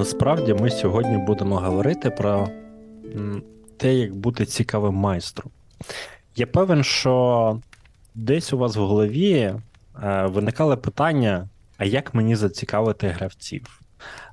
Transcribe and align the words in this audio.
Насправді 0.00 0.54
ми 0.54 0.70
сьогодні 0.70 1.18
будемо 1.18 1.56
говорити 1.56 2.10
про 2.10 2.48
те, 3.76 3.94
як 3.94 4.14
бути 4.14 4.46
цікавим 4.46 4.94
майстром. 4.94 5.50
Я 6.36 6.46
певен, 6.46 6.84
що 6.84 7.60
десь 8.14 8.52
у 8.52 8.58
вас 8.58 8.76
в 8.76 8.80
голові 8.80 9.32
е, 9.32 9.56
виникали 10.26 10.76
питання: 10.76 11.48
а 11.76 11.84
як 11.84 12.14
мені 12.14 12.36
зацікавити 12.36 13.08
гравців? 13.08 13.80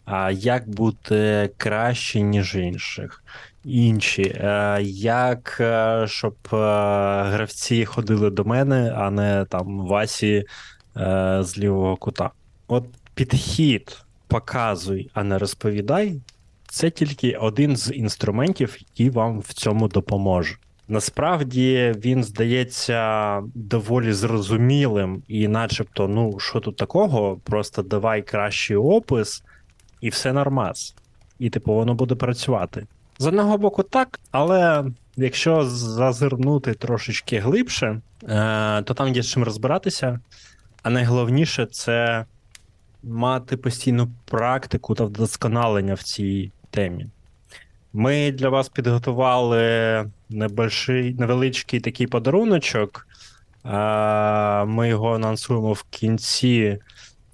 А 0.05 0.31
як 0.31 0.69
бути 0.69 1.49
краще, 1.57 2.21
ніж 2.21 2.55
інших? 2.55 3.23
Інші, 3.63 4.23
е, 4.23 4.79
як 4.91 5.57
е, 5.59 6.05
щоб 6.07 6.35
гравці 6.51 7.85
ходили 7.85 8.29
до 8.29 8.43
мене, 8.43 8.93
а 8.97 9.11
не 9.11 9.45
там 9.49 9.87
Васі 9.87 10.43
з 11.39 11.57
лівого 11.57 11.95
кута? 11.95 12.31
От 12.67 12.85
підхід 13.15 14.06
показуй, 14.27 15.09
а 15.13 15.23
не 15.23 15.37
розповідай, 15.37 16.21
це 16.67 16.89
тільки 16.89 17.31
один 17.31 17.77
з 17.77 17.93
інструментів, 17.93 18.77
який 18.79 19.09
вам 19.09 19.39
в 19.39 19.53
цьому 19.53 19.87
допоможе. 19.87 20.57
Насправді 20.87 21.93
він 21.97 22.23
здається 22.23 23.41
доволі 23.55 24.13
зрозумілим, 24.13 25.23
і, 25.27 25.47
начебто, 25.47 26.07
ну 26.07 26.39
що 26.39 26.59
тут 26.59 26.75
такого, 26.75 27.39
просто 27.43 27.81
давай 27.81 28.21
кращий 28.21 28.77
опис, 28.77 29.43
і 30.01 30.09
все 30.09 30.33
нормас. 30.33 30.95
І 31.39 31.49
типу 31.49 31.73
воно 31.73 31.93
буде 31.93 32.15
працювати. 32.15 32.87
З 33.19 33.27
одного 33.27 33.57
боку, 33.57 33.83
так, 33.83 34.19
але 34.31 34.85
якщо 35.17 35.65
зазирнути 35.65 36.73
трошечки 36.73 37.39
глибше, 37.39 38.01
е, 38.23 38.81
то 38.81 38.93
там 38.93 39.13
є 39.13 39.21
з 39.21 39.27
чим 39.27 39.43
розбиратися. 39.43 40.19
А 40.83 40.89
найголовніше 40.89 41.65
це 41.65 42.25
мати 43.07 43.57
постійну 43.57 44.09
практику 44.25 44.95
та 44.95 45.03
вдосконалення 45.03 45.93
в 45.93 46.03
цій 46.03 46.51
темі. 46.69 47.07
Ми 47.93 48.31
для 48.31 48.49
вас 48.49 48.69
підготували 48.69 50.05
небольший, 50.29 51.13
невеличкий 51.13 51.79
такий 51.79 52.07
подаруночок. 52.07 53.07
Ми 54.65 54.87
його 54.89 55.15
анонсуємо 55.15 55.73
в 55.73 55.83
кінці. 55.89 56.79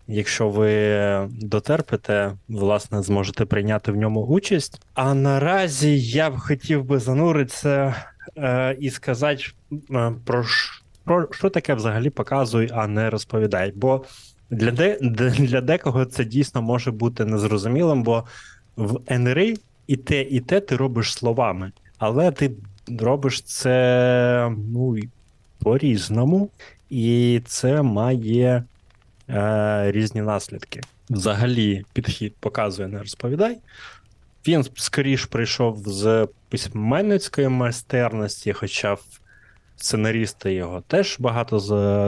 Якщо 0.08 0.50
ви 0.50 1.30
дотерпите, 1.30 2.34
власне, 2.48 3.04
зможете 3.04 3.46
прийняти 3.46 3.92
в 3.92 3.96
ньому 3.96 4.22
участь. 4.26 4.82
А 4.94 5.14
наразі 5.14 6.00
я 6.00 6.30
б 6.30 6.40
хотів 6.40 6.84
би 6.84 7.00
зануритися 7.00 7.96
е, 8.38 8.78
і 8.80 8.90
сказати, 8.90 9.44
е, 9.92 10.14
про, 10.26 10.46
про 11.04 11.28
що 11.32 11.50
таке 11.50 11.74
взагалі 11.74 12.10
показуй, 12.10 12.70
а 12.74 12.88
не 12.88 13.10
розповідай. 13.10 13.74
Бо 13.76 14.06
для 14.54 14.72
де, 14.72 14.98
для 15.40 15.62
декого 15.62 16.06
це 16.06 16.26
дійсно 16.26 16.62
може 16.62 16.92
бути 16.92 17.26
незрозумілим, 17.26 18.04
бо 18.04 18.24
в 18.76 19.18
НРИ 19.20 19.58
і 19.88 19.98
те, 19.98 20.22
і 20.22 20.40
те 20.40 20.60
ти 20.60 20.76
робиш 20.76 21.14
словами, 21.14 21.72
але 21.98 22.32
ти 22.32 22.52
робиш 23.00 23.42
це 23.42 24.56
ну, 24.74 24.98
по-різному, 25.60 26.50
і 26.90 27.42
це 27.46 27.82
має 27.82 28.64
е, 29.30 29.92
різні 29.92 30.22
наслідки. 30.22 30.82
Взагалі, 31.10 31.86
підхід 31.94 32.36
показує, 32.40 32.88
не 32.88 33.00
розповідай. 33.00 33.58
Він 34.48 34.66
скоріш 34.76 35.26
прийшов 35.26 35.78
з 35.86 36.28
письменницької 36.50 37.48
майстерності, 37.48 38.54
хоча 38.54 38.98
сценарісти 39.76 40.54
його 40.54 40.82
теж 40.82 41.16
багато 41.20 41.60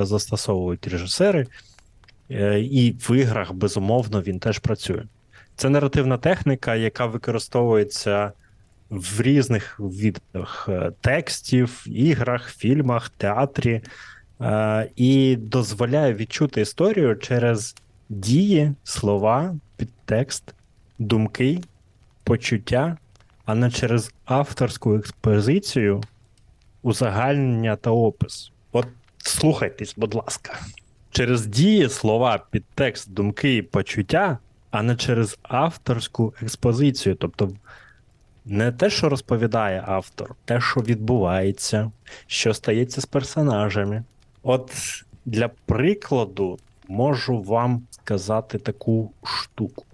застосовують 0.06 0.88
режисери. 0.88 1.48
Е, 2.32 2.60
і 2.60 2.92
в 2.92 3.16
іграх, 3.16 3.54
безумовно, 3.54 4.22
він 4.22 4.40
теж 4.40 4.60
працює. 4.60 5.04
Це 5.56 5.70
наративна 5.70 6.18
техніка, 6.18 6.76
яка 6.76 7.06
використовується 7.06 8.32
в 8.90 9.22
різних 9.22 9.80
видах 9.80 10.66
е, 10.70 10.92
текстів, 11.02 11.84
іграх, 11.88 12.54
фільмах, 12.56 13.10
театрі, 13.10 13.82
е, 14.42 14.90
і 14.96 15.36
дозволяє 15.36 16.14
відчути 16.14 16.62
історію 16.62 17.16
через 17.16 17.76
дії, 18.10 18.74
слова, 18.84 19.56
підтекст, 19.78 20.54
думки, 21.00 21.62
почуття, 22.24 22.98
а 23.46 23.56
не 23.56 23.72
через 23.72 24.14
авторську 24.26 24.96
експозицію, 24.96 26.04
узагальнення 26.82 27.76
та 27.76 27.92
опис. 27.92 28.52
От 28.72 28.88
слухайтесь, 29.18 29.94
будь 29.98 30.14
ласка 30.14 30.60
через 31.16 31.46
дії, 31.46 31.90
слова, 31.90 32.46
підтекст, 32.52 33.12
думки 33.12 33.56
і 33.56 33.62
почуття, 33.62 34.38
а 34.72 34.84
не 34.84 34.96
через 34.96 35.38
авторську 35.44 36.34
експозицію. 36.42 37.16
Тобто 37.16 37.52
не 38.46 38.72
те, 38.72 38.90
що 38.90 39.10
розповідає 39.10 39.84
автор, 39.88 40.36
те, 40.46 40.62
що 40.62 40.80
відбувається, 40.80 41.92
що 42.28 42.54
стається 42.54 43.02
з 43.02 43.06
персонажами. 43.06 44.04
От 44.44 44.72
для 45.26 45.48
прикладу 45.66 46.60
можу 46.88 47.42
вам 47.42 47.82
сказати 47.90 48.58
таку 48.58 49.12
штуку. 49.24 49.86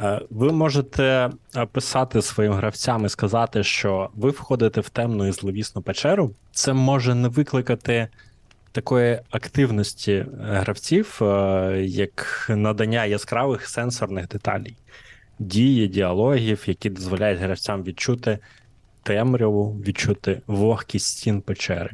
Е, 0.00 0.20
ви 0.30 0.52
можете 0.52 1.30
писати 1.72 2.22
своїм 2.22 2.52
гравцям 2.52 3.04
і 3.04 3.08
сказати, 3.08 3.64
що 3.64 4.10
ви 4.14 4.30
входите 4.30 4.80
в 4.80 4.88
темну 4.88 5.26
і 5.26 5.32
зловісну 5.32 5.82
печеру. 5.82 6.30
Це 6.52 6.72
може 6.72 7.14
не 7.14 7.28
викликати 7.28 8.08
такої 8.76 9.20
активності 9.30 10.12
е, 10.12 10.26
гравців, 10.40 11.18
е, 11.22 11.82
як 11.86 12.46
надання 12.50 13.04
яскравих 13.04 13.68
сенсорних 13.68 14.28
деталей, 14.28 14.76
дії, 15.38 15.88
діалогів, 15.88 16.64
які 16.66 16.90
дозволяють 16.90 17.40
гравцям 17.40 17.82
відчути 17.82 18.38
темряву, 19.02 19.72
відчути 19.86 20.40
вогкість 20.46 21.06
стін 21.06 21.40
печери, 21.40 21.90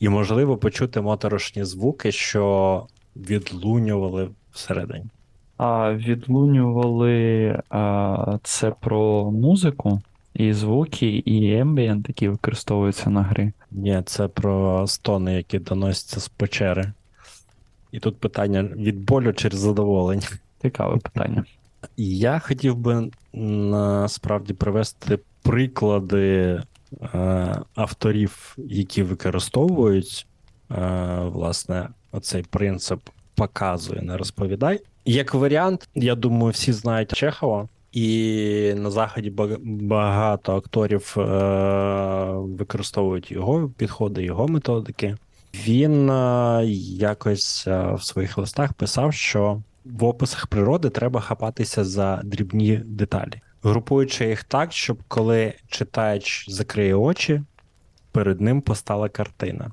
і, 0.00 0.08
можливо, 0.08 0.56
почути 0.56 1.00
моторошні 1.00 1.64
звуки, 1.64 2.12
що 2.12 2.86
відлунювали 3.16 4.28
всередині. 4.52 5.06
А 5.56 5.92
відлунювали 5.92 7.58
а, 7.70 8.38
це 8.42 8.70
про 8.70 9.30
музику? 9.30 10.02
І 10.34 10.52
звуки, 10.52 11.06
і 11.06 11.54
ембієнт, 11.54 12.08
які 12.08 12.28
використовуються 12.28 13.10
на 13.10 13.22
грі. 13.22 13.52
Ні, 13.70 14.02
це 14.06 14.28
про 14.28 14.86
стони, 14.86 15.34
які 15.34 15.58
доносяться 15.58 16.20
з 16.20 16.28
печери. 16.28 16.92
І 17.92 17.98
тут 17.98 18.18
питання 18.18 18.62
від 18.62 19.04
болю 19.04 19.32
через 19.32 19.60
задоволення. 19.60 20.26
Цікаве 20.62 20.96
питання. 20.96 21.44
Я 21.96 22.38
хотів 22.38 22.76
би 22.76 23.10
насправді 23.32 24.54
привести 24.54 25.18
приклади 25.42 26.62
е, 27.14 27.62
авторів, 27.74 28.56
які 28.58 29.02
використовують 29.02 30.26
е, 30.70 30.76
власне 31.24 31.88
оцей 32.12 32.42
принцип 32.42 33.00
показує, 33.34 34.02
не 34.02 34.16
розповідай. 34.16 34.80
Як 35.04 35.34
варіант, 35.34 35.88
я 35.94 36.14
думаю, 36.14 36.52
всі 36.52 36.72
знають 36.72 37.12
Чехова. 37.12 37.68
І 37.92 38.74
на 38.76 38.90
заході 38.90 39.32
багато 39.64 40.56
акторів 40.56 41.14
е, 41.18 41.22
використовують 42.32 43.32
його 43.32 43.68
підходи, 43.76 44.24
його 44.24 44.48
методики. 44.48 45.16
Він 45.54 46.10
е, 46.10 46.64
якось 46.98 47.66
е, 47.66 47.92
в 47.94 48.02
своїх 48.02 48.38
листах 48.38 48.72
писав, 48.72 49.14
що 49.14 49.62
в 49.84 50.04
описах 50.04 50.46
природи 50.46 50.90
треба 50.90 51.20
хапатися 51.20 51.84
за 51.84 52.20
дрібні 52.24 52.76
деталі, 52.84 53.40
групуючи 53.62 54.28
їх 54.28 54.44
так, 54.44 54.72
щоб 54.72 54.98
коли 55.08 55.54
читач 55.68 56.46
закриє 56.48 56.94
очі, 56.94 57.42
перед 58.12 58.40
ним 58.40 58.60
постала 58.60 59.08
картина. 59.08 59.70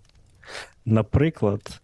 Наприклад, 0.85 1.81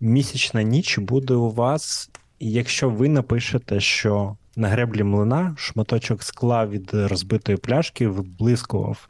місячна 0.00 0.62
ніч 0.62 0.98
буде 0.98 1.34
у 1.34 1.50
вас, 1.50 2.10
якщо 2.40 2.90
ви 2.90 3.08
напишете, 3.08 3.80
що 3.80 4.36
на 4.56 4.68
греблі 4.68 5.02
млина 5.02 5.54
шматочок 5.58 6.22
скла 6.22 6.66
від 6.66 6.90
розбитої 6.94 7.58
пляшки 7.58 8.08
вблискував, 8.08 9.08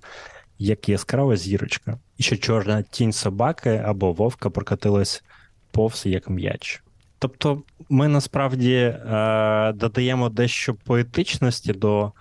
як 0.59 0.89
яскрава 0.89 1.37
зірочка, 1.37 1.99
і 2.19 2.23
що 2.23 2.37
чорна 2.37 2.83
тінь 2.83 3.13
собаки 3.13 3.83
або 3.87 4.13
вовка 4.13 4.51
прокатилась 4.51 5.25
повз 5.71 6.07
як 6.07 6.31
м'яч. 6.31 6.83
Тобто 7.19 7.63
ми 7.89 8.09
насправді 8.09 8.75
е, 8.75 9.73
додаємо 9.73 10.29
дещо 10.29 10.75
поетичності 10.75 11.73
до 11.73 12.13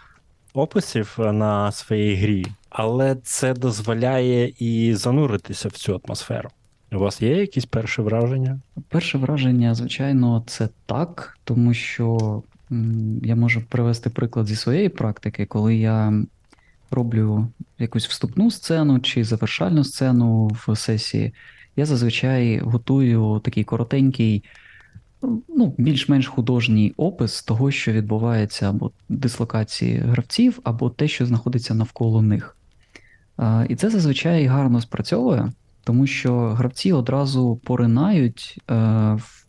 описів 0.53 1.15
на 1.17 1.71
своїй 1.71 2.15
грі, 2.15 2.45
але 2.69 3.15
це 3.23 3.53
дозволяє 3.53 4.53
і 4.59 4.93
зануритися 4.95 5.67
в 5.67 5.71
цю 5.71 6.01
атмосферу. 6.05 6.49
У 6.91 6.99
вас 6.99 7.21
є 7.21 7.37
якісь 7.37 7.65
перші 7.65 8.01
враження? 8.01 8.59
Перше 8.89 9.17
враження, 9.17 9.75
звичайно, 9.75 10.43
це 10.47 10.69
так, 10.85 11.37
тому 11.43 11.73
що 11.73 12.41
я 13.23 13.35
можу 13.35 13.61
привести 13.61 14.09
приклад 14.09 14.47
зі 14.47 14.55
своєї 14.55 14.89
практики, 14.89 15.45
коли 15.45 15.75
я 15.75 16.23
роблю 16.91 17.47
якусь 17.79 18.07
вступну 18.07 18.51
сцену 18.51 18.99
чи 18.99 19.23
завершальну 19.23 19.83
сцену 19.83 20.47
в 20.47 20.75
сесії. 20.75 21.33
Я 21.75 21.85
зазвичай 21.85 22.59
готую 22.59 23.41
такий 23.43 23.63
коротенький 23.63 24.43
ну, 25.47 25.75
більш-менш 25.77 26.27
художній 26.27 26.93
опис 26.97 27.43
того, 27.43 27.71
що 27.71 27.91
відбувається 27.91 28.69
або 28.69 28.91
дислокації 29.09 29.97
гравців, 29.97 30.59
або 30.63 30.89
те, 30.89 31.07
що 31.07 31.25
знаходиться 31.25 31.73
навколо 31.73 32.21
них. 32.21 32.57
І 33.69 33.75
це 33.75 33.89
зазвичай 33.89 34.45
гарно 34.45 34.81
спрацьовує, 34.81 35.51
тому 35.83 36.07
що 36.07 36.49
гравці 36.49 36.91
одразу 36.91 37.61
поринають 37.63 38.61
е, 38.69 38.73
в, 39.13 39.45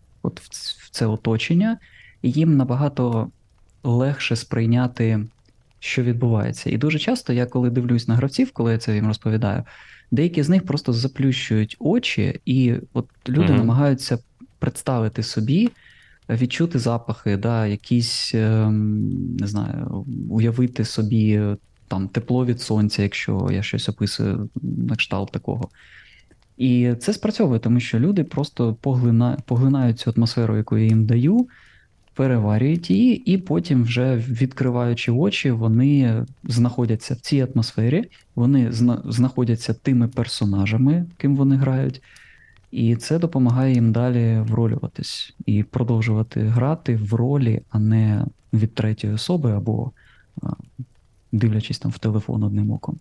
це 0.91 1.07
оточення, 1.07 1.79
їм 2.23 2.57
набагато 2.57 3.31
легше 3.83 4.37
сприйняти, 4.37 5.27
що 5.79 6.03
відбувається. 6.03 6.71
І 6.71 6.77
дуже 6.77 6.99
часто 6.99 7.33
я, 7.33 7.47
коли 7.47 7.71
дивлюсь 7.71 8.09
на 8.09 8.15
гравців, 8.15 8.51
коли 8.53 8.73
я 8.73 8.79
це 8.79 8.95
їм 8.95 9.07
розповідаю, 9.07 9.65
деякі 10.11 10.43
з 10.43 10.49
них 10.49 10.67
просто 10.67 10.93
заплющують 10.93 11.77
очі, 11.79 12.41
і 12.45 12.75
от 12.93 13.07
люди 13.29 13.49
Мгм. 13.49 13.57
намагаються 13.57 14.19
представити 14.59 15.23
собі, 15.23 15.71
відчути 16.29 16.79
запахи, 16.79 17.37
да, 17.37 17.67
якісь, 17.67 18.35
ем, 18.35 19.37
не 19.37 19.47
знаю, 19.47 20.05
уявити 20.31 20.85
собі 20.85 21.41
там 21.89 22.09
тепло 22.09 22.47
від 22.47 22.61
сонця, 22.61 23.03
якщо 23.03 23.49
я 23.53 23.63
щось 23.63 23.89
описую 23.89 24.49
на 24.63 24.97
кшталт 24.97 25.33
такого. 25.33 25.69
І 26.57 26.95
це 27.01 27.13
спрацьовує, 27.13 27.61
тому 27.61 27.81
що 27.81 27.99
люди 27.99 28.25
просто 28.25 28.75
поглина... 28.75 29.39
поглинають 29.47 29.99
цю 29.99 30.13
атмосферу, 30.17 30.57
яку 30.57 30.79
я 30.79 30.85
їм 30.85 31.07
даю, 31.07 31.49
переварюють 32.17 32.91
її, 32.91 33.33
і 33.33 33.39
потім, 33.39 33.85
вже 33.85 34.17
відкриваючи 34.17 35.13
очі, 35.13 35.51
вони 35.51 36.27
знаходяться 36.45 37.15
в 37.15 37.17
цій 37.17 37.47
атмосфері, 37.53 38.05
вони 38.35 38.73
зна... 38.73 39.03
знаходяться 39.05 39.75
тими 39.75 40.09
персонажами, 40.09 41.07
ким 41.17 41.37
вони 41.37 41.57
грають, 41.57 42.03
і 42.71 42.97
це 42.97 43.19
допомагає 43.19 43.75
їм 43.75 43.93
далі 43.93 44.41
вролюватись 44.41 45.35
і 45.47 45.63
продовжувати 45.63 46.41
грати 46.41 46.97
в 46.97 47.15
ролі, 47.15 47.63
а 47.71 47.79
не 47.79 48.27
від 48.53 48.75
третьої 48.75 49.15
особи 49.15 49.53
або 49.53 49.93
дивлячись 51.33 51.79
там 51.79 51.91
в 51.91 51.99
телефон 51.99 52.43
одним 52.43 52.71
оком. 52.71 52.99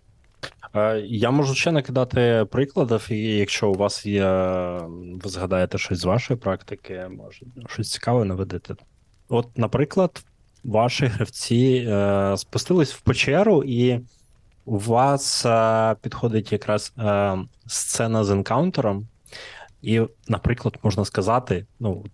Я 1.05 1.31
можу 1.31 1.55
ще 1.55 1.71
накидати 1.71 2.45
прикладів, 2.51 3.07
і 3.11 3.17
якщо 3.17 3.69
у 3.69 3.73
вас 3.73 4.05
є, 4.05 4.25
ви 5.23 5.29
згадаєте 5.29 5.77
щось 5.77 5.99
з 5.99 6.05
вашої 6.05 6.39
практики, 6.39 7.05
може 7.17 7.45
щось 7.67 7.91
цікаве 7.91 8.25
наведете. 8.25 8.75
От, 9.29 9.57
наприклад, 9.57 10.25
ваші 10.63 11.05
гравці 11.05 11.87
е, 11.87 12.37
спустились 12.37 12.93
в 12.93 13.01
печеру, 13.01 13.63
і 13.63 13.99
у 14.65 14.77
вас 14.77 15.45
е, 15.45 15.95
підходить 16.01 16.51
якраз 16.51 16.93
е, 16.97 17.37
сцена 17.67 18.23
з 18.23 18.29
енкаунтером, 18.29 19.07
і, 19.81 20.01
наприклад, 20.27 20.77
можна 20.83 21.05
сказати, 21.05 21.65
ну, 21.79 22.05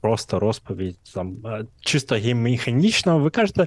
просто 0.00 0.38
розповідь 0.38 0.98
там 1.14 1.36
е, 1.46 1.64
чисто 1.80 2.14
гейммеханічно, 2.14 3.18
ви 3.18 3.30
кажете, 3.30 3.66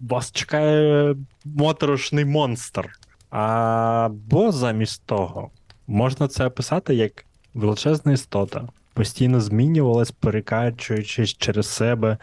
вас 0.00 0.32
чекає 0.32 1.16
моторошний 1.44 2.24
монстр. 2.24 2.90
Або 3.30 4.52
замість 4.52 5.02
того, 5.06 5.50
можна 5.86 6.28
це 6.28 6.46
описати 6.46 6.94
як 6.94 7.24
величезна 7.54 8.12
істота, 8.12 8.68
постійно 8.94 9.40
змінювалась, 9.40 10.10
перекачуючись 10.10 11.34
через 11.34 11.68
себе, 11.68 12.18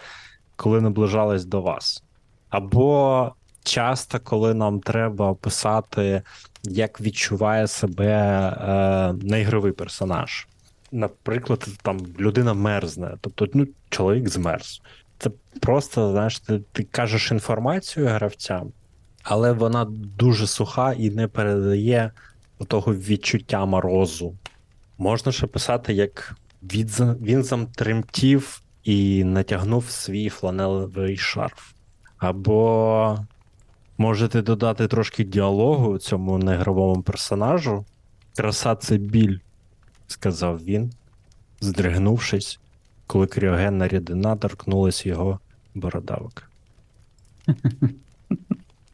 коли 0.55 0.81
наближалась 0.81 1.45
до 1.45 1.61
вас. 1.61 2.03
Або 2.49 3.31
часто, 3.63 4.19
коли 4.19 4.53
нам 4.53 4.79
треба 4.79 5.29
описати, 5.29 6.21
як 6.63 7.01
відчуває 7.01 7.67
себе 7.67 8.07
е, 8.07 9.13
неігровий 9.27 9.71
персонаж. 9.71 10.47
Наприклад, 10.91 11.67
там 11.81 11.99
людина 12.19 12.53
мерзне, 12.53 13.17
тобто 13.21 13.47
ну, 13.53 13.67
чоловік 13.89 14.29
змерз. 14.29 14.81
Це 15.17 15.29
просто, 15.61 16.11
знаєш, 16.11 16.39
ти, 16.39 16.61
ти 16.71 16.83
кажеш 16.83 17.31
інформацію 17.31 18.07
гравцям, 18.07 18.71
але 19.23 19.51
вона 19.51 19.85
дуже 20.17 20.47
суха 20.47 20.93
і 20.93 21.09
не 21.09 21.27
передає 21.27 22.11
того 22.67 22.95
відчуття 22.95 23.65
морозу. 23.65 24.35
Можна 24.97 25.31
ще 25.31 25.47
писати, 25.47 25.93
як 25.93 26.35
він, 26.63 26.87
за- 26.87 27.13
він 27.21 27.43
замтремтів 27.43 28.61
і 28.83 29.23
натягнув 29.23 29.89
свій 29.89 30.29
фланелевий 30.29 31.17
шарф. 31.17 31.71
Або 32.17 33.17
можете 33.97 34.41
додати 34.41 34.87
трошки 34.87 35.23
діалогу 35.23 35.97
цьому 35.97 36.37
неігровому 36.37 37.01
персонажу. 37.01 37.85
Краса 38.35 38.75
це 38.75 38.97
біль, 38.97 39.37
сказав 40.07 40.63
він, 40.63 40.93
здригнувшись, 41.61 42.59
коли 43.07 43.27
кріогенна 43.27 43.87
рідина 43.87 44.35
торкнулась 44.35 45.05
його 45.05 45.39
бородавок. 45.75 46.51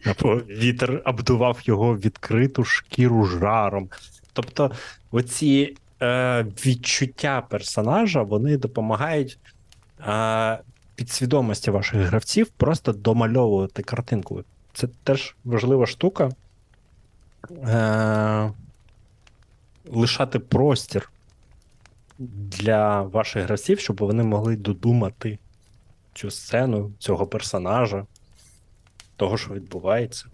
Або 0.05 0.35
вітер 0.35 1.01
обдував 1.05 1.59
його 1.63 1.97
відкриту 1.97 2.63
шкіру 2.63 3.25
жаром. 3.25 3.89
Тобто, 4.33 4.71
оці 5.11 5.75
е, 6.01 6.43
відчуття 6.65 7.41
персонажа 7.49 8.21
вони 8.21 8.57
допомагають 8.57 9.39
е, 10.07 10.59
підсвідомості 10.95 11.71
ваших 11.71 12.01
гравців 12.01 12.47
просто 12.47 12.93
домальовувати 12.93 13.83
картинку. 13.83 14.43
Це 14.73 14.87
теж 15.03 15.35
важлива 15.45 15.85
штука. 15.85 16.29
Е, 17.51 18.51
лишати 19.85 20.39
простір 20.39 21.11
для 22.19 23.01
ваших 23.01 23.43
гравців, 23.43 23.79
щоб 23.79 23.97
вони 23.99 24.23
могли 24.23 24.55
додумати 24.55 25.39
цю 26.13 26.31
сцену, 26.31 26.91
цього 26.99 27.27
персонажа, 27.27 28.05
того, 29.15 29.37
що 29.37 29.53
відбувається. 29.53 30.25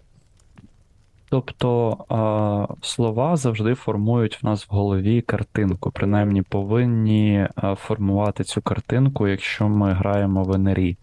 Тобто 1.34 2.68
слова 2.82 3.36
завжди 3.36 3.74
формують 3.74 4.42
в 4.42 4.46
нас 4.46 4.68
в 4.68 4.74
голові 4.74 5.20
картинку, 5.20 5.90
принаймні 5.90 6.42
повинні 6.42 7.48
формувати 7.76 8.44
цю 8.44 8.62
картинку, 8.62 9.28
якщо 9.28 9.68
ми 9.68 9.92
граємо 9.92 10.42
в 10.42 10.58
НРІ. 10.58 10.96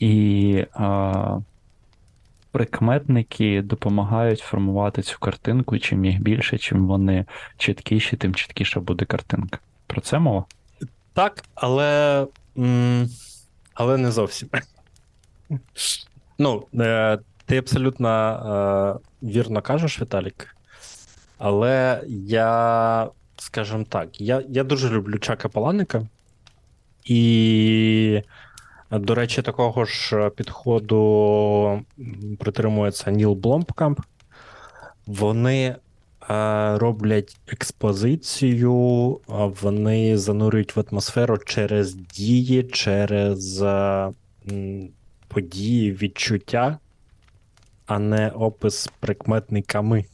І 0.00 0.64
прикметники 2.50 3.62
допомагають 3.62 4.40
формувати 4.40 5.02
цю 5.02 5.18
картинку, 5.18 5.78
чим 5.78 6.04
їх 6.04 6.22
більше, 6.22 6.58
чим 6.58 6.86
вони 6.86 7.24
чіткіші, 7.56 8.16
тим 8.16 8.34
чіткіша 8.34 8.80
буде 8.80 9.04
картинка. 9.04 9.58
Про 9.86 10.00
це 10.00 10.18
мова? 10.18 10.44
Так, 11.12 11.44
але. 11.54 12.26
але 13.74 13.96
не 13.96 14.10
зовсім. 14.10 14.48
Ну, 16.38 16.66
е, 16.74 17.18
ти 17.50 17.56
абсолютно 17.56 19.00
е, 19.22 19.26
вірно 19.26 19.62
кажеш, 19.62 20.00
Віталік. 20.00 20.56
Але 21.38 22.02
я, 22.26 23.08
скажімо 23.36 23.84
так, 23.88 24.20
я, 24.20 24.42
я 24.48 24.64
дуже 24.64 24.90
люблю 24.90 25.18
Чака 25.18 25.48
Паланика. 25.48 26.06
І, 27.04 28.22
до 28.90 29.14
речі, 29.14 29.42
такого 29.42 29.84
ж 29.84 30.30
підходу 30.30 31.82
притримується 32.38 33.10
Ніл 33.10 33.32
Бломкамп. 33.32 34.00
Вони 35.06 35.64
е, 35.66 35.76
роблять 36.78 37.36
експозицію, 37.48 38.74
вони 39.62 40.18
занурюють 40.18 40.76
в 40.76 40.84
атмосферу 40.90 41.38
через 41.38 41.94
дії, 41.94 42.62
через 42.62 43.62
е, 43.62 44.08
події, 45.28 45.92
відчуття, 45.92 46.78
а 47.90 47.98
не 47.98 48.30
опис 48.30 48.88
прикметниками. 49.00 50.04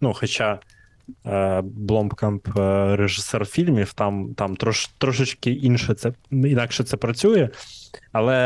Ну, 0.00 0.14
хоча 0.14 0.58
е, 1.26 1.60
Бломкамп 1.64 2.48
е, 2.58 2.96
режисер 2.96 3.46
фільмів, 3.46 3.92
там, 3.92 4.34
там 4.34 4.56
трош, 4.56 4.90
трошечки 4.98 5.50
інше 5.50 5.94
це, 5.94 6.12
інакше 6.30 6.84
це 6.84 6.96
працює. 6.96 7.48
Але 8.12 8.36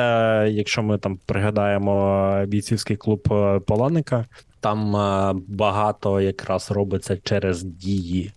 е, 0.47 0.51
якщо 0.51 0.83
ми 0.83 0.99
там 0.99 1.19
пригадаємо 1.27 2.45
бійцівський 2.47 2.97
клуб 2.97 3.29
е, 3.33 3.61
Поланика, 3.61 4.27
там 4.61 4.97
е, 4.97 5.35
багато 5.49 6.21
якраз 6.21 6.71
робиться 6.71 7.17
через 7.17 7.63
дії. 7.63 8.33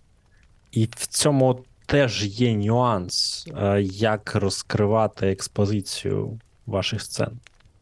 І 0.72 0.84
в 0.84 1.06
цьому 1.06 1.64
теж 1.86 2.40
є 2.40 2.56
нюанс, 2.56 3.46
е, 3.56 3.82
як 3.82 4.34
розкривати 4.34 5.26
експозицію 5.26 6.40
ваших 6.66 7.02
сцен. 7.02 7.30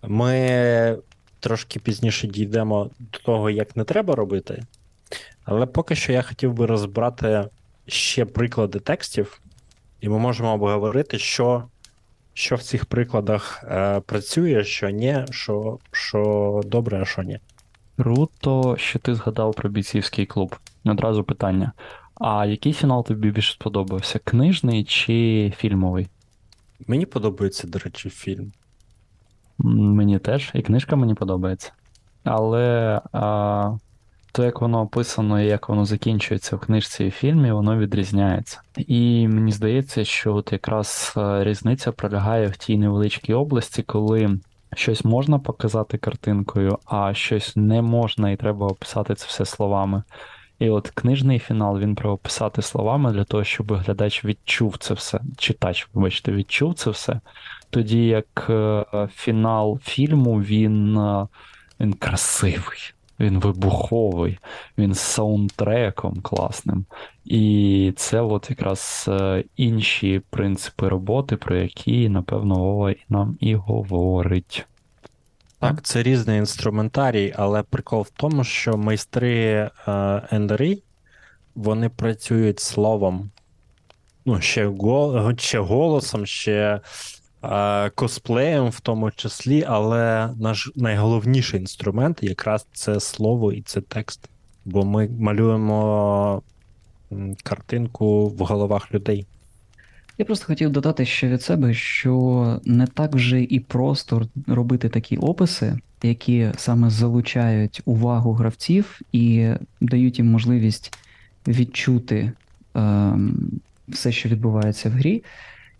Ми 0.02 0.96
трошки 1.40 1.80
пізніше 1.80 2.26
дійдемо 2.26 2.90
до 2.98 3.18
того, 3.18 3.50
як 3.50 3.76
не 3.76 3.84
треба 3.84 4.14
робити. 4.14 4.62
Але 5.44 5.66
поки 5.66 5.94
що 5.94 6.12
я 6.12 6.22
хотів 6.22 6.52
би 6.52 6.66
розбирати 6.66 7.48
ще 7.86 8.24
приклади 8.24 8.78
текстів, 8.78 9.40
і 10.00 10.08
ми 10.08 10.18
можемо 10.18 10.52
обговорити, 10.52 11.18
що, 11.18 11.64
що 12.34 12.56
в 12.56 12.62
цих 12.62 12.86
прикладах 12.86 13.64
е, 13.64 14.00
працює, 14.00 14.64
що 14.64 14.90
ні, 14.90 15.24
що, 15.30 15.78
що 15.92 16.60
добре, 16.64 17.00
а 17.02 17.04
що 17.04 17.22
ні. 17.22 17.38
Круто, 17.96 18.76
що 18.76 18.98
ти 18.98 19.14
згадав 19.14 19.54
про 19.54 19.68
бійцівський 19.68 20.26
клуб. 20.26 20.56
Одразу 20.84 21.24
питання. 21.24 21.72
А 22.14 22.46
який 22.46 22.72
фінал 22.72 23.06
тобі 23.06 23.30
більше 23.30 23.52
сподобався? 23.52 24.18
Книжний 24.18 24.84
чи 24.84 25.52
фільмовий? 25.56 26.08
Мені 26.86 27.06
подобається, 27.06 27.66
до 27.66 27.78
речі, 27.78 28.10
фільм. 28.10 28.52
Мені 29.64 30.18
теж, 30.18 30.50
і 30.54 30.62
книжка 30.62 30.96
мені 30.96 31.14
подобається. 31.14 31.72
Але 32.24 33.00
а, 33.12 33.72
то, 34.32 34.44
як 34.44 34.60
воно 34.60 34.80
описано 34.80 35.42
і 35.42 35.46
як 35.46 35.68
воно 35.68 35.84
закінчується 35.84 36.56
в 36.56 36.60
книжці 36.60 37.04
і 37.04 37.10
фільмі, 37.10 37.52
воно 37.52 37.78
відрізняється. 37.78 38.60
І 38.76 39.28
мені 39.28 39.52
здається, 39.52 40.04
що 40.04 40.34
от 40.34 40.52
якраз 40.52 41.14
е, 41.16 41.44
різниця 41.44 41.92
пролягає 41.92 42.46
в 42.46 42.56
тій 42.56 42.78
невеличкій 42.78 43.34
області, 43.34 43.82
коли 43.82 44.38
щось 44.76 45.04
можна 45.04 45.38
показати 45.38 45.98
картинкою, 45.98 46.78
а 46.84 47.14
щось 47.14 47.56
не 47.56 47.82
можна, 47.82 48.30
і 48.30 48.36
треба 48.36 48.66
описати 48.66 49.14
це 49.14 49.26
все 49.26 49.44
словами. 49.44 50.02
І 50.58 50.70
от 50.70 50.90
книжний 50.90 51.38
фінал 51.38 51.78
він 51.78 51.94
треба 51.94 52.14
описати 52.14 52.62
словами 52.62 53.12
для 53.12 53.24
того, 53.24 53.44
щоб 53.44 53.72
глядач 53.72 54.24
відчув 54.24 54.76
це 54.78 54.94
все, 54.94 55.20
читач, 55.38 55.88
вибачте, 55.94 56.32
відчув 56.32 56.74
це 56.74 56.90
все. 56.90 57.20
Тоді 57.70 58.06
як 58.06 58.46
е, 58.50 58.84
фінал 59.14 59.78
фільму 59.82 60.40
він, 60.40 60.98
е, 60.98 61.26
він 61.80 61.92
красивий, 61.92 62.94
він 63.20 63.38
вибуховий, 63.38 64.38
він 64.78 64.94
з 64.94 65.00
саундтреком 65.00 66.20
класним. 66.20 66.84
І 67.24 67.92
це 67.96 68.20
от 68.20 68.50
якраз 68.50 69.06
е, 69.08 69.44
інші 69.56 70.22
принципи 70.30 70.88
роботи, 70.88 71.36
про 71.36 71.56
які, 71.56 72.08
напевно, 72.08 72.54
Вова 72.54 72.94
нам 73.08 73.36
і 73.40 73.54
говорить. 73.54 74.66
Так, 75.58 75.82
це 75.82 76.02
різний 76.02 76.38
інструментарій, 76.38 77.34
але 77.36 77.62
прикол 77.62 78.02
в 78.02 78.10
тому, 78.10 78.44
що 78.44 78.76
майстри 78.76 79.70
НДРІ, 80.32 80.82
вони 81.54 81.88
працюють 81.88 82.60
словом, 82.60 83.30
ну, 84.24 84.40
ще, 84.40 84.66
гол, 84.66 85.36
ще 85.36 85.58
голосом, 85.58 86.26
ще 86.26 86.80
косплеєм 87.94 88.68
в 88.68 88.80
тому 88.80 89.10
числі, 89.10 89.64
але 89.68 90.30
наш 90.40 90.72
найголовніший 90.76 91.60
інструмент 91.60 92.22
якраз 92.22 92.66
це 92.72 93.00
слово 93.00 93.52
і 93.52 93.62
це 93.62 93.80
текст. 93.80 94.28
Бо 94.64 94.84
ми 94.84 95.08
малюємо 95.18 96.42
картинку 97.42 98.28
в 98.28 98.38
головах 98.38 98.94
людей. 98.94 99.26
Я 100.18 100.24
просто 100.24 100.46
хотів 100.46 100.70
додати 100.70 101.06
ще 101.06 101.28
від 101.28 101.42
себе, 101.42 101.74
що 101.74 102.60
не 102.64 102.86
так 102.86 103.14
вже 103.14 103.42
і 103.42 103.60
просто 103.60 104.28
робити 104.46 104.88
такі 104.88 105.16
описи, 105.16 105.78
які 106.02 106.48
саме 106.56 106.90
залучають 106.90 107.82
увагу 107.84 108.32
гравців 108.32 109.00
і 109.12 109.50
дають 109.80 110.18
їм 110.18 110.26
можливість 110.26 110.98
відчути 111.48 112.32
ем, 112.74 113.50
все, 113.88 114.12
що 114.12 114.28
відбувається 114.28 114.88
в 114.88 114.92
грі. 114.92 115.22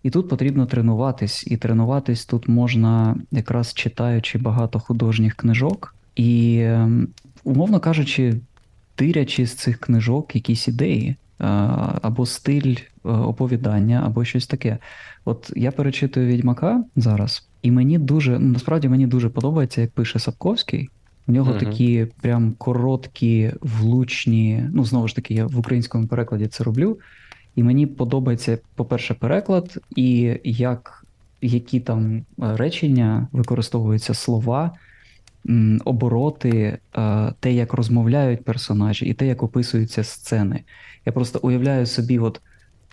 І 0.03 0.11
тут 0.11 0.29
потрібно 0.29 0.67
тренуватись. 0.67 1.47
І 1.47 1.57
тренуватись 1.57 2.25
тут 2.25 2.49
можна 2.49 3.17
якраз 3.31 3.75
читаючи 3.75 4.39
багато 4.39 4.81
художніх 4.81 5.35
книжок, 5.35 5.95
і, 6.17 6.61
ем, 6.61 7.09
умовно 7.45 7.81
кажучи, 7.81 8.35
тирячи 8.95 9.47
з 9.47 9.55
цих 9.55 9.81
книжок 9.81 10.35
якісь 10.35 10.69
ідеї 10.69 11.09
е, 11.09 11.17
або 12.03 12.27
стиль 12.27 12.77
е, 12.77 12.85
оповідання, 13.05 14.03
або 14.07 14.25
щось 14.25 14.47
таке. 14.47 14.79
От 15.25 15.53
я 15.57 15.73
перечитую 15.73 16.27
Відьмака 16.27 16.85
зараз, 16.97 17.49
і 17.63 17.71
мені 17.71 17.99
дуже, 17.99 18.39
ну, 18.39 18.53
насправді 18.53 18.89
мені 18.89 19.07
дуже 19.07 19.29
подобається, 19.29 19.81
як 19.81 19.91
пише 19.91 20.19
Сапковський. 20.19 20.91
У 21.27 21.33
нього 21.33 21.51
Мгм. 21.51 21.61
такі 21.61 22.07
прям 22.21 22.55
короткі, 22.59 23.53
влучні. 23.61 24.65
Ну, 24.73 24.85
знову 24.85 25.09
ж 25.09 25.17
таки, 25.17 25.35
я 25.35 25.47
в 25.47 25.59
українському 25.59 26.07
перекладі 26.07 26.47
це 26.47 26.65
роблю. 26.65 26.99
І 27.57 27.63
мені 27.63 27.87
подобається, 27.87 28.59
по-перше, 28.75 29.15
переклад, 29.15 29.79
і 29.97 30.39
як, 30.45 31.05
які 31.43 31.81
там 31.81 32.17
е, 32.17 32.23
речення 32.39 33.29
використовуються 33.33 34.15
слова, 34.15 34.73
обороти, 35.85 36.79
е, 36.97 37.33
те, 37.41 37.53
як 37.53 37.73
розмовляють 37.73 38.45
персонажі, 38.45 39.07
і 39.07 39.15
те, 39.15 39.27
як 39.27 39.43
описуються 39.43 40.05
сцени. 40.05 40.61
Я 41.07 41.13
просто 41.13 41.41
уявляю 41.43 41.87
собі, 41.87 42.19
от 42.19 42.41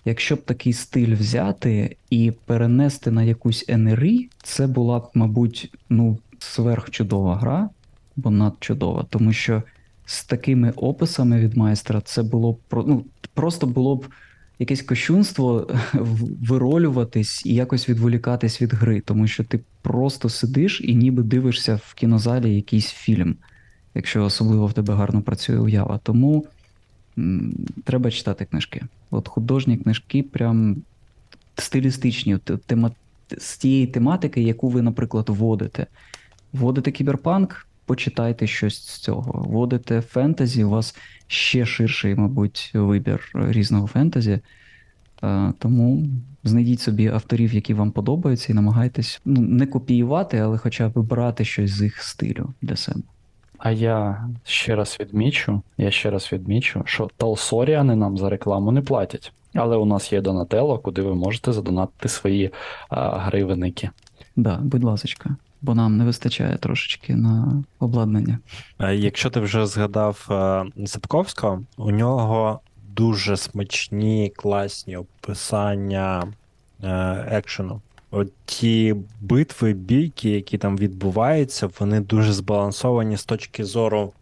якщо 0.04 0.36
б 0.36 0.44
такий 0.44 0.72
стиль 0.72 1.14
взяти 1.14 1.96
і 2.10 2.32
перенести 2.46 3.10
на 3.10 3.22
якусь 3.22 3.68
НРІ, 3.68 4.28
це 4.42 4.66
була 4.66 4.98
б, 4.98 5.10
мабуть, 5.14 5.74
ну, 5.88 6.18
сверхчудова 6.38 7.36
гра, 7.36 7.68
бо 8.16 8.30
надчудова, 8.30 9.06
тому 9.10 9.32
що 9.32 9.62
з 10.04 10.24
такими 10.24 10.70
описами 10.70 11.40
від 11.40 11.56
майстра 11.56 12.00
це 12.00 12.22
було 12.22 12.52
б 12.52 12.58
ну, 12.72 13.04
просто 13.34 13.66
було 13.66 13.96
б 13.96 14.06
якесь 14.58 14.82
кощунство 14.82 15.66
виролюватись 16.48 17.46
і 17.46 17.54
якось 17.54 17.88
відволікатись 17.88 18.62
від 18.62 18.74
гри, 18.74 19.00
тому 19.00 19.26
що 19.26 19.44
ти 19.44 19.60
просто 19.82 20.28
сидиш 20.28 20.80
і 20.84 20.94
ніби 20.94 21.22
дивишся 21.22 21.80
в 21.84 21.94
кінозалі 21.94 22.56
якийсь 22.56 22.90
фільм, 22.90 23.36
якщо 23.94 24.24
особливо 24.24 24.66
в 24.66 24.72
тебе 24.72 24.94
гарно 24.94 25.22
працює 25.22 25.58
уява. 25.58 26.00
Тому 26.02 26.46
м, 27.18 27.54
треба 27.84 28.10
читати 28.10 28.44
книжки. 28.44 28.82
От 29.10 29.28
художні 29.28 29.76
книжки, 29.76 30.22
прям 30.22 30.76
стилістичні, 31.56 32.38
тема, 32.66 32.90
з 33.38 33.56
тієї 33.56 33.86
тематики, 33.86 34.42
яку 34.42 34.68
ви, 34.68 34.82
наприклад, 34.82 35.28
вводите. 35.28 35.86
Вводите 36.52 36.90
кіберпанк, 36.90 37.66
почитайте 37.86 38.46
щось 38.46 38.88
з 38.88 38.98
цього. 38.98 39.42
Вводите 39.48 40.00
фентезі, 40.00 40.64
у 40.64 40.70
вас 40.70 40.96
ще 41.28 41.66
ширший, 41.66 42.14
мабуть, 42.14 42.70
вибір 42.74 43.30
різного 43.34 43.86
фентезі. 43.86 44.40
Е, 45.22 45.52
Тому 45.58 46.08
знайдіть 46.44 46.80
собі 46.80 47.08
авторів, 47.08 47.54
які 47.54 47.74
вам 47.74 47.90
подобаються, 47.90 48.52
і 48.52 48.54
намагайтесь 48.54 49.20
ну, 49.24 49.40
не 49.40 49.66
копіювати, 49.66 50.38
але 50.38 50.58
хоча 50.58 50.88
б 50.88 50.98
брати 50.98 51.44
щось 51.44 51.70
з 51.70 51.82
їх 51.82 52.02
стилю 52.02 52.52
для 52.62 52.76
себе. 52.76 53.02
А 53.58 53.70
я 53.70 54.28
ще 54.44 54.76
раз 54.76 54.96
відмічу, 55.00 55.62
я 55.78 55.90
ще 55.90 56.10
раз 56.10 56.32
відмічу, 56.32 56.82
що 56.84 57.10
Талсоріани 57.16 57.96
нам 57.96 58.18
за 58.18 58.30
рекламу 58.30 58.72
не 58.72 58.82
платять. 58.82 59.32
Але 59.54 59.76
у 59.76 59.84
нас 59.84 60.12
є 60.12 60.20
Донателло, 60.20 60.78
куди 60.78 61.02
ви 61.02 61.14
можете 61.14 61.52
задонатити 61.52 62.08
свої 62.08 62.50
а, 62.88 63.18
гривенники. 63.18 63.90
Да, 64.36 64.58
будь 64.62 64.84
ласочка, 64.84 65.36
бо 65.62 65.74
нам 65.74 65.96
не 65.96 66.04
вистачає 66.04 66.56
трошечки 66.56 67.16
на 67.16 67.62
обладнання. 67.78 68.38
Е, 68.78 68.96
Якщо 68.96 69.30
ти 69.30 69.40
вже 69.40 69.66
згадав 69.66 70.26
е, 70.30 70.64
Запковського, 70.76 71.62
у 71.76 71.90
нього 71.90 72.60
дуже 72.94 73.36
смачні, 73.36 74.32
класні 74.36 74.96
описання 74.96 76.32
е, 76.82 76.88
екшену. 77.30 77.80
От 78.10 78.32
ті 78.44 78.94
битви, 79.20 79.72
бійки, 79.72 80.30
які 80.30 80.58
там 80.58 80.76
відбуваються, 80.76 81.70
вони 81.80 82.00
дуже 82.00 82.32
збалансовані 82.32 83.16
з 83.16 83.24
точки 83.24 83.64
зору 83.64 84.12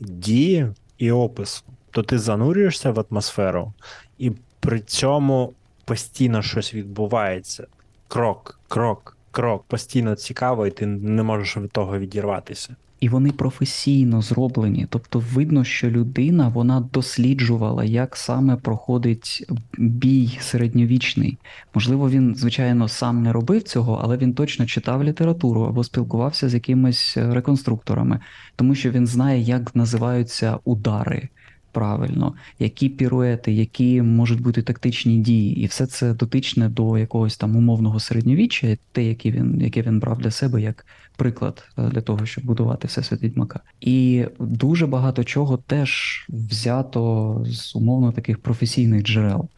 дії 0.00 0.66
і 0.98 1.12
опису. 1.12 1.62
То 1.90 2.02
ти 2.02 2.18
занурюєшся 2.18 2.90
в 2.90 3.04
атмосферу, 3.10 3.72
і 4.18 4.32
при 4.60 4.80
цьому 4.80 5.52
постійно 5.84 6.42
щось 6.42 6.74
відбувається. 6.74 7.66
Крок, 8.08 8.60
крок, 8.68 9.16
крок. 9.30 9.64
Постійно 9.68 10.14
цікаво, 10.14 10.66
і 10.66 10.70
ти 10.70 10.86
не 10.86 11.22
можеш 11.22 11.56
від 11.56 11.70
того 11.70 11.98
відірватися. 11.98 12.76
І 13.00 13.08
вони 13.08 13.32
професійно 13.32 14.22
зроблені. 14.22 14.86
Тобто 14.90 15.22
видно, 15.32 15.64
що 15.64 15.90
людина 15.90 16.48
вона 16.48 16.88
досліджувала, 16.92 17.84
як 17.84 18.16
саме 18.16 18.56
проходить 18.56 19.46
бій 19.78 20.38
середньовічний. 20.40 21.38
Можливо, 21.74 22.10
він, 22.10 22.34
звичайно, 22.34 22.88
сам 22.88 23.22
не 23.22 23.32
робив 23.32 23.62
цього, 23.62 24.00
але 24.02 24.16
він 24.16 24.34
точно 24.34 24.66
читав 24.66 25.04
літературу 25.04 25.62
або 25.62 25.84
спілкувався 25.84 26.48
з 26.48 26.54
якимись 26.54 27.16
реконструкторами, 27.16 28.20
тому 28.56 28.74
що 28.74 28.90
він 28.90 29.06
знає, 29.06 29.40
як 29.40 29.76
називаються 29.76 30.58
удари. 30.64 31.28
Правильно, 31.72 32.34
які 32.58 32.88
піруети, 32.88 33.52
які 33.52 34.02
можуть 34.02 34.40
бути 34.40 34.62
тактичні 34.62 35.18
дії, 35.18 35.60
і 35.60 35.66
все 35.66 35.86
це 35.86 36.14
дотичне 36.14 36.68
до 36.68 36.98
якогось 36.98 37.36
там 37.36 37.56
умовного 37.56 38.00
середньовіччя, 38.00 38.76
те, 38.92 39.04
яке 39.04 39.30
він, 39.30 39.60
яке 39.60 39.82
він 39.82 40.00
брав 40.00 40.18
для 40.18 40.30
себе 40.30 40.62
як 40.62 40.86
приклад 41.16 41.68
е, 41.78 41.82
для 41.82 42.00
того, 42.00 42.26
щоб 42.26 42.44
будувати 42.44 42.88
всесвіт 42.88 43.22
відьмака. 43.22 43.60
І 43.80 44.24
дуже 44.38 44.86
багато 44.86 45.24
чого 45.24 45.56
теж 45.56 46.24
взято 46.28 47.42
з 47.46 47.76
умовно 47.76 48.12
таких 48.12 48.38
професійних 48.38 49.02
джерел. 49.02 49.48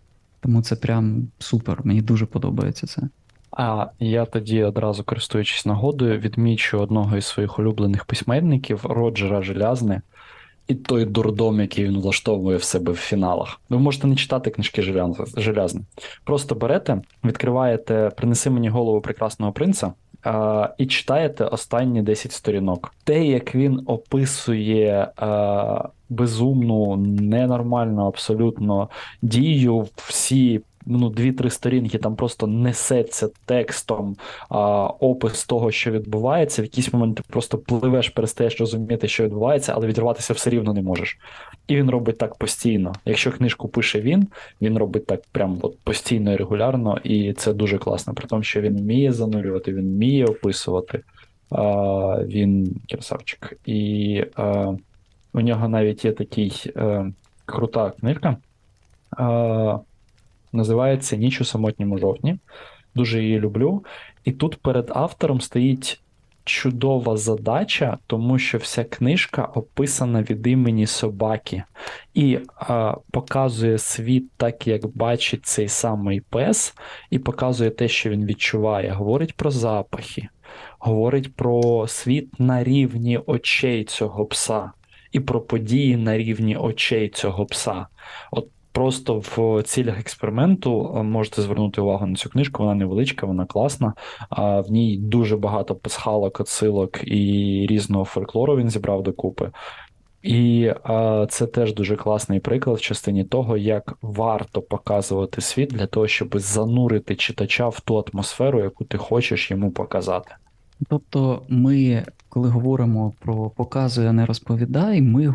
Тому 0.40 0.62
це 0.62 0.76
прям 0.76 1.28
супер. 1.38 1.80
Мені 1.84 2.02
дуже 2.02 2.26
подобається 2.26 2.86
це. 2.86 3.02
А 3.50 3.86
я 3.98 4.24
тоді 4.24 4.62
одразу 4.62 5.04
користуючись 5.04 5.66
нагодою, 5.66 6.18
відмічу 6.18 6.78
одного 6.78 7.16
із 7.16 7.24
своїх 7.24 7.58
улюблених 7.58 8.04
письменників 8.04 8.80
Роджера 8.84 9.42
Желязне. 9.42 10.02
І 10.68 10.74
той 10.74 11.04
дурдом, 11.04 11.60
який 11.60 11.84
він 11.84 11.98
влаштовує 12.00 12.56
в 12.56 12.62
себе 12.62 12.92
в 12.92 12.96
фіналах. 12.96 13.60
Ви 13.68 13.78
можете 13.78 14.06
не 14.06 14.16
читати 14.16 14.50
книжки 14.50 14.82
Желяз- 14.82 15.40
Желязне. 15.40 15.80
Просто 16.24 16.54
берете, 16.54 17.02
відкриваєте 17.24 18.10
Принеси 18.16 18.50
мені 18.50 18.68
голову 18.68 19.00
прекрасного 19.00 19.52
принца 19.52 19.92
а, 20.24 20.68
і 20.78 20.86
читаєте 20.86 21.44
останні 21.44 22.02
10 22.02 22.32
сторінок. 22.32 22.94
Те, 23.04 23.24
як 23.24 23.54
він 23.54 23.82
описує 23.86 25.10
а, 25.16 25.88
безумну, 26.08 26.96
ненормальну 26.96 28.06
абсолютно 28.06 28.88
дію, 29.22 29.86
всі 29.96 30.60
ну, 30.86 31.08
дві-три 31.10 31.50
сторінки, 31.50 31.98
там 31.98 32.16
просто 32.16 32.46
несеться 32.46 33.28
текстом 33.44 34.16
а, 34.48 34.86
опис 34.86 35.44
того, 35.44 35.70
що 35.70 35.90
відбувається. 35.90 36.62
В 36.62 36.64
якийсь 36.64 36.92
момент 36.92 37.16
ти 37.16 37.22
просто 37.28 37.58
пливеш, 37.58 38.08
перестаєш 38.08 38.60
розуміти, 38.60 39.08
що 39.08 39.24
відбувається, 39.24 39.72
але 39.76 39.86
відірватися 39.86 40.32
все 40.32 40.50
рівно 40.50 40.72
не 40.72 40.82
можеш. 40.82 41.18
І 41.68 41.76
він 41.76 41.90
робить 41.90 42.18
так 42.18 42.34
постійно. 42.34 42.92
Якщо 43.04 43.32
книжку 43.32 43.68
пише 43.68 44.00
він, 44.00 44.28
він 44.60 44.78
робить 44.78 45.06
так 45.06 45.22
прям 45.32 45.58
от 45.62 45.78
постійно 45.78 46.32
і 46.32 46.36
регулярно, 46.36 46.98
і 47.04 47.32
це 47.32 47.52
дуже 47.52 47.78
класно. 47.78 48.14
При 48.14 48.26
тому, 48.26 48.42
що 48.42 48.60
він 48.60 48.76
вміє 48.76 49.12
занурювати, 49.12 49.72
він 49.72 49.84
вміє 49.84 50.24
описувати. 50.24 51.02
А, 51.50 52.24
він 52.24 52.76
красавчик. 52.90 53.58
І 53.66 54.24
а, 54.34 54.74
у 55.34 55.40
нього 55.40 55.68
навіть 55.68 56.04
є 56.04 56.12
такий 56.12 56.72
е, 56.76 57.12
крута 57.44 57.90
книжка. 57.90 58.36
Називається 60.52 61.16
Ніч 61.16 61.40
у 61.40 61.44
самотньому 61.44 61.98
жовтні. 61.98 62.38
Дуже 62.94 63.22
її 63.22 63.40
люблю. 63.40 63.84
І 64.24 64.32
тут 64.32 64.56
перед 64.56 64.90
автором 64.94 65.40
стоїть 65.40 66.02
чудова 66.44 67.16
задача, 67.16 67.98
тому 68.06 68.38
що 68.38 68.58
вся 68.58 68.84
книжка 68.84 69.44
описана 69.44 70.22
від 70.22 70.46
імені 70.46 70.86
собаки 70.86 71.62
і 72.14 72.34
е, 72.34 72.94
показує 73.10 73.78
світ 73.78 74.30
так, 74.36 74.66
як 74.66 74.96
бачить 74.96 75.46
цей 75.46 75.68
самий 75.68 76.20
пес, 76.20 76.74
і 77.10 77.18
показує 77.18 77.70
те, 77.70 77.88
що 77.88 78.10
він 78.10 78.26
відчуває. 78.26 78.90
Говорить 78.90 79.36
про 79.36 79.50
запахи, 79.50 80.28
говорить 80.78 81.34
про 81.36 81.88
світ 81.88 82.40
на 82.40 82.64
рівні 82.64 83.18
очей 83.26 83.84
цього 83.84 84.26
пса 84.26 84.72
і 85.12 85.20
про 85.20 85.40
події 85.40 85.96
на 85.96 86.18
рівні 86.18 86.56
очей 86.56 87.08
цього 87.08 87.46
пса. 87.46 87.86
От 88.30 88.48
просто 88.72 89.22
в 89.36 89.62
цілях 89.62 90.00
експерименту 90.00 90.94
е, 90.96 91.02
можете 91.02 91.42
звернути 91.42 91.80
увагу 91.80 92.06
на 92.06 92.14
цю 92.14 92.30
книжку. 92.30 92.62
Вона 92.62 92.74
невеличка, 92.74 93.26
вона 93.26 93.46
класна. 93.46 93.92
А 94.30 94.60
в 94.60 94.70
ній 94.70 94.96
дуже 94.96 95.36
багато 95.36 95.74
пасхалок, 95.74 96.40
отсилок 96.40 97.00
і 97.04 97.66
різного 97.70 98.04
фольклору 98.04 98.56
він 98.56 98.70
зібрав 98.70 99.02
докупи. 99.02 99.50
І 100.22 100.72
а, 100.84 101.26
це 101.30 101.46
теж 101.46 101.74
дуже 101.74 101.96
класний 101.96 102.40
приклад 102.40 102.76
в 102.76 102.80
частині 102.80 103.24
того, 103.24 103.56
як 103.56 103.98
варто 104.02 104.62
показувати 104.62 105.40
світ 105.40 105.68
для 105.68 105.86
того, 105.86 106.08
щоб 106.08 106.38
занурити 106.38 107.16
читача 107.16 107.68
в 107.68 107.80
ту 107.80 108.04
атмосферу, 108.12 108.60
яку 108.60 108.84
ти 108.84 108.98
хочеш 108.98 109.50
йому 109.50 109.70
показати. 109.70 110.34
Тобто, 110.88 111.42
ми, 111.48 112.04
коли 112.28 112.48
говоримо 112.48 113.12
про 113.18 113.50
показуй, 113.50 114.06
а 114.06 114.12
не 114.12 114.26
розповідай, 114.26 115.02
ми 115.02 115.34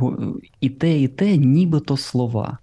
і 0.61 0.69
те, 0.69 0.99
і 0.99 1.07
те, 1.07 1.37
нібито 1.37 1.97
слова. 1.97 2.57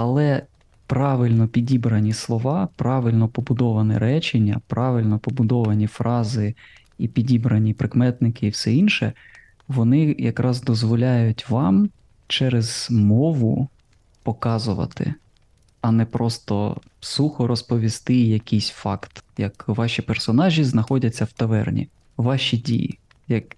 Але 0.00 0.42
правильно 0.86 1.48
підібрані 1.48 2.12
слова, 2.12 2.68
правильно 2.76 3.28
побудоване 3.28 3.98
речення, 3.98 4.60
правильно 4.66 5.18
побудовані 5.18 5.86
фрази 5.86 6.54
і 6.98 7.08
підібрані 7.08 7.74
прикметники 7.74 8.46
і 8.46 8.50
все 8.50 8.72
інше, 8.74 9.12
вони 9.68 10.16
якраз 10.18 10.62
дозволяють 10.62 11.50
вам 11.50 11.90
через 12.26 12.88
мову 12.90 13.68
показувати, 14.22 15.14
а 15.80 15.90
не 15.90 16.04
просто 16.04 16.80
сухо 17.00 17.46
розповісти 17.46 18.14
якийсь 18.14 18.68
факт, 18.68 19.24
як 19.38 19.68
ваші 19.68 20.02
персонажі 20.02 20.64
знаходяться 20.64 21.24
в 21.24 21.32
таверні, 21.32 21.88
ваші 22.16 22.56
дії, 22.56 22.98
як 23.28 23.56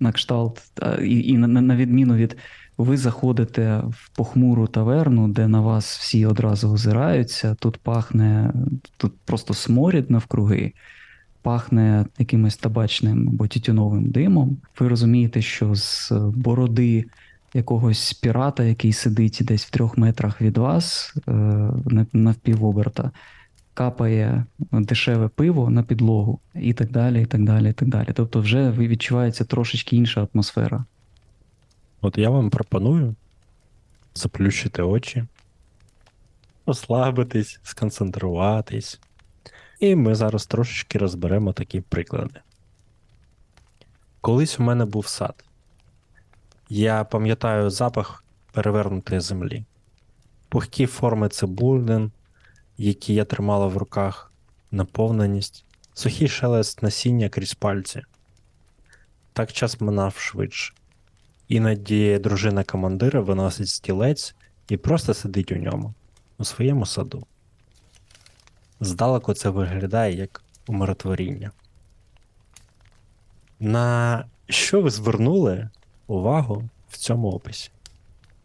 на 0.00 0.12
кшталт, 0.12 0.62
і, 1.02 1.20
і 1.20 1.38
на, 1.38 1.48
на- 1.48 1.76
відміну 1.76 2.14
від 2.14 2.36
ви 2.78 2.96
заходите 2.96 3.82
в 3.90 4.08
похмуру 4.16 4.66
таверну, 4.66 5.28
де 5.28 5.48
на 5.48 5.60
вас 5.60 5.98
всі 5.98 6.26
одразу 6.26 6.72
озираються, 6.72 7.54
тут 7.54 7.76
пахне, 7.76 8.52
тут 8.96 9.12
просто 9.24 9.54
сморід 9.54 10.10
навкруги, 10.10 10.72
пахне 11.42 12.06
якимось 12.18 12.56
табачним 12.56 13.28
або 13.28 13.46
тютюновим 13.46 14.10
димом. 14.10 14.56
Ви 14.80 14.88
розумієте, 14.88 15.42
що 15.42 15.74
з 15.74 16.12
бороди 16.34 17.04
якогось 17.54 18.12
пірата, 18.12 18.64
який 18.64 18.92
сидить 18.92 19.38
десь 19.40 19.64
в 19.64 19.70
трьох 19.70 19.98
метрах 19.98 20.40
від 20.42 20.58
вас, 20.58 21.14
е, 21.28 21.32
на- 21.86 22.06
навпівоберта, 22.12 23.10
капає 23.74 24.44
дешеве 24.72 25.28
пиво 25.28 25.70
на 25.70 25.82
підлогу, 25.82 26.40
і 26.54 26.72
так 26.72 26.90
далі, 26.90 27.22
і 27.22 27.26
так 27.26 27.44
далі, 27.44 27.70
і 27.70 27.72
так 27.72 27.88
далі. 27.88 28.08
Тобто, 28.14 28.40
вже 28.40 28.70
відчувається 28.70 29.44
трошечки 29.44 29.96
інша 29.96 30.28
атмосфера. 30.34 30.84
От 32.00 32.18
я 32.18 32.30
вам 32.30 32.50
пропоную 32.50 33.14
заплющити 34.14 34.82
очі, 34.82 35.24
розслабитись, 36.66 37.60
сконцентруватись. 37.62 39.00
І 39.80 39.94
ми 39.94 40.14
зараз 40.14 40.46
трошечки 40.46 40.98
розберемо 40.98 41.52
такі 41.52 41.80
приклади. 41.80 42.40
Колись 44.20 44.60
у 44.60 44.62
мене 44.62 44.84
був 44.84 45.06
сад. 45.06 45.44
Я 46.68 47.04
пам'ятаю 47.04 47.70
запах 47.70 48.24
перевернутої 48.52 49.20
землі, 49.20 49.64
пухкі 50.48 50.86
форми 50.86 51.28
цибулин, 51.28 52.12
які 52.78 53.14
я 53.14 53.24
тримала 53.24 53.66
в 53.66 53.76
руках, 53.76 54.32
наповненість, 54.70 55.64
сухий 55.94 56.28
шелест 56.28 56.82
насіння 56.82 57.28
крізь 57.28 57.54
пальці. 57.54 58.02
Так 59.32 59.52
час 59.52 59.80
минав 59.80 60.16
швидше. 60.18 60.74
Іноді 61.48 62.18
дружина 62.18 62.64
командира 62.64 63.20
виносить 63.20 63.68
стілець 63.68 64.34
і 64.68 64.76
просто 64.76 65.14
сидить 65.14 65.52
у 65.52 65.56
ньому, 65.56 65.94
у 66.38 66.44
своєму 66.44 66.86
саду. 66.86 67.26
Здалеку 68.80 69.34
це 69.34 69.50
виглядає 69.50 70.16
як 70.16 70.42
умиротворіння. 70.66 71.50
На 73.60 74.24
що 74.48 74.82
ви 74.82 74.90
звернули 74.90 75.68
увагу 76.06 76.64
в 76.88 76.96
цьому 76.96 77.30
описі? 77.30 77.70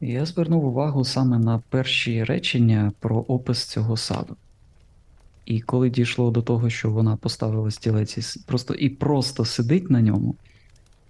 Я 0.01 0.25
звернув 0.25 0.65
увагу 0.65 1.03
саме 1.03 1.39
на 1.39 1.61
перші 1.69 2.23
речення 2.23 2.91
про 2.99 3.17
опис 3.17 3.65
цього 3.65 3.97
саду. 3.97 4.35
І 5.45 5.61
коли 5.61 5.89
дійшло 5.89 6.31
до 6.31 6.41
того, 6.41 6.69
що 6.69 6.91
вона 6.91 7.15
поставила 7.15 7.71
стілець 7.71 8.17
і 8.17 8.39
просто, 8.39 8.73
і 8.73 8.89
просто 8.89 9.45
сидить 9.45 9.89
на 9.89 10.01
ньому, 10.01 10.35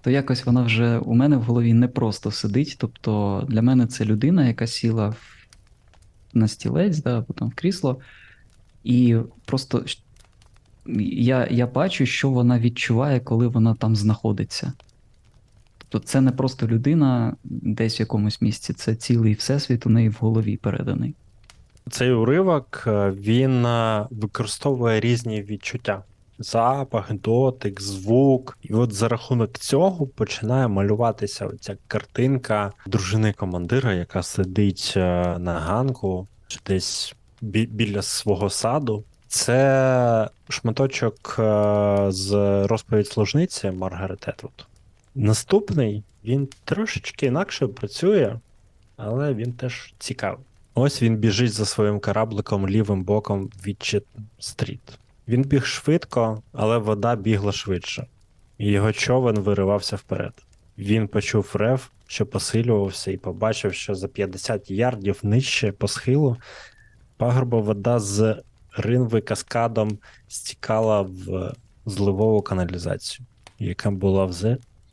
то 0.03 0.09
якось 0.09 0.45
вона 0.45 0.61
вже 0.61 0.97
у 0.97 1.15
мене 1.15 1.37
в 1.37 1.41
голові 1.41 1.73
не 1.73 1.87
просто 1.87 2.31
сидить. 2.31 2.75
Тобто 2.79 3.43
для 3.49 3.61
мене 3.61 3.87
це 3.87 4.05
людина, 4.05 4.47
яка 4.47 4.67
сіла 4.67 5.15
на 6.33 6.47
стілець, 6.47 6.97
да, 6.97 7.17
або 7.17 7.33
там 7.33 7.49
в 7.49 7.53
крісло, 7.53 7.99
і 8.83 9.17
просто 9.45 9.85
я, 11.15 11.47
я 11.51 11.67
бачу, 11.67 12.05
що 12.05 12.29
вона 12.29 12.59
відчуває, 12.59 13.19
коли 13.19 13.47
вона 13.47 13.75
там 13.75 13.95
знаходиться. 13.95 14.73
Тобто 15.77 16.07
це 16.07 16.21
не 16.21 16.31
просто 16.31 16.67
людина 16.67 17.35
десь 17.43 17.99
в 17.99 18.01
якомусь 18.01 18.41
місці, 18.41 18.73
це 18.73 18.95
цілий 18.95 19.33
всесвіт 19.33 19.85
у 19.85 19.89
неї 19.89 20.09
в 20.09 20.17
голові 20.19 20.57
переданий. 20.57 21.15
Цей 21.89 22.11
уривок 22.11 22.83
е, 22.87 23.11
він 23.11 23.65
е, 23.65 24.07
використовує 24.11 24.99
різні 24.99 25.41
відчуття: 25.41 26.03
запах, 26.43 27.13
дотик, 27.13 27.81
звук. 27.81 28.57
І 28.61 28.73
от 28.73 28.93
за 28.93 29.07
рахунок 29.07 29.57
цього 29.57 30.07
починає 30.07 30.67
малюватися 30.67 31.45
оця 31.45 31.77
картинка 31.87 32.71
дружини 32.87 33.33
командира, 33.33 33.93
яка 33.93 34.23
сидить 34.23 34.93
е, 34.97 34.99
на 35.39 35.59
ганку 35.59 36.27
чи 36.47 36.59
десь 36.67 37.15
бі- 37.41 37.65
біля 37.65 38.01
свого 38.01 38.49
саду. 38.49 39.03
Це 39.27 40.29
шматочок 40.49 41.35
е, 41.39 42.05
з 42.09 42.31
розповідь 42.67 43.07
служниці 43.07 43.71
Маргарет 43.71 44.27
Етвуд. 44.27 44.67
Наступний 45.15 46.03
він 46.25 46.47
трошечки 46.65 47.25
інакше 47.25 47.67
працює, 47.67 48.39
але 48.97 49.33
він 49.33 49.53
теж 49.53 49.93
цікавий. 49.99 50.45
Ось 50.75 51.01
він 51.01 51.15
біжить 51.17 51.53
за 51.53 51.65
своїм 51.65 51.99
корабликом 51.99 52.69
лівим 52.69 53.03
боком 53.03 53.49
від 53.65 53.77
Чит-стріт. 53.77 54.79
Він 55.27 55.41
біг 55.41 55.65
швидко, 55.65 56.41
але 56.53 56.77
вода 56.77 57.15
бігла 57.15 57.51
швидше, 57.51 58.07
і 58.57 58.71
його 58.71 58.93
човен 58.93 59.39
виривався 59.39 59.95
вперед. 59.95 60.33
Він 60.77 61.07
почув 61.07 61.51
рев, 61.53 61.91
що 62.07 62.25
посилювався, 62.25 63.11
і 63.11 63.17
побачив, 63.17 63.73
що 63.73 63.95
за 63.95 64.07
50 64.07 64.71
ярдів 64.71 65.19
нижче 65.23 65.71
по 65.71 65.87
схилу 65.87 66.37
пагорба 67.17 67.59
вода 67.59 67.99
з 67.99 68.41
ринви 68.77 69.21
каскадом 69.21 69.97
стікала 70.27 71.01
в 71.01 71.53
зливову 71.85 72.41
каналізацію, 72.41 73.25
яка 73.59 73.91
була 73.91 74.25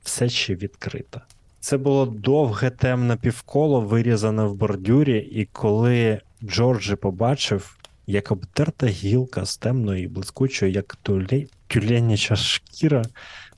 все, 0.03 0.29
ще 0.29 0.55
відкрита. 0.55 1.21
Це 1.61 1.77
було 1.77 2.07
довге 2.07 2.71
темне 2.71 3.17
півколо, 3.17 3.81
вирізане 3.81 4.45
в 4.45 4.55
бордюрі, 4.55 5.19
і 5.19 5.45
коли 5.45 6.21
Джорджі 6.45 6.97
побачив, 6.97 7.77
як 8.11 8.33
обтерта 8.33 8.87
гілка 8.87 9.45
з 9.45 9.57
темної 9.57 10.09
блискучої, 10.09 10.73
як 10.73 10.97
тюле... 10.97 11.47
тюленяча 11.67 12.37
шкіра, 12.37 13.05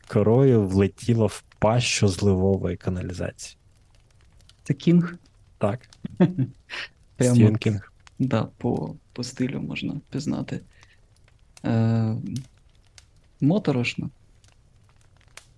корою 0.09 0.67
влетіла 0.67 1.27
в 1.27 1.45
пащу 1.59 2.09
зливової 2.09 2.77
каналізації. 2.77 3.57
Це 4.62 4.75
кінг. 4.75 5.15
Так, 5.59 5.88
Прямо 7.17 7.35
Стівен 7.35 7.57
Кінг. 7.57 7.93
Да, 8.19 8.49
по, 8.59 8.95
по 9.12 9.25
стилю 9.25 9.61
можна 9.61 10.01
пізнати. 10.11 10.61
Е, 11.65 12.17
моторошно. 13.41 14.11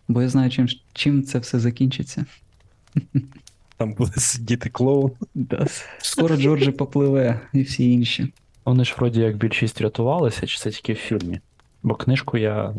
Бо 0.09 0.22
я 0.22 0.28
знаю, 0.28 0.50
чим, 0.50 0.68
чим 0.92 1.22
це 1.22 1.38
все 1.38 1.61
закінчиться. 1.61 2.26
Там 3.76 3.94
буде 3.94 4.20
сидіти 4.20 4.70
клоун. 4.70 5.12
Да. 5.35 5.66
Скоро 5.98 6.37
Джорджі 6.37 6.70
попливе 6.70 7.40
і 7.52 7.62
всі 7.62 7.92
інші. 7.92 8.33
Вони 8.64 8.85
ж 8.85 8.94
вроді 8.98 9.20
як 9.20 9.37
більшість 9.37 9.81
рятувалися, 9.81 10.46
чи 10.46 10.59
це 10.59 10.70
тільки 10.70 10.92
в 10.92 10.96
фільмі? 10.96 11.40
Бо 11.83 11.94
книжку 11.94 12.38
я 12.38 12.74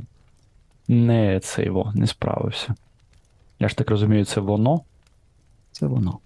не 0.88 1.40
цей 1.40 1.70
во, 1.70 1.92
не 1.96 2.08
справився. 2.08 2.76
Я 3.60 3.70
ж 3.70 3.78
так 3.78 3.90
розумію, 3.90 4.26
це 4.26 4.42
воно. 4.42 4.82
Це 5.72 5.88
воно. 5.88 6.20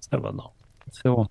Це 0.00 0.16
воно. 0.16 0.50
Це 0.90 1.10
во. 1.10 1.28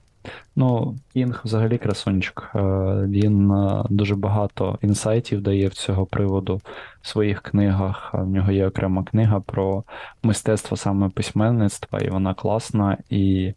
Ну, 0.56 0.96
Кінг 1.14 1.42
взагалі 1.44 1.78
красунчик. 1.78 2.52
Е, 2.56 2.60
Він 3.08 3.52
е, 3.52 3.84
дуже 3.90 4.16
багато 4.16 4.80
інсайтів 4.82 5.42
дає 5.42 5.68
в 5.68 5.74
цього 5.74 6.06
приводу 6.06 6.62
в 7.02 7.08
своїх 7.08 7.42
книгах. 7.42 8.14
В 8.14 8.28
нього 8.28 8.52
є 8.52 8.68
окрема 8.68 9.04
книга 9.04 9.40
про 9.40 9.84
мистецтво 10.24 10.78
саме 10.78 11.10
письменництва, 11.10 12.00
і 12.00 12.10
вона 12.10 12.34
класна, 12.34 12.98
і 13.10 13.54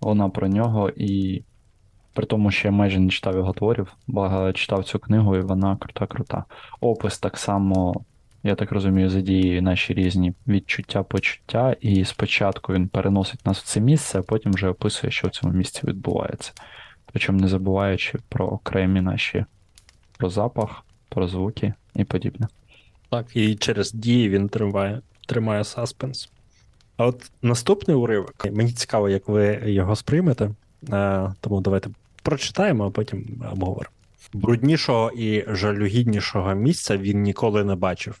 вона 0.00 0.28
про 0.28 0.48
нього. 0.48 0.90
І 0.96 1.42
при 2.14 2.26
тому, 2.26 2.50
що 2.50 2.68
я 2.68 2.72
майже 2.72 3.00
не 3.00 3.10
читав 3.10 3.34
його 3.34 3.52
творів, 3.52 3.96
багато 4.06 4.52
читав 4.52 4.84
цю 4.84 4.98
книгу, 4.98 5.36
і 5.36 5.40
вона 5.40 5.76
крута-крута. 5.76 6.44
Опис 6.80 7.18
так 7.18 7.38
само, 7.38 8.04
я 8.42 8.54
так 8.54 8.72
розумію, 8.72 9.10
задіює 9.10 9.60
наші 9.60 9.94
різні 9.94 10.32
відчуття, 10.46 11.02
почуття, 11.02 11.76
і 11.80 12.04
спочатку 12.04 12.72
він 12.72 12.88
переносить 12.88 13.46
нас 13.46 13.58
в 13.58 13.64
це 13.64 13.80
місце, 13.80 14.18
а 14.18 14.22
потім 14.22 14.52
вже 14.52 14.68
описує, 14.68 15.10
що 15.10 15.28
в 15.28 15.30
цьому 15.30 15.52
місці 15.52 15.80
відбувається. 15.84 16.52
Причому 17.06 17.40
не 17.40 17.48
забуваючи 17.48 18.18
про 18.28 18.46
окремі 18.46 19.00
наші 19.00 19.44
про 20.18 20.30
запах, 20.30 20.84
про 21.08 21.28
звуки 21.28 21.74
і 21.96 22.04
подібне. 22.04 22.48
Так, 23.10 23.36
і 23.36 23.56
через 23.56 23.92
дії 23.92 24.28
він 24.28 24.48
тримає, 24.48 25.00
тримає 25.26 25.64
саспенс. 25.64 26.28
А 26.96 27.06
от 27.06 27.30
наступний 27.42 27.96
уривок, 27.96 28.46
мені 28.52 28.72
цікаво, 28.72 29.08
як 29.08 29.28
ви 29.28 29.60
його 29.64 29.96
сприймете. 29.96 30.50
Е, 30.92 31.32
тому 31.40 31.60
давайте 31.60 31.90
прочитаємо, 32.24 32.86
а 32.86 32.90
потім 32.90 33.42
обговоримо. 33.50 33.90
Бруднішого 34.32 35.10
і 35.10 35.44
жалюгіднішого 35.48 36.54
місця 36.54 36.96
він 36.96 37.22
ніколи 37.22 37.64
не 37.64 37.74
бачив. 37.74 38.20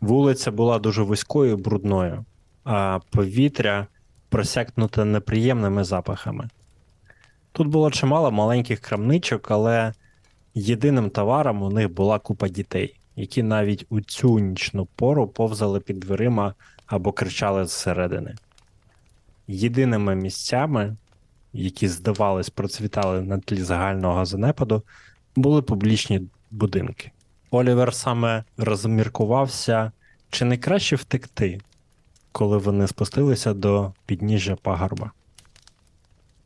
Вулиця 0.00 0.50
була 0.50 0.78
дуже 0.78 1.02
вузькою 1.02 1.52
і 1.52 1.56
брудною, 1.56 2.24
а 2.64 2.98
повітря 3.10 3.86
просякнуте 4.28 5.04
неприємними 5.04 5.84
запахами. 5.84 6.48
Тут 7.52 7.68
було 7.68 7.90
чимало 7.90 8.30
маленьких 8.30 8.80
крамничок, 8.80 9.50
але 9.50 9.92
єдиним 10.54 11.10
товаром 11.10 11.62
у 11.62 11.70
них 11.70 11.92
була 11.92 12.18
купа 12.18 12.48
дітей, 12.48 13.00
які 13.16 13.42
навіть 13.42 13.86
у 13.88 14.00
цю 14.00 14.38
нічну 14.38 14.86
пору 14.86 15.26
повзали 15.26 15.80
під 15.80 16.00
дверима 16.00 16.54
або 16.86 17.12
кричали 17.12 17.66
зсередини. 17.66 18.34
Єдиними 19.48 20.14
місцями, 20.14 20.96
які, 21.52 21.88
здавалось, 21.88 22.50
процвітали 22.50 23.22
на 23.22 23.38
тлі 23.38 23.62
загального 23.62 24.24
занепаду, 24.24 24.82
були 25.36 25.62
публічні 25.62 26.20
будинки. 26.50 27.10
Олівер 27.50 27.94
саме 27.94 28.44
розміркувався, 28.56 29.92
чи 30.30 30.44
не 30.44 30.58
краще 30.58 30.96
втекти, 30.96 31.60
коли 32.32 32.58
вони 32.58 32.86
спустилися 32.86 33.54
до 33.54 33.92
підніжжя 34.06 34.56
пагорба. 34.56 35.12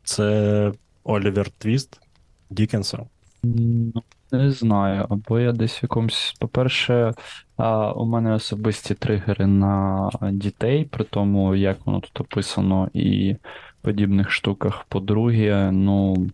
Це 0.05 0.73
Олівер 1.05 1.51
Твіст 1.51 2.01
Дікенса. 2.51 3.07
Ну, 3.43 4.03
Не 4.33 4.51
знаю, 4.51 5.07
або 5.11 5.41
я 5.41 5.53
десь 5.53 5.83
в 5.83 5.85
якомусь. 5.85 6.37
По-перше, 6.41 7.15
у 7.97 8.07
мене 8.07 8.33
особисті 8.35 8.95
тригери 8.95 9.47
на 9.47 10.11
дітей, 10.33 10.85
при 10.85 11.05
тому, 11.05 11.55
як 11.55 11.87
воно 11.87 12.01
тут 12.01 12.21
описано, 12.21 12.91
і 12.95 13.37
подібних 13.85 14.31
штуках. 14.31 14.85
По-друге, 14.89 15.71
ну, 15.73 16.27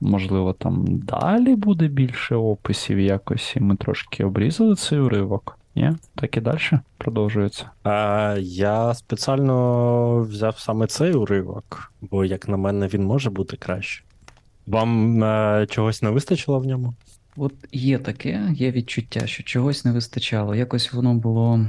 можливо, 0.00 0.52
там 0.52 0.84
далі 0.88 1.56
буде 1.56 1.88
більше 1.88 2.34
описів 2.34 3.00
якось, 3.00 3.56
і 3.56 3.60
ми 3.60 3.76
трошки 3.76 4.24
обрізали 4.24 4.74
цей 4.74 4.98
уривок. 4.98 5.58
Ні? 5.76 5.92
Так 6.14 6.36
і 6.36 6.40
далі 6.40 6.60
продовжується. 6.98 7.70
А, 7.82 8.36
я 8.40 8.94
спеціально 8.94 10.18
взяв 10.20 10.58
саме 10.58 10.86
цей 10.86 11.12
уривок, 11.12 11.92
бо, 12.00 12.24
як 12.24 12.48
на 12.48 12.56
мене, 12.56 12.86
він 12.86 13.04
може 13.04 13.30
бути 13.30 13.56
краще. 13.56 14.04
Вам 14.66 15.24
е, 15.24 15.66
чогось 15.70 16.02
не 16.02 16.10
вистачило 16.10 16.58
в 16.60 16.66
ньому? 16.66 16.94
От 17.36 17.54
є 17.72 17.98
таке, 17.98 18.48
є 18.54 18.70
відчуття, 18.70 19.26
що 19.26 19.42
чогось 19.42 19.84
не 19.84 19.92
вистачало. 19.92 20.54
Якось 20.54 20.92
воно 20.92 21.14
було 21.14 21.66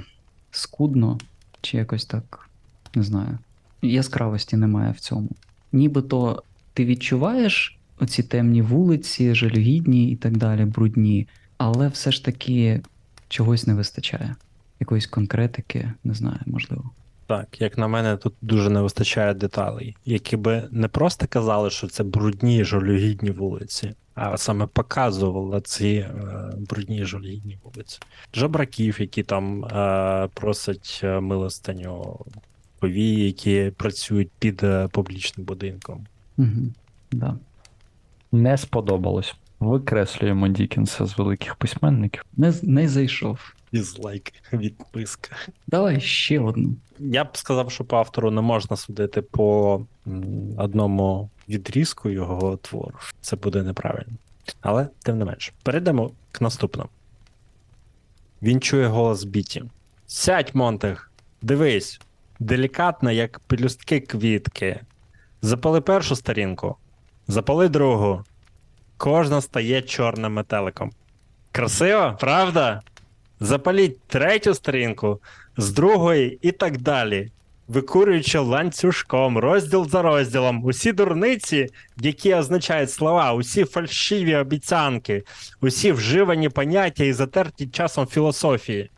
скудно, 0.51 1.17
чи 1.61 1.77
якось 1.77 2.05
так, 2.05 2.49
не 2.95 3.03
знаю. 3.03 3.37
Яскравості 3.81 4.57
немає 4.57 4.91
в 4.91 4.99
цьому. 4.99 5.29
Нібито 5.71 6.43
ти 6.73 6.85
відчуваєш 6.85 7.79
оці 7.99 8.23
темні 8.23 8.61
вулиці, 8.61 9.35
жалюгідні 9.35 10.11
і 10.11 10.15
так 10.15 10.37
далі, 10.37 10.65
брудні, 10.65 11.27
але 11.57 11.87
все 11.87 12.11
ж 12.11 12.25
таки 12.25 12.81
чогось 13.29 13.67
не 13.67 13.73
вистачає. 13.73 14.35
Якоїсь 14.79 15.07
конкретики, 15.07 15.91
не 16.03 16.13
знаю, 16.13 16.39
можливо. 16.45 16.91
Так, 17.29 17.61
як 17.61 17.77
на 17.77 17.87
мене, 17.87 18.17
тут 18.17 18.33
дуже 18.41 18.69
не 18.69 18.81
вистачає 18.81 19.33
деталей, 19.33 19.95
які 20.05 20.37
би 20.37 20.67
не 20.71 20.87
просто 20.87 21.27
казали, 21.29 21.69
що 21.69 21.87
це 21.87 22.03
брудні 22.03 22.63
жалюгідні 22.63 23.31
вулиці, 23.31 23.93
а 24.15 24.37
саме 24.37 24.65
показували 24.65 25.61
ці 25.61 25.87
е, 25.87 26.13
брудні 26.57 27.05
жалюгідні 27.05 27.57
вулиці. 27.63 27.99
Жабраків, 28.33 29.01
які 29.01 29.23
там 29.23 29.65
е, 29.65 30.29
просять 30.33 31.01
е, 31.03 31.19
милостиню, 31.19 32.19
повії, 32.79 33.25
які 33.25 33.71
працюють 33.77 34.29
під 34.39 34.63
е, 34.63 34.87
публічним 34.91 35.45
будинком. 35.45 36.05
Угу. 36.37 36.73
Да. 37.11 37.35
Не 38.31 38.57
сподобалось. 38.57 39.35
Викреслюємо 39.59 40.47
Дікенса 40.47 41.05
з 41.05 41.17
великих 41.17 41.55
письменників. 41.55 42.25
Не, 42.37 42.53
не 42.63 42.89
зайшов. 42.89 43.53
Дізлайк, 43.73 44.33
відписка. 44.53 45.35
Давай 45.67 46.01
ще 46.01 46.39
одну. 46.39 46.75
Я 46.99 47.23
б 47.23 47.37
сказав, 47.37 47.71
що 47.71 47.83
по 47.83 47.97
автору 47.97 48.31
не 48.31 48.41
можна 48.41 48.77
судити 48.77 49.21
по 49.21 49.81
одному 50.57 51.29
відрізку 51.49 52.09
його 52.09 52.57
твору. 52.57 52.97
Це 53.21 53.35
буде 53.35 53.63
неправильно. 53.63 54.13
Але 54.61 54.87
тим 55.03 55.17
не 55.17 55.25
менш, 55.25 55.53
перейдемо 55.63 56.11
к 56.31 56.43
наступному. 56.43 56.89
Він 58.41 58.61
чує 58.61 58.87
голос 58.87 59.23
Біті. 59.23 59.63
Сядь, 60.07 60.51
Монтег, 60.53 61.11
дивись, 61.41 62.01
делікатно, 62.39 63.11
як 63.11 63.39
пелюстки 63.39 63.99
квітки. 63.99 64.79
Запали 65.41 65.81
першу 65.81 66.15
сторінку, 66.15 66.75
запали 67.27 67.69
другу. 67.69 68.23
Кожна 68.97 69.41
стає 69.41 69.81
чорним 69.81 70.33
метеликом. 70.33 70.91
Красиво, 71.51 72.17
правда? 72.19 72.81
Запаліть 73.39 74.01
третю 74.01 74.53
сторінку, 74.53 75.21
з 75.57 75.71
другої 75.71 76.39
і 76.41 76.51
так 76.51 76.77
далі. 76.77 77.31
Викурюючи 77.67 78.39
ланцюжком, 78.39 79.37
розділ 79.37 79.89
за 79.89 80.01
розділом, 80.01 80.65
усі 80.65 80.91
дурниці, 80.91 81.67
які 81.97 82.33
означають 82.33 82.91
слова, 82.91 83.33
усі 83.33 83.65
фальшиві 83.65 84.35
обіцянки, 84.35 85.23
усі 85.61 85.91
вживані 85.91 86.49
поняття 86.49 87.03
і 87.03 87.13
затерті 87.13 87.67
часом 87.67 88.07
філософії. 88.07 88.89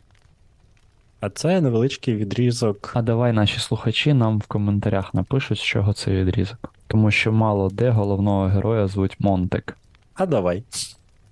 А 1.21 1.29
це 1.29 1.61
невеличкий 1.61 2.15
відрізок. 2.15 2.91
А 2.93 3.01
давай 3.01 3.33
наші 3.33 3.59
слухачі 3.59 4.13
нам 4.13 4.39
в 4.39 4.45
коментарях 4.47 5.13
напишуть, 5.13 5.57
з 5.57 5.61
чого 5.61 5.93
цей 5.93 6.15
відрізок. 6.15 6.73
Тому 6.87 7.11
що 7.11 7.31
мало 7.31 7.69
де 7.69 7.89
головного 7.89 8.45
героя 8.47 8.87
звуть 8.87 9.19
Монтек. 9.19 9.77
А 10.13 10.25
давай. 10.25 10.63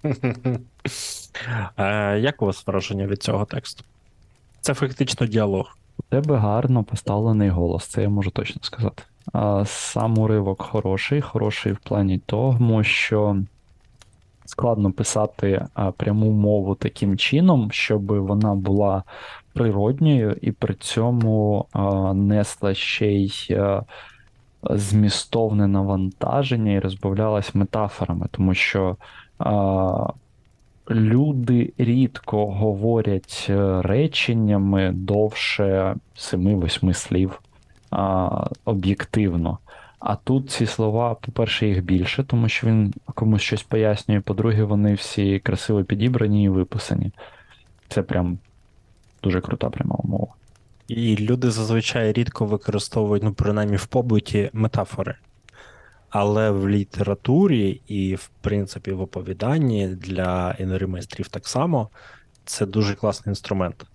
Як 2.21 2.41
у 2.41 2.45
вас 2.45 2.67
враження 2.67 3.08
від 3.08 3.23
цього 3.23 3.45
тексту? 3.45 3.84
Це 4.62 4.73
фактично 4.73 5.28
діалог. 5.28 5.78
У 5.97 6.04
тебе 6.10 6.38
гарно 6.38 6.84
поставлений 6.84 7.49
голос, 7.49 7.86
це 7.86 8.02
я 8.02 8.10
можу 8.10 8.32
точно 8.32 8.62
сказати. 8.63 9.04
А 9.34 9.65
сам 9.65 10.17
уривок 10.17 10.62
хороший, 10.62 11.21
хороший 11.21 11.73
в 11.73 11.78
плані 11.78 12.21
тому, 12.25 12.84
що 12.84 13.38
складно 14.45 14.91
писати 14.91 15.65
пряму 15.97 16.32
мову 16.32 16.75
таким 16.75 17.17
чином, 17.17 17.71
щоб 17.71 18.06
вона 18.06 18.56
була 18.56 19.04
природньою 19.53 20.38
і 20.41 20.51
при 20.51 20.73
цьому 20.73 21.65
а, 21.71 22.13
несла 22.13 22.73
ще 22.73 23.07
й 23.07 23.53
а, 23.53 23.83
змістовне 24.63 25.67
навантаження 25.67 26.71
і 26.71 26.79
розбавлялась 26.79 27.55
метафорами, 27.55 28.27
тому 28.31 28.53
що 28.53 28.97
а, 29.39 30.13
люди 30.89 31.73
рідко 31.77 32.47
говорять 32.47 33.47
е, 33.49 33.81
реченнями 33.81 34.91
довше 34.91 35.95
7-8 36.15 36.93
слів 36.93 37.41
а, 37.91 38.29
об'єктивно. 38.65 39.57
А 39.99 40.15
тут 40.15 40.49
ці 40.49 40.65
слова, 40.65 41.15
по-перше, 41.15 41.67
їх 41.67 41.83
більше, 41.83 42.23
тому 42.23 42.49
що 42.49 42.67
він 42.67 42.93
комусь 43.15 43.41
щось 43.41 43.63
пояснює. 43.63 44.21
По-друге, 44.21 44.63
вони 44.63 44.93
всі 44.93 45.39
красиво 45.39 45.83
підібрані 45.83 46.43
і 46.43 46.49
виписані. 46.49 47.12
Це 47.88 48.03
прям 48.03 48.38
дуже 49.23 49.41
крута 49.41 49.69
пряма 49.69 49.95
мова. 50.03 50.34
І 50.88 51.15
люди 51.15 51.51
зазвичай 51.51 52.12
рідко 52.12 52.45
використовують, 52.45 53.23
ну, 53.23 53.34
принаймні 53.34 53.77
в 53.77 53.86
побуті, 53.86 54.49
метафори. 54.53 55.15
Але 56.10 56.51
в 56.51 56.69
літературі 56.69 57.82
і, 57.88 58.15
в 58.15 58.29
принципі, 58.41 58.91
в 58.91 59.01
оповіданні 59.01 59.88
для 59.88 60.55
інорімайстрів 60.60 61.27
так 61.27 61.47
само 61.47 61.89
це 62.45 62.65
дуже 62.65 62.95
класний 62.95 63.32
інструмент. 63.32 63.86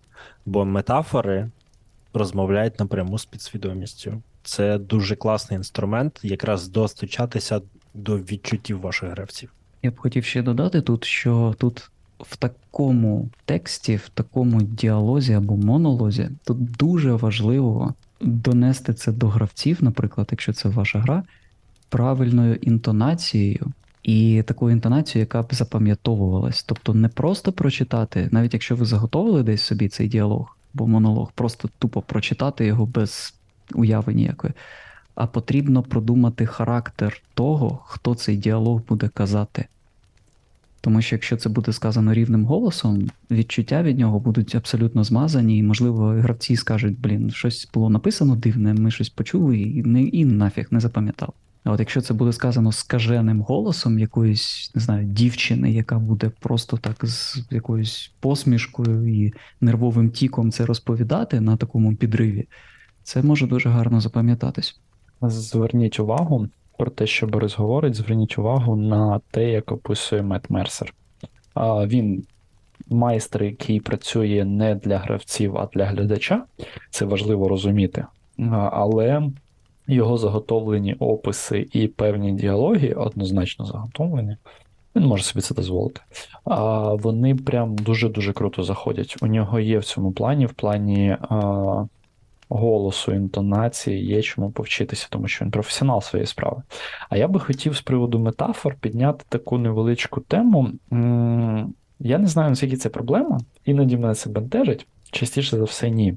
Бо 0.46 0.64
метафори 0.64 1.50
розмовляють 2.14 2.80
напряму 2.80 3.18
з 3.18 3.24
підсвідомістю. 3.24 4.22
Це 4.42 4.78
дуже 4.78 5.16
класний 5.16 5.56
інструмент, 5.56 6.20
якраз 6.22 6.68
достучатися 6.68 7.60
до 7.94 8.18
відчуттів 8.18 8.80
ваших 8.80 9.10
гравців. 9.10 9.52
Я 9.82 9.90
б 9.90 9.98
хотів 9.98 10.24
ще 10.24 10.42
додати 10.42 10.80
тут, 10.80 11.04
що 11.04 11.54
тут 11.58 11.90
в 12.20 12.37
такому 12.37 13.29
тексті, 13.44 13.96
в 13.96 14.09
такому 14.09 14.62
діалозі 14.62 15.33
або 15.33 15.57
монолозі, 15.57 16.29
тут 16.44 16.72
дуже 16.72 17.12
важливо 17.12 17.94
донести 18.20 18.94
це 18.94 19.12
до 19.12 19.29
гравців, 19.29 19.79
наприклад, 19.81 20.29
якщо 20.31 20.53
це 20.53 20.68
ваша 20.68 20.98
гра, 20.98 21.22
правильною 21.88 22.55
інтонацією. 22.55 23.72
І 24.03 24.42
такою 24.46 24.72
інтонацією, 24.72 25.22
яка 25.22 25.42
б 25.42 25.48
запам'ятовувалась. 25.50 26.62
Тобто 26.62 26.94
не 26.94 27.09
просто 27.09 27.53
прочитати, 27.53 28.29
навіть 28.31 28.55
якщо 28.55 28.77
ви 28.77 28.85
заготовили 28.85 29.42
десь 29.42 29.62
собі 29.62 29.88
цей 29.88 30.09
діалог 30.09 30.57
або 30.74 30.87
монолог, 30.87 31.33
просто 31.33 31.68
тупо 31.79 32.03
прочитати 32.03 32.66
його 32.66 32.87
без 32.87 33.35
уяви 33.74 34.14
ніякої, 34.14 34.53
а 35.14 35.27
потрібно 35.27 35.83
продумати 35.83 36.46
характер 36.46 37.22
того, 37.35 37.79
хто 37.87 38.14
цей 38.14 38.37
діалог 38.37 38.81
буде 38.88 39.09
казати. 39.09 39.66
Тому 40.84 41.02
що 41.02 41.14
якщо 41.14 41.36
це 41.36 41.48
буде 41.48 41.72
сказано 41.72 42.14
рівним 42.14 42.44
голосом, 42.44 43.10
відчуття 43.30 43.82
від 43.82 43.98
нього 43.98 44.20
будуть 44.20 44.54
абсолютно 44.54 45.04
змазані, 45.04 45.58
і, 45.58 45.62
можливо, 45.62 46.06
гравці 46.06 46.56
скажуть, 46.56 47.00
блін, 47.00 47.30
щось 47.30 47.68
було 47.74 47.90
написано 47.90 48.36
дивне, 48.36 48.74
ми 48.74 48.90
щось 48.90 49.08
почули 49.08 49.58
і, 49.58 49.82
не, 49.82 50.02
і 50.02 50.24
нафіг 50.24 50.66
не 50.70 50.80
запам'ятав. 50.80 51.32
А 51.64 51.72
от 51.72 51.80
якщо 51.80 52.00
це 52.00 52.14
буде 52.14 52.32
сказано 52.32 52.72
скаженим 52.72 53.40
голосом 53.40 53.98
якоїсь, 53.98 54.72
не 54.74 54.80
знаю, 54.80 55.06
дівчини, 55.06 55.72
яка 55.72 55.98
буде 55.98 56.30
просто 56.40 56.76
так 56.76 56.96
з 57.06 57.44
якоюсь 57.50 58.12
посмішкою 58.20 59.24
і 59.24 59.32
нервовим 59.60 60.10
тіком 60.10 60.52
це 60.52 60.66
розповідати 60.66 61.40
на 61.40 61.56
такому 61.56 61.96
підриві, 61.96 62.48
це 63.02 63.22
може 63.22 63.46
дуже 63.46 63.68
гарно 63.68 64.00
запам'ятатись. 64.00 64.80
Зверніть 65.22 66.00
увагу 66.00 66.48
про 66.78 66.90
те, 66.90 67.06
що 67.06 67.26
Борис 67.26 67.58
говорить, 67.58 67.94
зверніть 67.94 68.38
увагу 68.38 68.76
на 68.76 69.20
те, 69.30 69.50
як 69.50 69.72
описує 69.72 70.22
Мет 70.22 70.50
Мерсер. 70.50 70.94
А, 71.54 71.87
Він 71.87 72.24
майстер, 72.88 73.42
який 73.42 73.80
працює 73.80 74.44
не 74.44 74.74
для 74.74 74.98
гравців, 74.98 75.58
а 75.58 75.68
для 75.74 75.84
глядача. 75.84 76.44
Це 76.90 77.04
важливо 77.04 77.48
розуміти. 77.48 78.04
Але 78.72 79.22
його 79.87 80.16
заготовлені 80.18 80.94
описи 80.94 81.68
і 81.72 81.88
певні 81.88 82.32
діалоги, 82.32 82.92
однозначно 82.92 83.64
заготовлені. 83.64 84.37
Він 84.96 85.06
може 85.06 85.22
собі 85.22 85.42
це 85.42 85.54
дозволити. 85.54 86.00
А 86.44 86.88
вони 86.94 87.34
прям 87.34 87.76
дуже-дуже 87.76 88.32
круто 88.32 88.62
заходять. 88.62 89.16
У 89.22 89.26
нього 89.26 89.60
є 89.60 89.78
в 89.78 89.84
цьому 89.84 90.12
плані, 90.12 90.46
в 90.46 90.52
плані 90.52 91.16
а, 91.20 91.87
голосу, 92.48 93.12
інтонації, 93.12 94.07
є 94.07 94.22
чому 94.22 94.50
повчитися, 94.50 95.07
тому 95.11 95.28
що 95.28 95.44
він 95.44 95.52
професіонал 95.52 96.00
своєї 96.00 96.26
справи. 96.26 96.62
А 97.11 97.16
я 97.16 97.28
би 97.28 97.40
хотів 97.40 97.76
з 97.76 97.80
приводу 97.80 98.18
метафор 98.18 98.76
підняти 98.80 99.24
таку 99.28 99.59
невеличку 99.59 100.20
тему. 100.20 100.70
Я 102.00 102.18
не 102.18 102.26
знаю, 102.26 102.50
наскільки 102.50 102.76
це 102.76 102.88
проблема, 102.88 103.40
іноді 103.64 103.96
мене 103.96 104.14
це 104.14 104.30
бентежить, 104.30 104.87
частіше 105.11 105.57
за 105.57 105.64
все, 105.64 105.90
ні. 105.90 106.14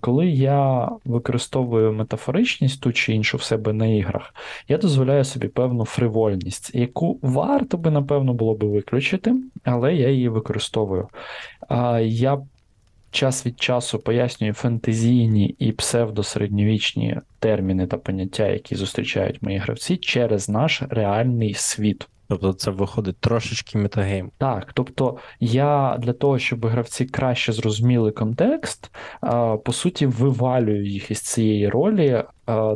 Коли 0.00 0.26
я 0.28 0.88
використовую 1.04 1.92
метафоричність 1.92 2.80
ту 2.80 2.92
чи 2.92 3.12
іншу 3.14 3.36
в 3.36 3.42
себе 3.42 3.72
на 3.72 3.86
іграх, 3.86 4.34
я 4.68 4.78
дозволяю 4.78 5.24
собі 5.24 5.48
певну 5.48 5.84
фривольність, 5.84 6.74
яку 6.74 7.18
варто 7.22 7.76
би, 7.76 7.90
напевно, 7.90 8.34
було 8.34 8.54
би 8.54 8.68
виключити, 8.68 9.34
але 9.64 9.94
я 9.94 10.08
її 10.08 10.28
використовую. 10.28 11.08
Я 12.02 12.38
час 13.10 13.46
від 13.46 13.60
часу 13.60 13.98
пояснюю 13.98 14.52
фентезійні 14.52 15.46
і 15.58 15.72
псевдосередньовічні 15.72 17.20
терміни 17.38 17.86
та 17.86 17.96
поняття, 17.96 18.46
які 18.46 18.74
зустрічають 18.74 19.42
мої 19.42 19.58
гравці, 19.58 19.96
через 19.96 20.48
наш 20.48 20.82
реальний 20.90 21.54
світ. 21.54 22.08
Тобто 22.30 22.52
це 22.52 22.70
виходить 22.70 23.16
трошечки 23.20 23.78
метагейм. 23.78 24.30
Так, 24.38 24.72
тобто 24.74 25.16
я 25.40 25.96
для 25.98 26.12
того, 26.12 26.38
щоб 26.38 26.66
гравці 26.66 27.04
краще 27.04 27.52
зрозуміли 27.52 28.10
контекст, 28.10 28.90
по 29.64 29.72
суті, 29.72 30.06
вивалюю 30.06 30.86
їх 30.86 31.10
із 31.10 31.20
цієї 31.20 31.68
ролі, 31.68 32.24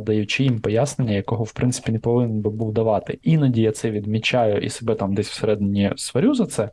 даючи 0.01 0.43
їм 0.43 0.59
пояснення, 0.59 1.13
якого 1.13 1.43
в 1.43 1.51
принципі 1.51 1.91
не 1.91 1.99
повинен 1.99 2.41
би 2.41 2.49
був 2.49 2.73
давати. 2.73 3.19
Іноді 3.23 3.61
я 3.61 3.71
це 3.71 3.91
відмічаю 3.91 4.61
і 4.61 4.69
себе 4.69 4.95
там 4.95 5.15
десь 5.15 5.29
всередині 5.29 5.91
сварю 5.95 6.33
за 6.33 6.45
це. 6.45 6.69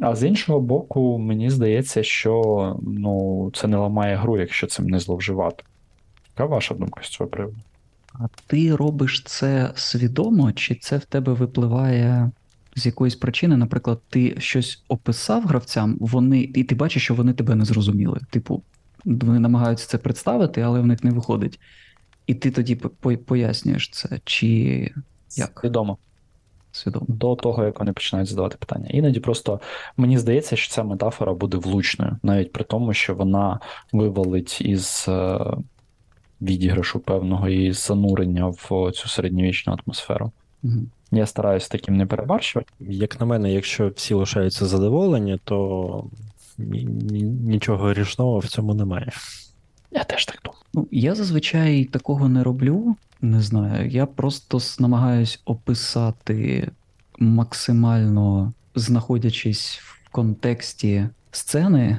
А 0.00 0.16
з 0.16 0.24
іншого 0.24 0.60
боку, 0.60 1.18
мені 1.18 1.50
здається, 1.50 2.02
що 2.02 2.76
ну, 2.82 3.50
це 3.54 3.68
не 3.68 3.76
ламає 3.76 4.16
гру, 4.16 4.38
якщо 4.38 4.66
цим 4.66 4.86
не 4.86 4.98
зловживати. 4.98 5.64
Яка 6.28 6.44
ваша 6.44 6.74
думка 6.74 7.00
з 7.02 7.08
цього 7.08 7.30
приводу? 7.30 7.56
А 8.12 8.26
ти 8.46 8.76
робиш 8.76 9.22
це 9.26 9.72
свідомо, 9.74 10.52
чи 10.52 10.74
це 10.74 10.96
в 10.96 11.04
тебе 11.04 11.32
випливає 11.32 12.30
з 12.76 12.86
якоїсь 12.86 13.16
причини? 13.16 13.56
Наприклад, 13.56 14.00
ти 14.08 14.40
щось 14.40 14.82
описав 14.88 15.44
гравцям, 15.44 15.96
вони, 16.00 16.40
і 16.40 16.64
ти 16.64 16.74
бачиш, 16.74 17.02
що 17.02 17.14
вони 17.14 17.32
тебе 17.32 17.54
не 17.54 17.64
зрозуміли. 17.64 18.20
Типу, 18.30 18.62
вони 19.04 19.38
намагаються 19.40 19.86
це 19.86 19.98
представити, 19.98 20.60
але 20.60 20.80
в 20.80 20.86
них 20.86 21.04
не 21.04 21.10
виходить. 21.10 21.60
І 22.26 22.34
ти 22.34 22.50
тоді 22.50 22.74
пояснюєш 23.26 23.90
це, 23.90 24.20
чи 24.24 24.46
як 25.36 25.60
Свідомо. 25.60 25.98
Свідомо? 26.72 27.06
до 27.08 27.36
того, 27.36 27.64
як 27.64 27.78
вони 27.78 27.92
починають 27.92 28.28
задавати 28.28 28.56
питання. 28.58 28.88
Іноді 28.90 29.20
просто 29.20 29.60
мені 29.96 30.18
здається, 30.18 30.56
що 30.56 30.74
ця 30.74 30.82
метафора 30.82 31.34
буде 31.34 31.56
влучною, 31.56 32.16
навіть 32.22 32.52
при 32.52 32.64
тому, 32.64 32.94
що 32.94 33.14
вона 33.14 33.60
вивалить 33.92 34.60
із 34.60 35.06
е, 35.08 35.38
відіграшу 36.42 37.00
певного 37.00 37.48
і 37.48 37.72
занурення 37.72 38.46
в 38.46 38.92
цю 38.92 39.08
середньовічну 39.08 39.78
атмосферу. 39.86 40.32
Мгм. 40.62 40.90
Я 41.12 41.26
стараюся 41.26 41.68
таким 41.68 41.96
не 41.96 42.06
перебарщувати. 42.06 42.72
Як 42.80 43.20
на 43.20 43.26
мене, 43.26 43.52
якщо 43.52 43.88
всі 43.88 44.14
лишаються 44.14 44.66
задоволені, 44.66 45.38
то 45.44 46.04
ні- 46.58 46.84
ні- 46.84 47.22
нічого 47.22 47.86
грішного 47.86 48.38
в 48.38 48.46
цьому 48.46 48.74
немає. 48.74 49.12
Я 49.90 50.04
теж 50.04 50.24
так 50.26 50.38
думаю. 50.44 50.60
Ну, 50.74 50.88
я 50.90 51.14
зазвичай 51.14 51.84
такого 51.84 52.28
не 52.28 52.42
роблю. 52.42 52.96
Не 53.20 53.40
знаю. 53.40 53.88
Я 53.90 54.06
просто 54.06 54.58
намагаюсь 54.78 55.40
описати 55.44 56.70
максимально 57.18 58.52
знаходячись 58.74 59.78
в 59.82 60.08
контексті 60.10 61.08
сцени 61.30 61.98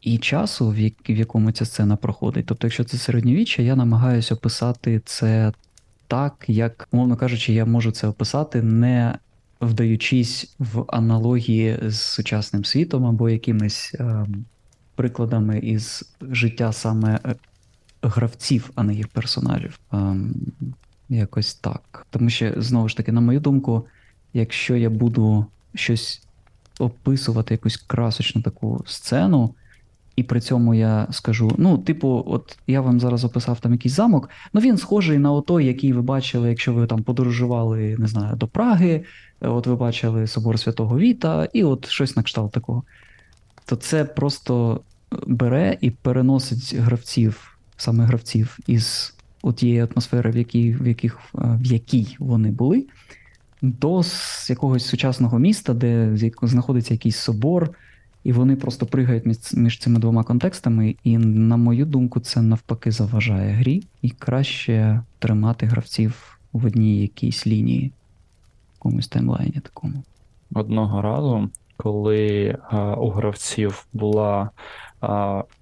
і 0.00 0.18
часу, 0.18 0.68
в, 0.70 0.78
як- 0.78 1.08
в 1.10 1.16
якому 1.16 1.52
ця 1.52 1.64
сцена 1.64 1.96
проходить. 1.96 2.46
Тобто, 2.46 2.66
якщо 2.66 2.84
це 2.84 2.96
середньовіччя, 2.98 3.62
я 3.62 3.76
намагаюся 3.76 4.34
описати 4.34 5.00
це 5.04 5.52
так, 6.08 6.44
як, 6.48 6.88
мовно 6.92 7.16
кажучи, 7.16 7.52
я 7.52 7.64
можу 7.66 7.90
це 7.90 8.06
описати, 8.08 8.62
не 8.62 9.18
вдаючись 9.60 10.54
в 10.58 10.84
аналогії 10.88 11.78
з 11.86 12.00
сучасним 12.00 12.64
світом 12.64 13.06
або 13.06 13.30
якимись 13.30 13.94
ем, 13.98 14.44
прикладами 15.00 15.58
із 15.58 16.14
життя 16.22 16.72
саме 16.72 17.20
е, 17.24 17.34
гравців, 18.02 18.70
а 18.74 18.82
не 18.82 18.94
їх 18.94 19.08
персонажів. 19.08 19.78
Ем, 19.92 20.34
якось 21.08 21.54
так. 21.54 22.06
Тому 22.10 22.30
що, 22.30 22.52
знову 22.56 22.88
ж 22.88 22.96
таки, 22.96 23.12
на 23.12 23.20
мою 23.20 23.40
думку, 23.40 23.86
якщо 24.34 24.76
я 24.76 24.90
буду 24.90 25.46
щось 25.74 26.22
описувати, 26.78 27.54
якусь 27.54 27.76
красочну 27.76 28.42
таку 28.42 28.84
сцену, 28.86 29.54
і 30.16 30.22
при 30.22 30.40
цьому 30.40 30.74
я 30.74 31.06
скажу: 31.10 31.54
ну, 31.58 31.78
типу, 31.78 32.24
от 32.26 32.58
я 32.66 32.80
вам 32.80 33.00
зараз 33.00 33.24
описав 33.24 33.60
там 33.60 33.72
якийсь 33.72 33.94
замок, 33.94 34.30
ну 34.52 34.60
він 34.60 34.76
схожий 34.76 35.18
на 35.18 35.32
отой, 35.32 35.66
який 35.66 35.92
ви 35.92 36.02
бачили, 36.02 36.48
якщо 36.48 36.72
ви 36.72 36.86
там 36.86 37.02
подорожували, 37.02 37.96
не 37.98 38.06
знаю, 38.06 38.36
до 38.36 38.46
Праги, 38.46 39.04
е, 39.40 39.48
от 39.48 39.66
ви 39.66 39.76
бачили 39.76 40.26
собор 40.26 40.58
Святого 40.58 40.98
Віта, 40.98 41.48
і 41.52 41.64
от 41.64 41.88
щось 41.88 42.16
на 42.16 42.22
кшталт 42.22 42.52
такого. 42.52 42.82
То 43.64 43.76
це 43.76 44.04
просто 44.04 44.80
бере 45.26 45.78
і 45.80 45.90
переносить 45.90 46.74
гравців, 46.74 47.58
саме 47.76 48.04
гравців, 48.04 48.58
із 48.66 49.14
тієї 49.56 49.80
атмосфери, 49.80 50.30
в 50.30 50.36
якій, 50.36 50.72
в, 50.72 50.88
яких, 50.88 51.18
е, 51.34 51.58
в 51.60 51.66
якій 51.66 52.16
вони 52.18 52.50
були, 52.50 52.86
до 53.62 54.02
якогось 54.48 54.86
сучасного 54.86 55.38
міста, 55.38 55.74
де 55.74 56.16
знаходиться 56.42 56.94
якийсь 56.94 57.16
собор, 57.16 57.70
І 58.24 58.32
вони 58.32 58.56
просто 58.56 58.86
пригають 58.86 59.26
між, 59.26 59.54
між 59.54 59.78
цими 59.78 59.98
двома 59.98 60.24
контекстами, 60.24 60.96
і, 61.04 61.18
на 61.18 61.56
мою 61.56 61.86
думку, 61.86 62.20
це 62.20 62.42
навпаки 62.42 62.90
заважає 62.90 63.52
грі, 63.52 63.82
і 64.02 64.10
краще 64.10 65.02
тримати 65.18 65.66
гравців 65.66 66.38
в 66.52 66.66
одній 66.66 67.00
якійсь 67.02 67.46
лінії, 67.46 67.88
в 67.88 68.74
якомусь 68.74 69.08
таймлайні 69.08 69.60
такому. 69.60 70.02
Одного 70.54 71.02
разу, 71.02 71.50
коли 71.82 72.56
у 72.96 73.10
гравців 73.10 73.86
була 73.92 74.50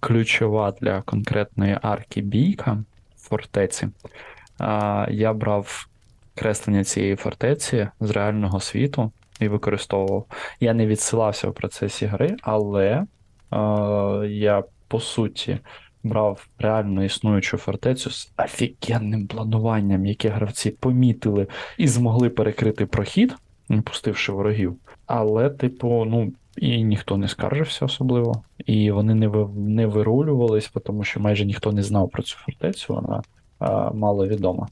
ключова 0.01 0.75
для 0.81 1.03
конкретної 1.03 1.79
арки 1.83 2.21
бійка 2.21 2.85
фортеці, 3.19 3.89
я 5.09 5.33
брав 5.33 5.89
креслення 6.35 6.85
цієї 6.85 7.17
фортеці 7.17 7.89
з 8.01 8.11
реального 8.11 8.61
світу 8.61 9.13
і 9.41 9.49
використовував. 9.49 10.27
Я 10.61 10.75
не 10.75 10.87
відсилався 10.87 11.49
в 11.49 11.55
процесі 11.55 12.07
гри, 12.07 12.37
але 12.43 13.05
я 14.29 14.65
по 14.89 15.01
суті 15.01 15.59
брав 16.03 16.47
реально 16.59 17.05
існуючу 17.05 17.57
фортецю 17.57 18.11
з 18.11 18.33
офігенним 18.37 19.27
плануванням, 19.27 20.07
яке 20.07 20.29
гравці 20.29 20.71
помітили 20.71 21.47
і 21.77 21.89
змогли 21.89 22.31
перекрити 22.31 22.87
прохід, 22.87 23.35
не 23.69 23.83
пустивши 23.83 24.33
ворогів. 24.33 24.77
Але, 25.09 25.51
типу, 25.51 26.05
ну, 26.05 26.33
і 26.57 26.85
ніхто 26.85 27.17
не 27.17 27.29
скаржився 27.29 27.85
особливо, 27.85 28.43
і 28.67 28.91
вони 28.91 29.15
не, 29.15 29.29
не 29.57 29.87
вирулювались, 29.87 30.73
тому 30.85 31.05
що 31.05 31.21
майже 31.21 31.45
ніхто 31.45 31.73
не 31.73 31.83
знав 31.83 32.11
про 32.11 32.23
цю 32.23 32.37
фортецю, 32.37 32.95
вона 32.95 33.23
а, 33.59 33.91
мало 33.91 34.27
відома. 34.27 34.69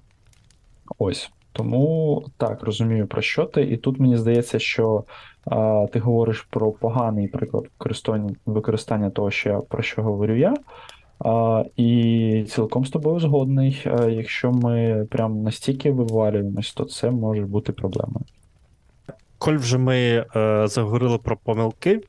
Ось. 0.99 1.31
Тому 1.53 2.25
так, 2.37 2.62
розумію 2.62 3.07
про 3.07 3.22
що 3.22 3.44
ти. 3.44 3.62
І 3.62 3.77
тут 3.77 4.01
мені 4.01 4.16
здається, 4.16 4.59
що 4.59 5.05
а, 5.44 5.87
ти 5.92 5.99
говориш 5.99 6.46
про 6.51 6.72
поганий 6.72 7.29
приклад 7.29 7.64
використання, 7.64 8.35
використання 8.46 9.11
того, 9.11 9.31
що 9.31 9.49
я, 9.49 9.61
про 9.61 9.83
що 9.83 10.03
говорю 10.03 10.37
я. 10.37 10.55
А, 11.18 11.64
і 11.77 12.44
цілком 12.49 12.85
з 12.85 12.90
тобою 12.90 13.20
згодний. 13.20 13.83
А, 13.87 14.05
якщо 14.05 14.53
ми 14.53 15.07
прям 15.11 15.42
настільки 15.42 15.90
вивалюємось, 15.90 16.72
то 16.72 16.85
це 16.85 17.11
може 17.11 17.42
бути 17.42 17.72
проблемою. 17.72 18.25
Коль 19.38 19.57
вже 19.57 19.79
ми 19.79 20.27
е, 20.37 20.68
заговорили 20.68 21.18
про 21.18 21.37
помилки, 21.37 22.01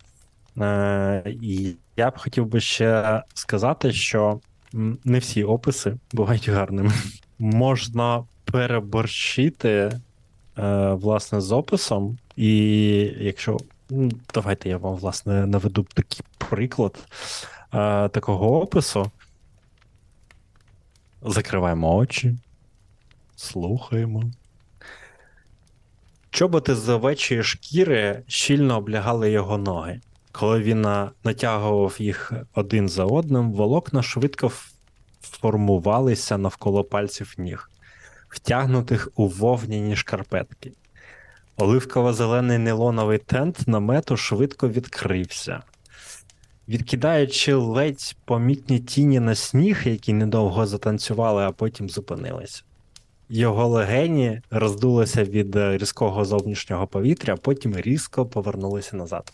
е, 0.57 1.23
і 1.41 1.75
я 1.97 2.09
б 2.09 2.17
хотів 2.17 2.45
би 2.45 2.59
ще 2.59 3.23
сказати, 3.33 3.91
що 3.93 4.39
не 5.03 5.19
всі 5.19 5.43
описи 5.43 5.97
бувають 6.11 6.49
гарними. 6.49 6.91
Можна 7.39 8.23
переборщити 8.51 9.69
е, 9.69 10.91
власне 10.93 11.41
з 11.41 11.51
описом, 11.51 12.17
і 12.35 12.57
якщо. 13.19 13.57
ну, 13.89 14.11
Давайте 14.33 14.69
я 14.69 14.77
вам, 14.77 14.95
власне, 14.95 15.45
наведу 15.45 15.83
такий 15.93 16.21
приклад 16.37 17.07
е, 17.73 18.09
такого 18.09 18.61
опису. 18.61 19.11
Закриваємо 21.21 21.95
очі, 21.95 22.35
слухаємо. 23.35 24.23
Чоботи 26.38 26.76
з 26.76 26.89
овечої 26.89 27.43
шкіри 27.43 28.23
щільно 28.28 28.78
облягали 28.78 29.32
його 29.32 29.58
ноги. 29.58 30.02
Коли 30.32 30.60
він 30.60 30.88
натягував 31.23 31.95
їх 32.00 32.34
один 32.54 32.89
за 32.89 33.06
одним, 33.06 33.52
волокна 33.52 34.04
швидко 34.04 34.52
формувалися 35.21 36.38
навколо 36.38 36.84
пальців 36.84 37.34
ніг, 37.38 37.69
втягнутих 38.30 39.10
у 39.15 39.28
вовняні 39.28 39.95
шкарпетки. 39.95 40.71
Оливково-зелений 41.58 42.58
нейлоновий 42.58 43.17
тент 43.17 43.67
намету 43.67 44.17
швидко 44.17 44.69
відкрився. 44.69 45.63
Відкидаючи 46.67 47.54
ледь 47.54 48.15
помітні 48.26 48.80
тіні 48.80 49.19
на 49.19 49.36
сніг, 49.36 49.82
які 49.86 50.13
недовго 50.13 50.65
затанцювали, 50.65 51.43
а 51.43 51.52
потім 51.52 51.89
зупинилися. 51.89 52.63
Його 53.29 53.67
легені 53.67 54.41
роздулися 54.51 55.23
від 55.23 55.55
е, 55.55 55.77
різкого 55.77 56.25
зовнішнього 56.25 56.87
повітря, 56.87 57.33
а 57.33 57.37
потім 57.37 57.77
різко 57.77 58.25
повернулися 58.25 58.97
назад. 58.97 59.33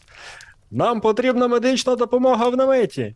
Нам 0.71 1.01
потрібна 1.01 1.47
медична 1.47 1.95
допомога 1.95 2.49
в 2.49 2.55
наметі. 2.55 3.15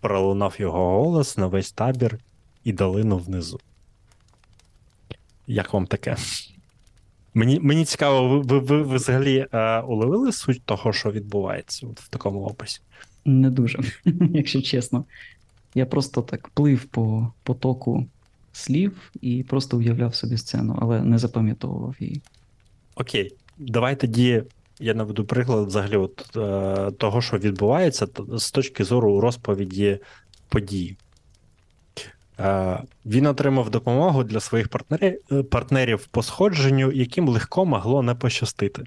пролунав 0.00 0.54
його 0.58 1.02
голос 1.02 1.38
на 1.38 1.46
весь 1.46 1.72
табір 1.72 2.18
і 2.64 2.72
долину 2.72 3.18
внизу. 3.18 3.60
Як 5.46 5.72
вам 5.72 5.86
таке? 5.86 6.16
Мені, 7.34 7.60
мені 7.60 7.84
цікаво, 7.84 8.28
ви, 8.28 8.38
ви, 8.38 8.58
ви, 8.58 8.82
ви 8.82 8.96
взагалі 8.96 9.46
е, 9.52 9.80
уловили 9.80 10.32
суть 10.32 10.62
того, 10.64 10.92
що 10.92 11.10
відбувається 11.10 11.86
от 11.86 12.00
в 12.00 12.08
такому 12.08 12.44
описі? 12.44 12.80
Не 13.24 13.50
дуже, 13.50 13.78
якщо 14.34 14.62
чесно. 14.62 15.04
Я 15.74 15.86
просто 15.86 16.22
так 16.22 16.48
плив 16.48 16.84
по 16.84 17.32
потоку 17.42 18.06
слів 18.52 19.10
і 19.20 19.42
просто 19.42 19.76
уявляв 19.76 20.14
собі 20.14 20.36
сцену, 20.36 20.78
але 20.82 21.02
не 21.02 21.18
запам'ятовував 21.18 21.96
її. 22.00 22.22
Окей, 22.94 23.34
давай 23.58 24.00
тоді 24.00 24.42
я 24.78 24.94
наведу 24.94 25.24
приклад 25.24 25.66
взагалі 25.66 25.96
от, 25.96 26.36
е, 26.36 26.90
того, 26.90 27.22
що 27.22 27.38
відбувається 27.38 28.06
з 28.28 28.50
точки 28.50 28.84
зору 28.84 29.20
розповіді 29.20 29.98
подій. 30.48 30.96
Е, 32.40 32.82
він 33.06 33.26
отримав 33.26 33.70
допомогу 33.70 34.24
для 34.24 34.40
своїх 34.40 34.68
партнерів, 34.68 35.44
партнерів 35.50 36.06
по 36.06 36.22
сходженню, 36.22 36.92
яким 36.92 37.28
легко 37.28 37.64
могло 37.64 38.02
не 38.02 38.14
пощастити. 38.14 38.84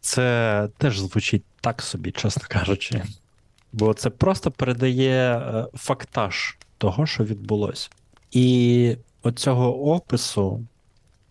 Це 0.00 0.68
теж 0.78 0.98
звучить 0.98 1.44
так 1.60 1.82
собі, 1.82 2.10
чесно 2.10 2.42
кажучи. 2.48 3.02
Бо 3.72 3.94
це 3.94 4.10
просто 4.10 4.50
передає 4.50 5.38
е, 5.38 5.66
фактаж 5.74 6.56
того, 6.78 7.06
що 7.06 7.24
відбулося. 7.24 7.88
І 8.30 8.96
оцього 9.22 9.92
опису, 9.94 10.64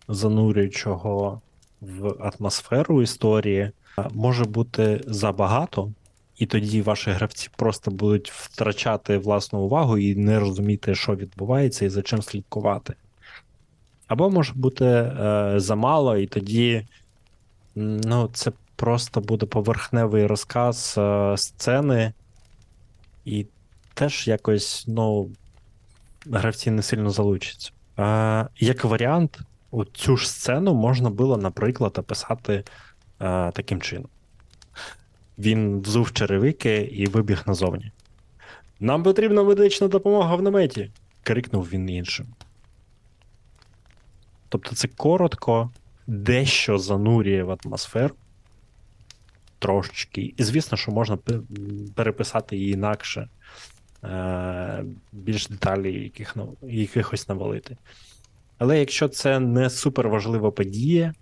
занурюючого 0.08 1.40
в 1.80 2.14
атмосферу 2.20 3.02
історії, 3.02 3.60
е, 3.60 3.72
може 4.14 4.44
бути 4.44 5.00
забагато, 5.06 5.92
і 6.38 6.46
тоді 6.46 6.82
ваші 6.82 7.10
гравці 7.10 7.48
просто 7.56 7.90
будуть 7.90 8.30
втрачати 8.30 9.18
власну 9.18 9.58
увагу 9.58 9.98
і 9.98 10.14
не 10.14 10.38
розуміти, 10.38 10.94
що 10.94 11.14
відбувається 11.16 11.84
і 11.84 11.88
за 11.88 12.02
чим 12.02 12.22
слідкувати. 12.22 12.94
Або 14.06 14.30
може 14.30 14.52
бути 14.54 14.84
е, 14.84 15.52
замало, 15.56 16.16
і 16.16 16.26
тоді 16.26 16.86
ну, 17.74 18.30
це 18.32 18.52
просто 18.76 19.20
буде 19.20 19.46
поверхневий 19.46 20.26
розказ 20.26 20.94
е, 20.98 21.34
сцени, 21.36 22.12
і 23.24 23.46
теж 23.98 24.28
якось, 24.28 24.84
ну, 24.88 25.30
гравці 26.26 26.70
не 26.70 26.82
сильно 26.82 27.10
залучаться. 27.10 27.70
Е, 27.98 28.48
як 28.58 28.84
варіант, 28.84 29.38
цю 29.92 30.16
ж 30.16 30.30
сцену 30.30 30.74
можна 30.74 31.10
було, 31.10 31.36
наприклад, 31.36 31.98
описати 31.98 32.54
е, 32.54 32.64
таким 33.50 33.80
чином. 33.80 34.08
Він 35.38 35.80
взув 35.80 36.12
черевики 36.12 36.76
і 36.76 37.06
вибіг 37.06 37.42
назовні. 37.46 37.92
Нам 38.80 39.02
потрібна 39.02 39.42
медична 39.42 39.88
допомога 39.88 40.36
в 40.36 40.42
наметі. 40.42 40.90
крикнув 41.22 41.68
він 41.68 41.90
іншим. 41.90 42.26
Тобто 44.48 44.74
це 44.74 44.88
коротко, 44.88 45.70
дещо 46.06 46.78
занурює 46.78 47.42
в 47.42 47.56
атмосферу. 47.64 48.14
Трошечки. 49.58 50.34
І 50.36 50.44
звісно, 50.44 50.78
що 50.78 50.92
можна 50.92 51.18
переписати 51.94 52.56
її 52.56 52.72
інакше, 52.72 53.28
більш 55.12 55.48
деталі 55.48 56.02
яких, 56.02 56.36
нав- 56.36 56.56
якихось 56.62 57.28
навалити. 57.28 57.76
Але 58.58 58.78
якщо 58.78 59.08
це 59.08 59.40
не 59.40 59.70
супер 59.70 60.08
важлива 60.08 60.50
подія, 60.50 61.14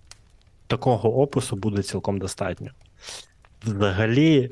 такого 0.66 1.20
опису 1.20 1.56
буде 1.56 1.82
цілком 1.82 2.18
достатньо. 2.18 2.70
Взагалі, 3.64 4.50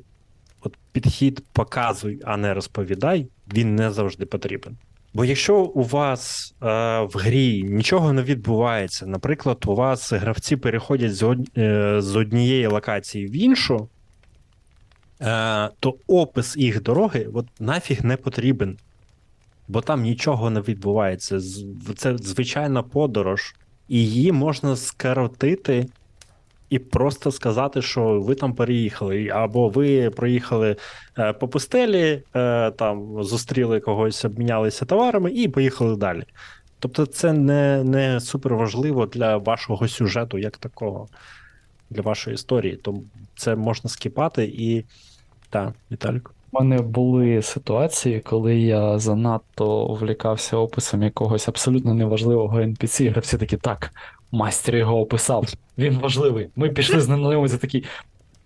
от 0.61 0.77
підхід 0.93 1.45
показуй, 1.53 2.21
а 2.25 2.37
не 2.37 2.55
розповідай, 2.55 3.29
він 3.55 3.77
не 3.77 3.91
завжди 3.91 4.27
потрібен. 4.27 4.77
Бо 5.15 5.25
якщо 5.25 5.57
у 5.57 5.83
вас 5.83 6.55
е, 6.63 6.67
в 7.01 7.11
грі 7.15 7.63
нічого 7.63 8.13
не 8.13 8.23
відбувається, 8.23 9.07
наприклад, 9.07 9.65
у 9.67 9.75
вас 9.75 10.13
гравці 10.13 10.57
переходять 10.57 11.15
з, 11.15 11.23
од... 11.23 11.59
е, 11.59 11.97
з 12.01 12.17
однієї 12.17 12.67
локації 12.67 13.27
в 13.27 13.37
іншу, 13.37 13.75
е, 13.77 13.94
то 15.81 15.95
опис 16.07 16.57
їх 16.57 16.83
дороги 16.83 17.29
от, 17.35 17.47
нафіг 17.61 18.05
не 18.05 18.17
потрібен. 18.17 18.77
Бо 19.69 19.81
там 19.81 20.03
нічого 20.03 20.51
не 20.51 20.61
відбувається. 20.61 21.41
Це 21.97 22.17
звичайна 22.19 22.83
подорож, 22.83 23.55
і 23.89 23.99
її 23.99 24.33
можна 24.33 24.77
скоротити 24.77 25.87
і 26.71 26.79
просто 26.79 27.33
сказати, 27.33 27.83
що 27.83 28.21
ви 28.21 28.35
там 28.35 28.55
переїхали, 28.55 29.29
або 29.29 29.69
ви 29.69 30.11
проїхали 30.11 30.77
е, 31.19 31.33
по 31.33 31.49
пустелі, 31.49 32.23
е, 32.37 32.71
там 32.71 33.25
зустріли 33.25 33.81
когось, 33.81 34.25
обмінялися 34.25 34.85
товарами 34.85 35.33
і 35.33 35.49
поїхали 35.49 35.97
далі. 35.97 36.25
Тобто, 36.79 37.07
це 37.07 37.33
не, 37.33 37.85
не 37.85 38.21
супер 38.21 38.55
важливо 38.55 39.07
для 39.07 39.37
вашого 39.37 39.89
сюжету, 39.89 40.39
як 40.39 40.57
такого, 40.57 41.09
для 41.91 42.03
вашої 42.03 42.35
історії. 42.35 42.77
Тому 42.77 43.05
це 43.37 43.57
можна 43.57 43.91
скіпати 43.91 44.45
і. 44.45 44.85
Так, 45.51 45.73
Віталік. 45.93 46.31
У 46.53 46.63
мене 46.63 46.83
були 46.83 47.43
ситуації, 47.43 48.21
коли 48.21 48.57
я 48.57 48.99
занадто 48.99 49.87
увлікався 49.87 50.57
описом 50.57 51.03
якогось 51.03 51.49
абсолютно 51.49 51.95
неважливого 51.95 52.59
NPC, 52.59 53.03
і 53.03 53.09
гравці 53.09 53.39
такі, 53.39 53.57
так, 53.57 53.91
майстер 54.33 54.77
його 54.77 55.01
описав, 55.01 55.47
він 55.79 55.99
важливий. 55.99 56.49
Ми 56.57 56.69
пішли 56.69 57.01
з 57.01 57.09
ним 57.09 57.21
ньому, 57.21 57.49
такий. 57.49 57.85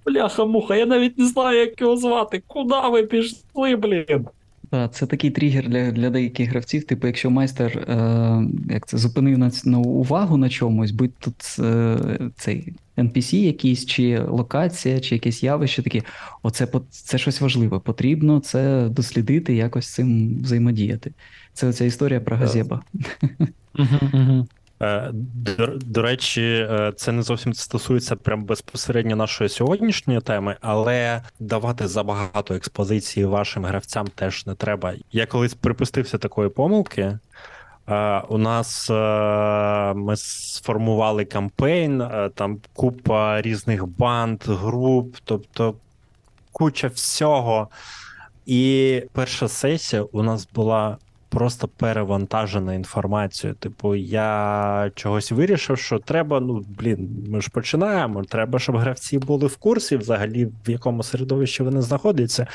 Бляха-муха, 0.06 0.76
я 0.76 0.86
навіть 0.86 1.18
не 1.18 1.26
знаю, 1.26 1.58
як 1.58 1.80
його 1.80 1.96
звати. 1.96 2.42
Куди 2.46 2.74
ви 2.90 3.02
пішли, 3.02 3.76
блін? 3.76 4.26
Так, 4.70 4.94
це 4.94 5.06
такий 5.06 5.30
тригер 5.30 5.68
для, 5.68 5.90
для 5.90 6.10
деяких 6.10 6.48
гравців. 6.50 6.84
Типу, 6.84 7.06
якщо 7.06 7.30
майстер 7.30 7.78
е, 7.78 8.48
як 8.70 8.86
це, 8.86 8.98
зупинив 8.98 9.38
на, 9.38 9.50
на 9.64 9.78
увагу 9.78 10.36
на 10.36 10.48
чомусь, 10.48 10.90
будь 10.90 11.14
тут 11.14 11.56
е, 11.58 11.96
цей 12.36 12.72
NPC 12.96 13.36
якийсь, 13.36 13.86
чи 13.86 14.20
локація, 14.20 15.00
чи 15.00 15.14
якесь 15.14 15.42
явище, 15.42 15.82
такі, 15.82 16.02
оце 16.42 16.68
це 16.90 17.18
щось 17.18 17.40
важливе. 17.40 17.78
Потрібно 17.78 18.40
це 18.40 18.88
дослідити, 18.88 19.54
якось 19.54 19.94
цим 19.94 20.38
взаємодіяти. 20.42 21.12
Це 21.52 21.66
оця 21.68 21.84
історія 21.84 22.20
про 22.20 22.36
Так. 22.36 22.82
Е, 24.82 25.10
До, 25.12 25.66
до 25.66 26.02
речі, 26.02 26.68
е, 26.70 26.92
це 26.96 27.12
не 27.12 27.22
зовсім 27.22 27.54
стосується 27.54 28.16
прям 28.16 28.44
безпосередньо 28.44 29.16
нашої 29.16 29.50
сьогоднішньої 29.50 30.20
теми, 30.20 30.56
але 30.60 31.22
давати 31.40 31.88
забагато 31.88 32.54
експозиції 32.54 33.26
вашим 33.26 33.64
гравцям 33.64 34.06
теж 34.06 34.46
не 34.46 34.54
треба. 34.54 34.94
Я 35.12 35.26
колись 35.26 35.54
припустився 35.54 36.18
такої 36.18 36.48
помилки. 36.48 37.18
Е, 37.88 38.22
У 38.28 38.38
нас 38.38 38.90
ми 39.96 40.16
сформували 40.16 41.24
кампейн, 41.24 42.04
там 42.34 42.58
купа 42.72 43.42
різних 43.42 43.86
банд, 43.86 44.42
груп, 44.46 45.16
тобто 45.24 45.74
куча 46.52 46.88
всього. 46.88 47.68
І 48.46 49.02
перша 49.12 49.48
сесія 49.48 50.02
у 50.02 50.22
нас 50.22 50.48
була 50.54 50.96
просто 51.28 51.68
перевантажена 51.68 52.74
інформацією. 52.74 53.54
Типу, 53.54 53.94
я 53.94 54.90
чогось 54.94 55.32
вирішив, 55.32 55.78
що 55.78 55.98
треба, 55.98 56.40
ну 56.40 56.64
блін, 56.78 57.26
ми 57.28 57.40
ж 57.40 57.50
починаємо. 57.50 58.24
Треба, 58.24 58.58
щоб 58.58 58.76
гравці 58.76 59.18
були 59.18 59.46
в 59.46 59.56
курсі, 59.56 59.96
взагалі, 59.96 60.44
в 60.66 60.70
якому 60.70 61.02
середовищі 61.02 61.62
вони 61.62 61.82
знаходяться. 61.82 62.46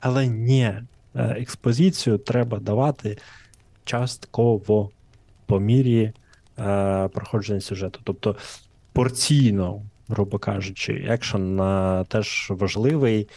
Але 0.00 0.26
ні, 0.26 0.62
е, 0.64 0.84
експозицію 1.14 2.18
треба 2.18 2.58
давати 2.58 3.18
частково 3.84 4.90
по 5.46 5.60
мірі 5.60 6.12
е, 6.58 7.08
проходження 7.08 7.60
сюжету. 7.60 8.00
Тобто 8.04 8.36
порційно, 8.92 9.82
грубо 10.08 10.38
кажучи, 10.38 10.92
екшен 10.92 11.60
е, 11.60 12.04
теж 12.08 12.46
важливий. 12.50 13.28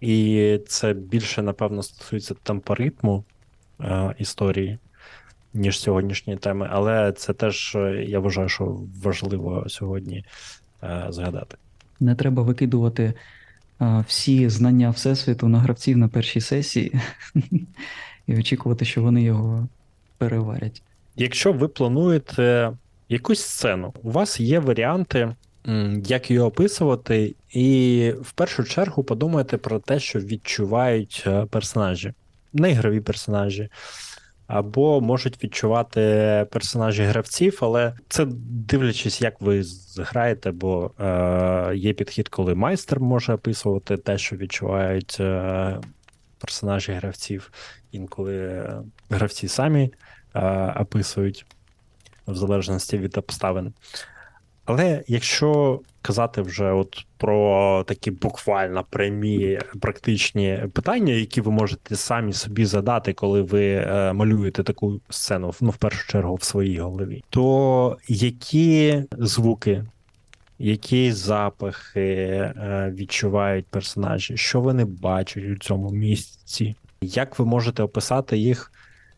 І 0.00 0.58
це 0.68 0.92
більше, 0.92 1.42
напевно, 1.42 1.82
стосується 1.82 2.34
темпоритму 2.42 3.24
е, 3.82 4.14
історії, 4.18 4.78
ніж 5.54 5.80
сьогоднішньої 5.80 6.38
теми. 6.38 6.68
Але 6.70 7.12
це 7.12 7.32
теж, 7.32 7.74
е, 7.74 8.04
я 8.08 8.20
вважаю, 8.20 8.48
що 8.48 8.80
важливо 9.02 9.64
сьогодні 9.68 10.24
е, 10.82 11.06
згадати. 11.08 11.56
Не 12.00 12.14
треба 12.14 12.42
викидувати 12.42 13.14
е, 13.80 14.04
всі 14.08 14.48
знання 14.48 14.90
Всесвіту 14.90 15.48
на 15.48 15.58
гравців 15.58 15.98
на 15.98 16.08
першій 16.08 16.40
сесії 16.40 16.92
і 18.26 18.38
очікувати, 18.38 18.84
що 18.84 19.02
вони 19.02 19.22
його 19.22 19.68
переварять. 20.18 20.82
Якщо 21.16 21.52
ви 21.52 21.68
плануєте 21.68 22.72
якусь 23.08 23.40
сцену, 23.40 23.94
у 24.02 24.10
вас 24.10 24.40
є 24.40 24.58
варіанти, 24.58 25.36
як 26.04 26.30
її 26.30 26.40
описувати, 26.40 27.34
і 27.50 28.14
в 28.22 28.32
першу 28.32 28.64
чергу 28.64 29.04
подумайте 29.04 29.56
про 29.56 29.78
те, 29.78 30.00
що 30.00 30.18
відчувають 30.18 31.26
персонажі, 31.50 32.12
неігрові 32.52 33.00
персонажі. 33.00 33.68
Або 34.46 35.00
можуть 35.00 35.44
відчувати 35.44 36.46
персонажі 36.50 37.02
гравців, 37.02 37.58
але 37.62 37.94
це 38.08 38.26
дивлячись, 38.46 39.22
як 39.22 39.40
ви 39.40 39.62
зграєте, 39.62 40.50
бо 40.50 40.90
е, 41.00 41.72
є 41.76 41.92
підхід, 41.92 42.28
коли 42.28 42.54
майстер 42.54 43.00
може 43.00 43.34
описувати 43.34 43.96
те, 43.96 44.18
що 44.18 44.36
відчувають 44.36 45.16
е, 45.20 45.80
персонажі 46.38 46.92
гравців, 46.92 47.52
інколи 47.92 48.36
е, 48.36 48.82
гравці 49.10 49.48
самі 49.48 49.92
е, 50.34 50.74
описують 50.80 51.46
в 52.26 52.34
залежності 52.34 52.98
від 52.98 53.18
обставин. 53.18 53.72
Але 54.64 55.04
якщо 55.06 55.80
казати 56.02 56.42
вже 56.42 56.72
от 56.72 57.06
про 57.16 57.84
такі 57.86 58.10
буквально 58.10 58.84
прямі 58.90 59.58
практичні 59.80 60.64
питання, 60.72 61.12
які 61.12 61.40
ви 61.40 61.52
можете 61.52 61.96
самі 61.96 62.32
собі 62.32 62.64
задати, 62.64 63.12
коли 63.12 63.42
ви 63.42 63.66
е, 63.74 64.12
малюєте 64.12 64.62
таку 64.62 65.00
сцену, 65.08 65.52
ну 65.60 65.70
в 65.70 65.76
першу 65.76 66.08
чергу 66.08 66.34
в 66.34 66.42
своїй 66.42 66.78
голові, 66.78 67.24
то 67.30 67.98
які 68.08 69.04
звуки, 69.18 69.84
які 70.58 71.12
запахи 71.12 72.00
е, 72.00 72.92
відчувають 72.94 73.66
персонажі, 73.66 74.36
що 74.36 74.60
вони 74.60 74.84
бачать 74.84 75.44
у 75.44 75.56
цьому 75.56 75.90
місці, 75.90 76.76
як 77.00 77.38
ви 77.38 77.44
можете 77.44 77.82
описати 77.82 78.38
їх 78.38 78.72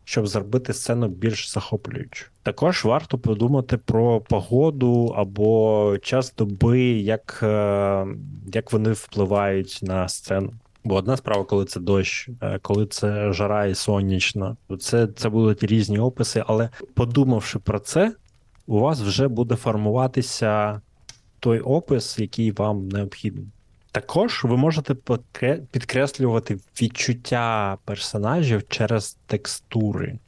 щоб 0.05 0.27
зробити 0.27 0.73
сцену 0.73 1.09
більш 1.09 1.53
захоплюючою. 1.53 2.31
Також 2.43 2.85
варто 2.85 3.19
подумати 3.19 3.77
про 3.77 4.21
погоду 4.21 5.15
або 5.17 5.99
час 6.03 6.35
доби, 6.39 6.81
як, 6.83 7.41
е, 7.43 8.07
як 8.53 8.73
вони 8.73 8.93
впливають 8.93 9.79
на 9.83 10.09
сцену. 10.09 10.53
Бо 10.85 10.95
одна 10.95 11.17
справа, 11.17 11.45
коли 11.45 11.65
це 11.65 11.81
дощ, 11.81 12.29
е, 12.43 12.59
коли 12.63 12.87
це 12.87 13.33
жара 13.33 13.67
і 13.67 13.75
сонячно, 13.75 14.57
це, 14.81 15.07
це 15.07 15.29
будуть 15.29 15.65
різні 15.65 15.99
описи, 15.99 16.45
але 16.47 16.69
подумавши 16.95 17.59
про 17.59 17.79
це, 17.79 18.15
у 18.67 18.79
вас 18.79 19.01
вже 19.01 19.29
буде 19.29 19.57
формуватися 19.57 20.81
той 21.41 21.61
опис, 21.61 22.19
який 22.19 22.53
вам 22.53 22.89
необхідний. 22.89 23.47
Також 23.95 24.45
ви 24.45 24.57
можете 24.57 24.95
підкреслювати 25.71 26.59
відчуття 26.83 27.79
персонажів 27.85 28.69
через 28.69 29.19
текстури. 29.27 30.19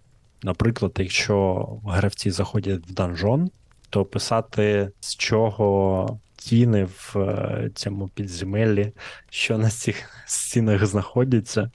Наприклад, 0.42 0.92
якщо 0.98 1.66
гравці 1.86 2.30
заходять 2.30 2.86
в 2.88 2.92
данжон, 2.92 3.50
то 3.90 4.04
писати 4.04 4.90
з 5.00 5.16
чого 5.16 6.18
стіни 6.36 6.84
в 6.84 7.18
е, 7.18 7.70
цьому 7.74 8.08
підземеллі, 8.08 8.92
що 9.30 9.58
на 9.58 9.70
цих 9.70 10.10
стінах 10.26 10.86
знаходяться, 10.86 11.70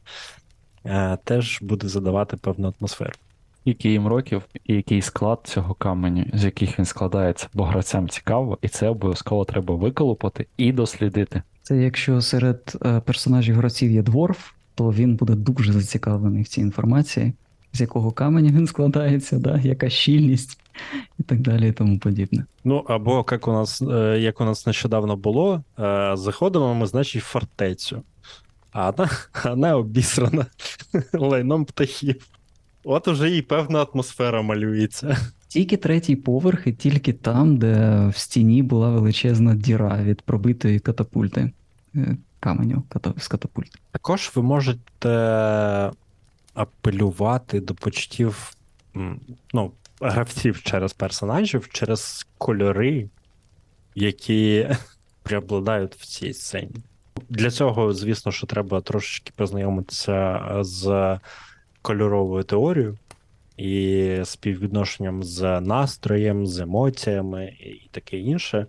е, 0.86 1.18
теж 1.24 1.62
буде 1.62 1.88
задавати 1.88 2.38
певну 2.38 2.74
атмосферу. 2.80 3.14
Скільки 3.62 3.90
їм 3.90 4.08
років 4.08 4.44
і 4.66 4.74
який 4.74 5.02
склад 5.02 5.40
цього 5.44 5.74
каменю, 5.74 6.26
з 6.34 6.44
яких 6.46 6.80
він 6.80 6.86
складається, 6.86 7.48
бо 7.54 7.64
гравцям 7.64 8.10
цікаво, 8.10 8.58
і 8.62 8.68
це 8.68 8.90
обов'язково 8.90 9.46
треба 9.46 9.76
виколупати 9.76 10.48
і 10.58 10.72
дослідити. 10.72 11.42
Це 11.64 11.78
якщо 11.78 12.22
серед 12.22 12.78
е, 12.86 13.00
персонажів 13.00 13.56
гравців 13.56 13.92
є 13.92 14.02
дворф, 14.02 14.52
то 14.76 14.92
він 14.92 15.16
буде 15.16 15.36
дуже 15.36 15.74
зацікавлений 15.74 16.44
в 16.44 16.48
цій 16.48 16.62
інформації, 16.62 17.34
з 17.74 17.82
якого 17.82 18.12
каменя 18.12 18.52
він 18.52 18.68
складається, 18.68 19.40
да? 19.40 19.60
яка 19.60 19.90
щільність 19.90 20.60
і 21.20 21.24
так 21.24 21.40
далі, 21.40 21.70
і 21.70 21.72
тому 21.72 22.00
подібне. 22.00 22.46
Ну, 22.64 22.78
або 22.78 23.26
як 23.32 23.48
у 23.48 23.52
нас, 23.52 23.82
е, 23.82 24.20
як 24.20 24.42
у 24.42 24.46
нас 24.46 24.68
нещодавно 24.68 25.16
було, 25.16 25.64
е, 25.80 26.12
заходимо 26.18 26.76
ми, 26.76 26.88
значить, 26.88 27.24
в 27.24 27.26
фортецю, 27.26 28.02
а 28.72 28.90
вона, 28.90 29.10
вона 29.46 29.78
обісрана 29.78 30.46
лайном 31.14 31.66
птахів. 31.66 32.28
От 32.84 33.08
уже 33.08 33.38
і 33.38 33.42
певна 33.42 33.84
атмосфера 33.84 34.42
малюється. 34.42 35.18
Тільки 35.52 35.78
третій 35.78 36.16
поверх, 36.16 36.68
і 36.68 36.74
тільки 36.74 37.14
там, 37.14 37.58
де 37.58 38.08
в 38.08 38.18
стіні 38.18 38.64
була 38.64 38.90
величезна 38.90 39.56
діра 39.56 40.04
від 40.04 40.22
пробитої 40.22 40.80
катапульти. 40.80 41.52
е, 41.96 42.18
Каменю 42.40 42.84
з 43.18 43.28
катапульти. 43.28 43.80
Також 43.92 44.32
ви 44.36 44.42
можете 44.42 45.10
апелювати 46.54 47.60
до 47.60 47.74
почуттів 47.74 48.54
м, 48.96 49.20
ну, 49.54 49.72
гравців 50.02 50.64
через 50.64 50.94
персонажів, 50.94 51.70
через 51.70 52.28
кольори, 52.38 53.10
які 53.96 54.68
преобладають 55.24 55.96
в 55.96 56.06
цій 56.06 56.34
сцені. 56.34 56.76
Для 57.30 57.52
цього, 57.52 57.94
звісно, 57.94 58.32
що 58.32 58.48
треба 58.48 58.82
трошечки 58.82 59.32
познайомитися 59.36 60.48
з 60.62 61.20
кольоровою 61.82 62.44
теорією 62.44 62.98
і 63.58 64.18
співвідношенням 64.24 65.24
з 65.24 65.62
настроєм, 65.62 66.48
з 66.48 66.60
емоціями 66.60 67.46
і 67.46 67.90
таке 67.92 68.18
інше. 68.18 68.66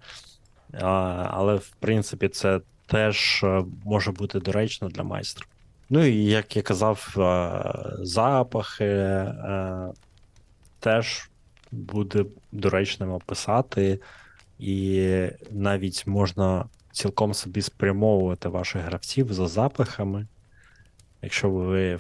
А, 0.73 0.87
Але, 1.31 1.55
в 1.55 1.71
принципі, 1.81 2.29
це 2.29 2.61
теж 2.87 3.41
е, 3.45 3.65
може 3.85 4.13
бути 4.13 4.41
доречно 4.41 4.89
для 4.89 5.03
майстра. 5.03 5.47
Ну 5.91 6.05
і 6.05 6.25
як 6.25 6.57
я 6.57 6.63
казав, 6.63 7.15
е, 7.19 7.63
запахи 8.05 8.85
е, 8.85 9.93
теж 10.81 11.31
буде 11.73 12.25
доречним 12.53 13.13
описати, 13.13 14.01
і 14.59 15.09
навіть 15.51 16.07
можна 16.07 16.65
цілком 16.93 17.35
собі 17.35 17.63
спрямовувати 17.63 18.49
ваших 18.49 18.83
гравців 18.83 19.33
за 19.33 19.49
запахами. 19.49 20.27
Якщо 21.23 21.51
ви, 21.51 21.99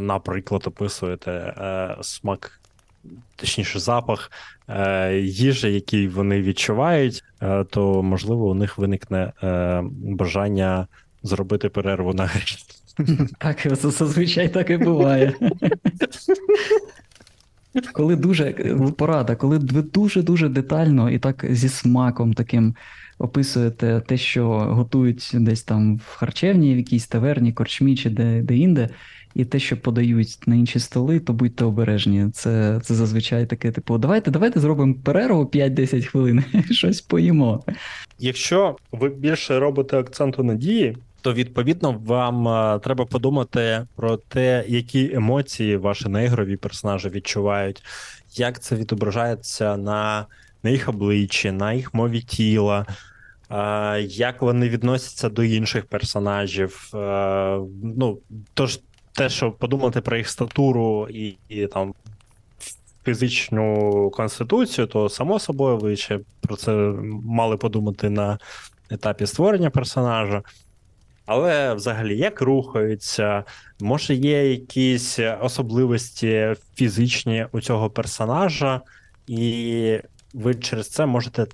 наприклад, 0.00 0.62
описуєте 0.66 1.30
е, 1.30 1.96
смак, 2.02 2.60
точніше, 3.36 3.78
запах 3.78 4.30
е, 4.68 5.16
їжі, 5.18 5.72
який 5.72 6.08
вони 6.08 6.42
відчувають, 6.42 7.24
е, 7.42 7.64
то 7.64 8.02
можливо 8.02 8.48
у 8.48 8.54
них 8.54 8.78
виникне 8.78 9.32
е, 9.42 9.82
бажання 9.92 10.86
зробити 11.22 11.68
перерву 11.68 12.14
на 12.14 12.26
грі. 12.26 12.56
Так, 13.38 13.66
зазвичай 13.74 14.48
так 14.48 14.70
і 14.70 14.76
буває. 14.76 15.34
Коли 17.92 18.16
дуже 18.16 18.52
порада, 18.98 19.36
коли 19.36 19.58
ви 19.58 19.82
дуже-дуже 19.82 20.48
детально 20.48 21.10
і 21.10 21.18
так 21.18 21.44
зі 21.50 21.68
смаком 21.68 22.34
таким 22.34 22.74
описуєте 23.18 24.02
те, 24.06 24.16
що 24.16 24.48
готують 24.48 25.30
десь 25.34 25.62
там 25.62 25.96
в 25.96 26.16
харчевні, 26.16 26.74
в 26.74 26.76
якійсь 26.76 27.06
таверні, 27.06 27.52
корчмі 27.52 27.96
чи 27.96 28.10
де, 28.10 28.42
де 28.42 28.56
інде, 28.56 28.88
і 29.34 29.44
те, 29.44 29.58
що 29.58 29.76
подають 29.76 30.38
на 30.46 30.54
інші 30.54 30.78
столи, 30.78 31.20
то 31.20 31.32
будьте 31.32 31.64
обережні. 31.64 32.30
Це, 32.32 32.80
це 32.82 32.94
зазвичай 32.94 33.46
таке, 33.46 33.70
типу, 33.72 33.98
давайте, 33.98 34.30
давайте 34.30 34.60
зробимо 34.60 34.94
перерву 35.04 35.44
5-10 35.44 36.04
хвилин, 36.06 36.44
щось 36.70 37.00
поїмо. 37.00 37.64
Якщо 38.18 38.76
ви 38.92 39.08
більше 39.08 39.58
робите 39.58 39.98
акценту 39.98 40.42
на 40.44 40.54
дії, 40.54 40.96
то 41.20 41.32
відповідно 41.34 41.92
вам 42.04 42.48
е, 42.48 42.78
треба 42.78 43.04
подумати 43.04 43.86
про 43.96 44.16
те, 44.16 44.64
які 44.68 45.14
емоції 45.14 45.76
ваші 45.76 46.08
неігрові 46.08 46.56
персонажі 46.56 47.08
відчувають, 47.08 47.82
як 48.36 48.60
це 48.62 48.76
відображається 48.76 49.76
на, 49.76 50.26
на 50.62 50.70
їх 50.70 50.88
обличчі, 50.88 51.52
на 51.52 51.72
їх 51.72 51.94
мові 51.94 52.20
тіла. 52.20 52.86
е, 53.50 54.00
Як 54.02 54.42
вони 54.42 54.68
відносяться 54.68 55.28
до 55.28 55.42
інших 55.44 55.86
персонажів? 55.86 56.90
е, 56.94 57.58
Ну, 57.82 58.18
тож 58.54 58.80
те, 59.14 59.28
що 59.28 59.52
подумати 59.52 60.00
про 60.00 60.16
їх 60.16 60.28
статуру 60.28 61.08
і, 61.10 61.36
і 61.48 61.66
там 61.66 61.94
фізичну 63.04 64.10
конституцію, 64.10 64.86
то 64.86 65.08
само 65.08 65.38
собою 65.38 65.78
ви 65.78 65.96
ще 65.96 66.20
про 66.40 66.56
це 66.56 66.72
мали 67.24 67.56
подумати 67.56 68.10
на 68.10 68.38
етапі 68.90 69.26
створення 69.26 69.70
персонажа. 69.70 70.42
Але 71.26 71.74
взагалі, 71.74 72.18
як 72.18 72.40
рухаються, 72.40 73.44
може 73.80 74.14
є 74.14 74.50
якісь 74.50 75.18
особливості 75.40 76.54
фізичні 76.74 77.46
у 77.52 77.60
цього 77.60 77.90
персонажа, 77.90 78.80
і 79.26 79.98
ви 80.34 80.54
через 80.54 80.88
це 80.88 81.06
можете 81.06 81.46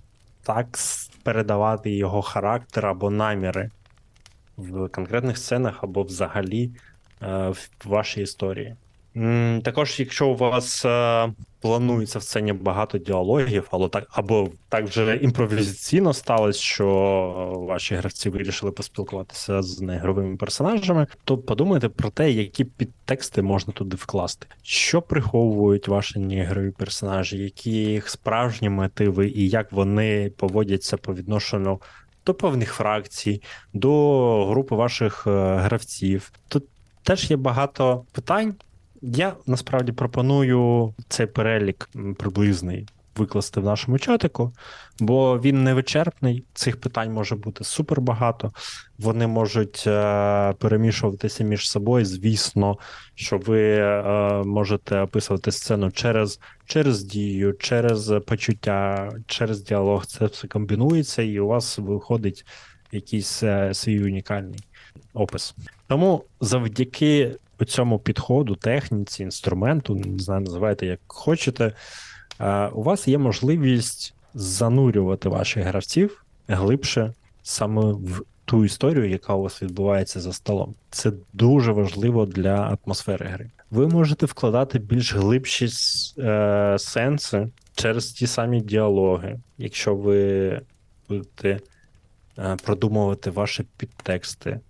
так 0.42 0.78
передавати 1.22 1.90
його 1.90 2.22
характер 2.22 2.86
або 2.86 3.10
наміри 3.10 3.70
в 4.56 4.88
конкретних 4.88 5.38
сценах 5.38 5.84
або 5.84 6.02
взагалі 6.02 6.70
в 7.20 7.68
вашій 7.84 8.22
історії. 8.22 8.76
Також, 9.62 10.00
якщо 10.00 10.28
у 10.28 10.36
вас 10.36 10.84
е, 10.84 11.32
планується 11.60 12.18
в 12.18 12.22
сцені 12.22 12.52
багато 12.52 12.98
діалогів, 12.98 13.68
але 13.70 13.88
так 13.88 14.06
або 14.10 14.48
так 14.68 14.88
вже 14.88 15.16
імпровізаційно 15.16 16.12
сталося, 16.12 16.60
що 16.60 16.86
е, 16.86 17.66
ваші 17.66 17.94
гравці 17.94 18.30
вирішили 18.30 18.72
поспілкуватися 18.72 19.62
з 19.62 19.80
неігровими 19.80 20.36
персонажами, 20.36 21.06
то 21.24 21.38
подумайте 21.38 21.88
про 21.88 22.10
те, 22.10 22.30
які 22.30 22.64
підтексти 22.64 23.42
можна 23.42 23.72
туди 23.72 23.96
вкласти, 23.96 24.46
що 24.62 25.02
приховують 25.02 25.88
ваші 25.88 26.18
неігрові 26.18 26.70
персонажі, 26.70 27.38
які 27.38 27.70
їх 27.70 28.08
справжні 28.08 28.68
мотиви, 28.68 29.28
і 29.28 29.48
як 29.48 29.72
вони 29.72 30.32
поводяться 30.36 30.96
по 30.96 31.14
відношенню 31.14 31.80
до 32.26 32.34
певних 32.34 32.72
фракцій, 32.72 33.42
до 33.72 34.46
групи 34.46 34.74
ваших 34.74 35.26
е, 35.26 35.56
гравців. 35.56 36.32
Тут 36.48 36.64
теж 37.02 37.30
є 37.30 37.36
багато 37.36 38.04
питань. 38.12 38.54
Я 39.02 39.32
насправді 39.46 39.92
пропоную 39.92 40.94
цей 41.08 41.26
перелік 41.26 41.90
приблизний 42.18 42.86
викласти 43.16 43.60
в 43.60 43.64
нашому 43.64 43.98
чатику, 43.98 44.52
бо 45.00 45.38
він 45.38 45.64
не 45.64 45.74
вичерпний. 45.74 46.44
Цих 46.54 46.80
питань 46.80 47.12
може 47.12 47.36
бути 47.36 47.64
супер 47.64 48.00
багато. 48.00 48.52
Вони 48.98 49.26
можуть 49.26 49.84
е, 49.86 50.52
перемішуватися 50.58 51.44
між 51.44 51.70
собою. 51.70 52.04
Звісно, 52.04 52.78
що 53.14 53.38
ви 53.38 53.62
е, 53.78 54.02
можете 54.44 55.00
описувати 55.00 55.52
сцену 55.52 55.90
через, 55.90 56.40
через 56.66 57.04
дію, 57.04 57.54
через 57.54 58.12
почуття, 58.26 59.10
через 59.26 59.62
діалог. 59.62 60.06
Це 60.06 60.26
все 60.26 60.48
комбінується, 60.48 61.22
і 61.22 61.40
у 61.40 61.46
вас 61.46 61.78
виходить 61.78 62.44
якийсь 62.92 63.42
е, 63.42 63.74
свій 63.74 64.04
унікальний 64.04 64.60
опис. 65.14 65.54
Тому 65.86 66.24
завдяки 66.40 67.36
цьому 67.64 67.98
підходу, 67.98 68.54
техніці, 68.54 69.22
інструменту, 69.22 69.94
не 69.94 70.18
знаю, 70.18 70.40
називайте 70.40 70.86
як 70.86 71.00
хочете, 71.06 71.72
у 72.72 72.82
вас 72.82 73.08
є 73.08 73.18
можливість 73.18 74.14
занурювати 74.34 75.28
ваших 75.28 75.64
гравців 75.64 76.24
глибше 76.48 77.14
саме 77.42 77.92
в 77.92 78.22
ту 78.44 78.64
історію, 78.64 79.10
яка 79.10 79.34
у 79.34 79.42
вас 79.42 79.62
відбувається 79.62 80.20
за 80.20 80.32
столом. 80.32 80.74
Це 80.90 81.12
дуже 81.32 81.72
важливо 81.72 82.26
для 82.26 82.78
атмосфери 82.84 83.26
гри. 83.26 83.50
Ви 83.70 83.86
можете 83.86 84.26
вкладати 84.26 84.78
більш 84.78 85.14
глибші 85.14 85.68
е, 86.18 86.76
сенси 86.78 87.48
через 87.74 88.12
ті 88.12 88.26
самі 88.26 88.60
діалоги, 88.60 89.40
якщо 89.58 89.94
ви 89.94 90.60
будете 91.08 91.60
е, 92.38 92.56
продумувати 92.64 93.30
ваші 93.30 93.64
підтексти, 93.76 94.60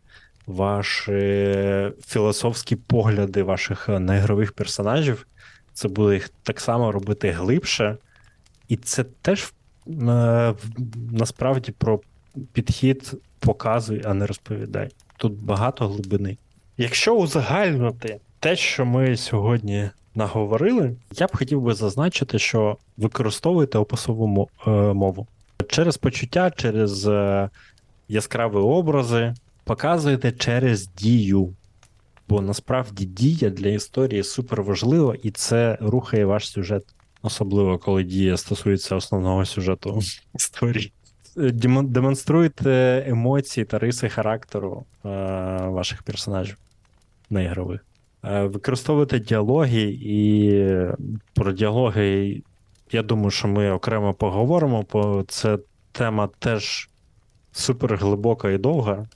ваші 0.47 1.93
філософські 2.07 2.77
погляди 2.77 3.43
ваших 3.43 3.89
е, 3.89 3.99
неігрових 3.99 4.53
персонажів. 4.53 5.27
Це 5.73 5.89
буде 5.89 6.15
їх 6.15 6.31
так 6.43 6.61
само 6.61 6.93
робити 6.93 7.31
глибше, 7.31 7.97
і 8.69 8.77
це 8.77 9.05
теж 9.05 9.53
е, 9.89 10.55
насправді 11.13 11.73
про 11.73 12.01
підхід 12.53 13.13
показуй, 13.39 14.03
а 14.05 14.15
не 14.15 14.27
розповідай. 14.27 14.91
Тут 15.17 15.43
багато 15.43 15.89
глибини. 15.89 16.37
Якщо 16.77 17.17
узагальнити 17.17 18.21
те, 18.41 18.57
що 18.57 18.87
ми 18.87 19.17
сьогодні 19.17 19.91
наговорили, 20.15 20.97
я 21.17 21.27
б 21.27 21.37
хотів 21.37 21.61
би 21.61 21.75
зазначити, 21.75 22.39
що 22.39 22.77
використовуйте 22.97 23.79
описову 23.79 24.49
е, 24.67 24.71
мову 24.71 25.27
через 25.69 25.97
почуття, 25.97 26.51
через 26.51 27.09
яскраві 28.09 28.57
образи, 28.57 29.35
показуєте 29.71 30.33
через 30.33 30.89
дію. 30.89 31.55
Бо 32.29 32.41
насправді 32.41 33.05
дія 33.05 33.51
для 33.51 33.69
історії 33.69 34.23
супер 34.23 34.63
важлива, 34.63 35.15
і 35.23 35.31
це 35.31 35.79
рухає 35.81 36.25
ваш 36.25 36.51
сюжет, 36.51 36.85
особливо 37.23 37.79
коли 37.79 38.05
дія 38.05 38.37
стосується 38.37 38.97
основного 38.97 39.45
сюжету 39.45 40.01
історії. 40.35 40.93
Демонструйте 41.37 43.05
емоції 43.07 43.65
та 43.65 43.79
риси 43.79 44.09
характеру 44.09 44.85
е, 45.05 45.09
ваших 45.67 46.03
персонажів 46.03 46.57
неігрових. 47.31 47.87
Е, 48.25 48.43
використовуйте 48.43 49.21
діалоги, 49.21 49.83
і 50.03 50.65
про 51.35 51.53
діалоги, 51.53 52.43
я 52.93 53.03
думаю, 53.03 53.31
що 53.31 53.49
ми 53.49 53.71
окремо 53.71 54.15
поговоримо, 54.15 54.85
бо 54.93 55.25
це 55.29 55.59
тема 55.93 56.29
теж 56.39 56.89
супер 57.53 57.97
глибока 57.97 58.51
і 58.51 58.59
довга. 58.59 59.07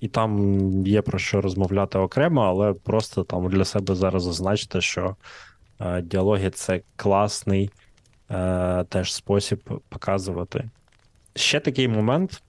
І 0.00 0.08
там 0.08 0.70
є 0.86 1.02
про 1.02 1.18
що 1.18 1.40
розмовляти 1.40 1.98
окремо, 1.98 2.42
але 2.42 2.72
просто 2.72 3.24
там 3.24 3.48
для 3.48 3.64
себе 3.64 3.94
зараз 3.94 4.22
зазначте, 4.22 4.80
що 4.80 5.16
е, 5.80 6.02
діалоги 6.02 6.50
це 6.50 6.80
класний 6.96 7.70
е, 8.30 8.84
теж 8.88 9.14
спосіб 9.14 9.82
показувати. 9.88 10.70
Ще 11.34 11.60
такий 11.60 11.88
момент, 11.88 12.42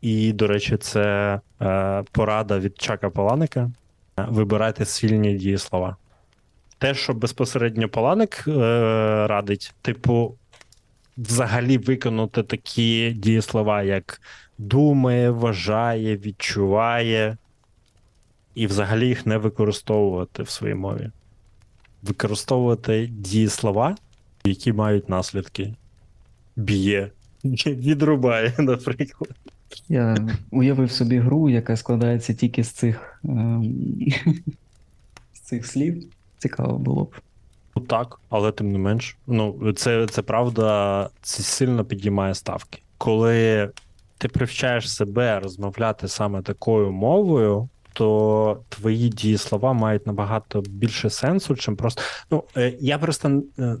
і, 0.00 0.32
до 0.32 0.46
речі, 0.46 0.76
це 0.76 1.40
е, 1.62 2.04
порада 2.12 2.58
від 2.58 2.78
Чака 2.78 3.10
Паланика. 3.10 3.70
Вибирайте 4.16 4.84
сильні 4.84 5.34
дієслова. 5.34 5.96
Те, 6.78 6.94
що 6.94 7.14
безпосередньо 7.14 7.88
Паланик 7.88 8.44
е, 8.48 8.52
радить, 9.26 9.74
типу, 9.82 10.34
взагалі 11.16 11.78
виконати 11.78 12.42
такі 12.42 13.10
дієслова, 13.10 13.82
як 13.82 14.20
думає, 14.58 15.30
вважає, 15.30 16.16
відчуває, 16.16 17.36
і 18.54 18.66
взагалі 18.66 19.08
їх 19.08 19.26
не 19.26 19.38
використовувати 19.38 20.42
в 20.42 20.48
своїй 20.48 20.74
мові. 20.74 21.10
Використовувати 22.02 23.06
дієслова, 23.06 23.96
які 24.44 24.72
мають 24.72 25.08
наслідки. 25.08 25.74
Б'є, 26.56 27.10
відрубає, 27.66 28.54
наприклад. 28.58 29.30
Я 29.88 30.16
уявив 30.50 30.90
собі 30.90 31.18
гру, 31.18 31.50
яка 31.50 31.76
складається 31.76 32.34
тільки 32.34 32.64
з 32.64 32.68
цих, 32.68 33.20
ем, 33.24 33.74
з 35.34 35.40
цих 35.40 35.66
слів. 35.66 36.04
Цікаво 36.38 36.78
було 36.78 37.04
б. 37.04 37.14
Ну 37.76 37.82
так, 37.82 38.20
але 38.28 38.52
тим 38.52 38.72
не 38.72 38.78
менш. 38.78 39.16
Ну, 39.26 39.72
це, 39.72 40.06
це 40.06 40.22
правда, 40.22 41.10
це 41.22 41.42
сильно 41.42 41.84
підіймає 41.84 42.34
ставки. 42.34 42.78
Коли 42.98 43.70
ти 44.18 44.28
привчаєш 44.28 44.92
себе 44.92 45.40
розмовляти 45.40 46.08
саме 46.08 46.42
такою 46.42 46.92
мовою, 46.92 47.68
то 47.92 48.60
твої 48.68 49.08
дієслова 49.08 49.72
мають 49.72 50.06
набагато 50.06 50.60
більше 50.60 51.10
сенсу, 51.10 51.56
чим 51.56 51.76
просто. 51.76 52.02
Ну, 52.30 52.44
е, 52.56 52.72
я 52.80 52.98
просто 52.98 53.42
е, 53.58 53.76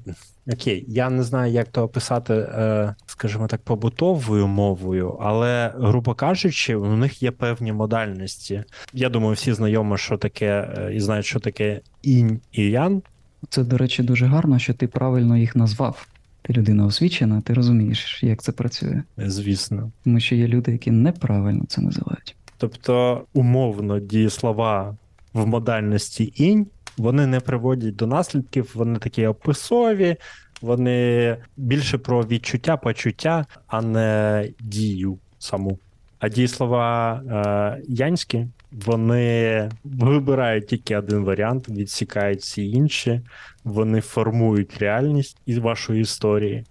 окей, 0.52 0.84
я 0.88 1.10
не 1.10 1.22
знаю, 1.22 1.52
як 1.52 1.68
то 1.68 1.82
описати, 1.82 2.34
е, 2.34 2.94
скажімо 3.06 3.46
так, 3.46 3.60
побутовою 3.60 4.46
мовою, 4.46 5.18
але, 5.20 5.72
грубо 5.76 6.14
кажучи, 6.14 6.76
у 6.76 6.96
них 6.96 7.22
є 7.22 7.30
певні 7.30 7.72
модальності. 7.72 8.64
Я 8.92 9.08
думаю, 9.08 9.34
всі 9.34 9.52
знайомі, 9.52 9.98
що 9.98 10.16
таке, 10.16 10.68
і 10.92 11.00
знають, 11.00 11.26
що 11.26 11.40
таке 11.40 11.80
інь 12.02 12.40
і 12.52 12.62
ян. 12.62 13.02
Це, 13.48 13.64
до 13.64 13.78
речі, 13.78 14.02
дуже 14.02 14.26
гарно, 14.26 14.58
що 14.58 14.74
ти 14.74 14.88
правильно 14.88 15.36
їх 15.36 15.56
назвав. 15.56 16.06
Ти 16.46 16.52
людина 16.52 16.86
освічена, 16.86 17.40
ти 17.40 17.54
розумієш, 17.54 18.22
як 18.22 18.42
це 18.42 18.52
працює. 18.52 19.02
Звісно. 19.16 19.90
Тому 20.04 20.20
що 20.20 20.34
є 20.34 20.48
люди, 20.48 20.72
які 20.72 20.90
неправильно 20.90 21.64
це 21.68 21.80
називають. 21.80 22.36
Тобто, 22.58 23.24
умовно, 23.32 23.98
дієслова 23.98 24.96
в 25.32 25.46
модальності 25.46 26.32
інь 26.36 26.66
вони 26.96 27.26
не 27.26 27.40
приводять 27.40 27.96
до 27.96 28.06
наслідків, 28.06 28.70
вони 28.74 28.98
такі 28.98 29.26
описові, 29.26 30.16
вони 30.62 31.36
більше 31.56 31.98
про 31.98 32.22
відчуття, 32.22 32.76
почуття, 32.76 33.46
а 33.66 33.82
не 33.82 34.48
дію 34.60 35.18
саму. 35.38 35.78
А 36.18 36.28
дієслова 36.28 37.14
е, 37.14 37.82
янські 37.88 38.46
вони 38.72 39.70
вибирають 39.84 40.66
тільки 40.66 40.96
один 40.96 41.24
варіант, 41.24 41.68
відсікають 41.68 42.40
всі 42.40 42.70
інші, 42.70 43.20
вони 43.64 44.00
формують 44.00 44.78
реальність 44.78 45.36
із 45.46 45.58
вашої 45.58 46.00
історії. 46.00 46.64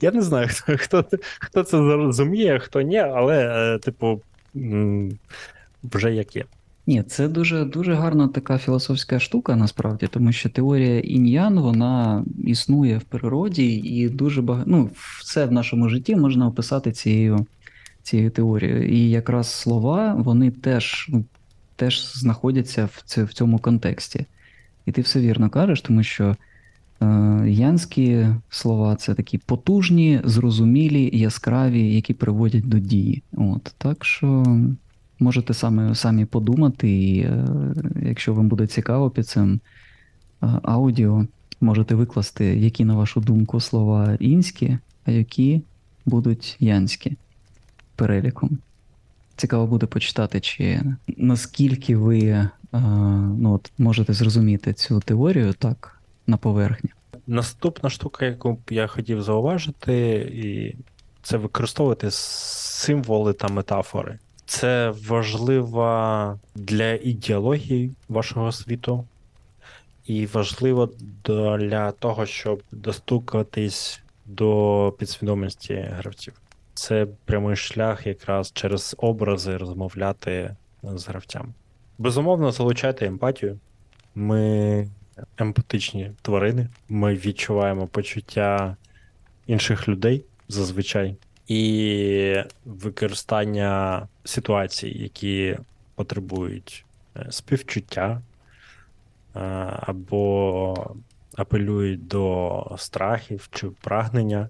Я 0.00 0.12
не 0.12 0.22
знаю, 0.22 0.48
хто, 0.50 0.76
хто, 0.76 1.04
хто 1.40 1.62
це 1.62 1.76
зрозуміє, 1.76 2.58
хто 2.58 2.80
ні, 2.80 2.98
але, 2.98 3.46
е, 3.74 3.78
типу, 3.78 4.22
вже 5.82 6.14
як 6.14 6.36
є. 6.36 6.44
Ні, 6.86 7.02
це 7.02 7.28
дуже 7.28 7.64
дуже 7.64 7.94
гарна 7.94 8.28
така 8.28 8.58
філософська 8.58 9.20
штука, 9.20 9.56
насправді, 9.56 10.06
тому 10.06 10.32
що 10.32 10.48
теорія 10.48 11.00
інь-ян, 11.00 11.60
вона 11.60 12.24
існує 12.44 12.98
в 12.98 13.02
природі, 13.02 13.74
і 13.74 14.08
дуже 14.08 14.42
багато 14.42 14.70
ну, 14.70 14.90
все 15.20 15.46
в 15.46 15.52
нашому 15.52 15.88
житті 15.88 16.16
можна 16.16 16.46
описати 16.46 16.92
цією 16.92 17.46
цією 18.04 18.30
теорією. 18.30 18.88
І 18.88 19.10
якраз 19.10 19.48
слова 19.48 20.14
вони 20.14 20.50
теж 20.50 21.06
ну, 21.08 21.24
теж 21.76 22.12
знаходяться 22.14 22.88
в 23.06 23.32
цьому 23.32 23.58
контексті. 23.58 24.26
І 24.86 24.92
ти 24.92 25.00
все 25.02 25.20
вірно 25.20 25.50
кажеш, 25.50 25.80
тому 25.80 26.02
що 26.02 26.36
е, 27.00 27.06
янські 27.46 28.26
слова 28.50 28.96
це 28.96 29.14
такі 29.14 29.38
потужні, 29.38 30.20
зрозумілі, 30.24 31.18
яскраві, 31.18 31.94
які 31.94 32.14
приводять 32.14 32.68
до 32.68 32.78
дії. 32.78 33.22
От, 33.32 33.74
так 33.78 34.04
що 34.04 34.58
можете 35.18 35.54
самі, 35.54 35.94
самі 35.94 36.24
подумати, 36.24 36.90
і 36.90 37.20
е, 37.20 37.46
якщо 38.02 38.34
вам 38.34 38.48
буде 38.48 38.66
цікаво 38.66 39.10
під 39.10 39.26
цим 39.26 39.60
е, 40.42 40.46
аудіо, 40.62 41.26
можете 41.60 41.94
викласти, 41.94 42.44
які, 42.44 42.84
на 42.84 42.94
вашу 42.94 43.20
думку, 43.20 43.60
слова 43.60 44.16
інські, 44.20 44.78
а 45.04 45.10
які 45.10 45.62
будуть 46.06 46.56
янські 46.60 47.16
переліком. 47.96 48.58
Цікаво 49.36 49.66
буде 49.66 49.86
почитати, 49.86 50.40
чи 50.40 50.82
наскільки 51.16 51.96
ви 51.96 52.20
е, 52.20 52.50
ну, 53.38 53.52
от, 53.54 53.72
можете 53.78 54.12
зрозуміти 54.12 54.72
цю 54.72 55.00
теорію 55.00 55.52
так 55.52 56.00
на 56.26 56.36
поверхні. 56.36 56.90
Наступна 57.26 57.90
штука, 57.90 58.26
яку 58.26 58.52
б 58.52 58.58
я 58.70 58.86
хотів 58.86 59.22
зауважити, 59.22 59.94
і 60.34 60.76
це 61.22 61.36
використовувати 61.36 62.06
символи 62.10 63.32
та 63.32 63.48
метафори. 63.48 64.18
Це 64.46 64.94
важливо 65.08 66.38
для 66.54 66.92
ідеології 66.92 67.92
вашого 68.08 68.52
світу, 68.52 69.04
і 70.06 70.26
важливо 70.26 70.90
для 71.58 71.92
того, 71.92 72.26
щоб 72.26 72.62
достукатись 72.72 74.00
до 74.26 74.94
підсвідомості 74.98 75.74
гравців. 75.74 76.34
Це 76.84 77.06
прямий 77.24 77.56
шлях 77.56 78.06
якраз 78.06 78.52
через 78.52 78.96
образи 78.98 79.56
розмовляти 79.56 80.56
з 80.82 81.08
гравцями. 81.08 81.48
Безумовно, 81.98 82.52
залучайте 82.52 83.06
емпатію. 83.06 83.58
Ми 84.14 84.88
емпатичні 85.38 86.12
тварини, 86.22 86.68
ми 86.88 87.14
відчуваємо 87.14 87.86
почуття 87.86 88.76
інших 89.46 89.88
людей 89.88 90.24
зазвичай, 90.48 91.16
і 91.48 92.36
використання 92.64 94.08
ситуацій, 94.24 94.88
які 94.88 95.58
потребують 95.94 96.84
е, 97.16 97.26
співчуття 97.30 98.22
е, 99.36 99.40
або 99.80 100.96
апелюють 101.36 102.06
до 102.06 102.76
страхів 102.78 103.48
чи 103.52 103.66
прагнення, 103.66 104.48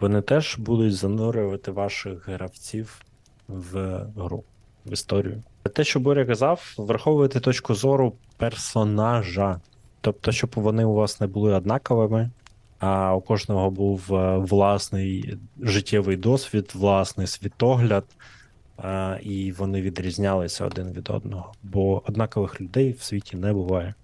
вони 0.00 0.20
теж 0.20 0.58
будуть 0.58 0.94
занурювати 0.94 1.70
ваших 1.70 2.28
гравців 2.28 3.00
в 3.48 4.00
гру, 4.16 4.44
в 4.86 4.92
історію. 4.92 5.42
Те, 5.72 5.84
що 5.84 6.00
Боря 6.00 6.24
казав, 6.24 6.74
враховуйте 6.78 7.40
точку 7.40 7.74
зору 7.74 8.12
персонажа. 8.36 9.60
Тобто, 10.00 10.32
щоб 10.32 10.50
вони 10.54 10.84
у 10.84 10.94
вас 10.94 11.20
не 11.20 11.26
були 11.26 11.54
однаковими, 11.54 12.30
а 12.78 13.14
у 13.14 13.20
кожного 13.20 13.70
був 13.70 14.14
е, 14.14 14.38
власний 14.38 15.38
життєвий 15.60 16.16
досвід, 16.16 16.70
власний 16.74 17.26
світогляд, 17.26 18.04
е, 18.84 19.20
і 19.22 19.52
вони 19.52 19.82
відрізнялися 19.82 20.66
один 20.66 20.92
від 20.92 21.10
одного. 21.10 21.52
Бо 21.62 22.02
однакових 22.06 22.60
людей 22.60 22.92
в 22.92 23.02
світі 23.02 23.36
не 23.36 23.52
буває. 23.52 23.94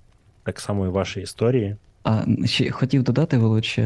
Так 0.42 0.60
само 0.60 0.86
і 0.86 0.88
в 0.88 0.92
вашій 0.92 1.20
історії. 1.20 1.76
А 2.10 2.24
ще 2.46 2.70
хотів 2.70 3.02
додати, 3.02 3.38
Володь, 3.38 3.76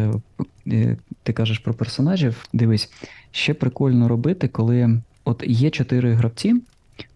ти 1.23 1.33
кажеш 1.33 1.59
про 1.59 1.75
персонажів. 1.75 2.49
Дивись, 2.53 2.93
ще 3.31 3.55
прикольно 3.55 4.09
робити, 4.09 4.49
коли 4.49 5.01
от 5.25 5.45
є 5.47 5.71
чотири 5.71 6.15
гравці, 6.15 6.55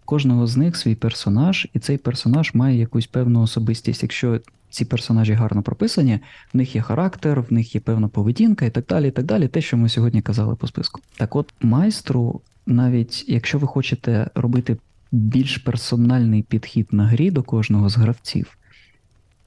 кожного 0.05 0.47
з 0.47 0.57
них 0.57 0.75
свій 0.75 0.95
персонаж, 0.95 1.67
і 1.73 1.79
цей 1.79 1.97
персонаж 1.97 2.53
має 2.53 2.79
якусь 2.79 3.07
певну 3.07 3.41
особистість. 3.41 4.03
Якщо 4.03 4.39
ці 4.69 4.85
персонажі 4.85 5.33
гарно 5.33 5.61
прописані, 5.61 6.19
в 6.53 6.57
них 6.57 6.75
є 6.75 6.81
характер, 6.81 7.41
в 7.41 7.53
них 7.53 7.75
є 7.75 7.81
певна 7.81 8.07
поведінка 8.07 8.65
і 8.65 8.69
так 8.69 8.85
далі. 8.89 9.07
і 9.07 9.11
так 9.11 9.25
далі, 9.25 9.47
Те, 9.47 9.61
що 9.61 9.77
ми 9.77 9.89
сьогодні 9.89 10.21
казали 10.21 10.55
по 10.55 10.67
списку. 10.67 11.01
Так 11.17 11.35
от, 11.35 11.53
майстру, 11.61 12.41
навіть 12.65 13.25
якщо 13.27 13.57
ви 13.57 13.67
хочете 13.67 14.29
робити 14.35 14.77
більш 15.11 15.57
персональний 15.57 16.43
підхід 16.43 16.87
на 16.91 17.05
грі 17.05 17.31
до 17.31 17.43
кожного 17.43 17.89
з 17.89 17.97
гравців, 17.97 18.57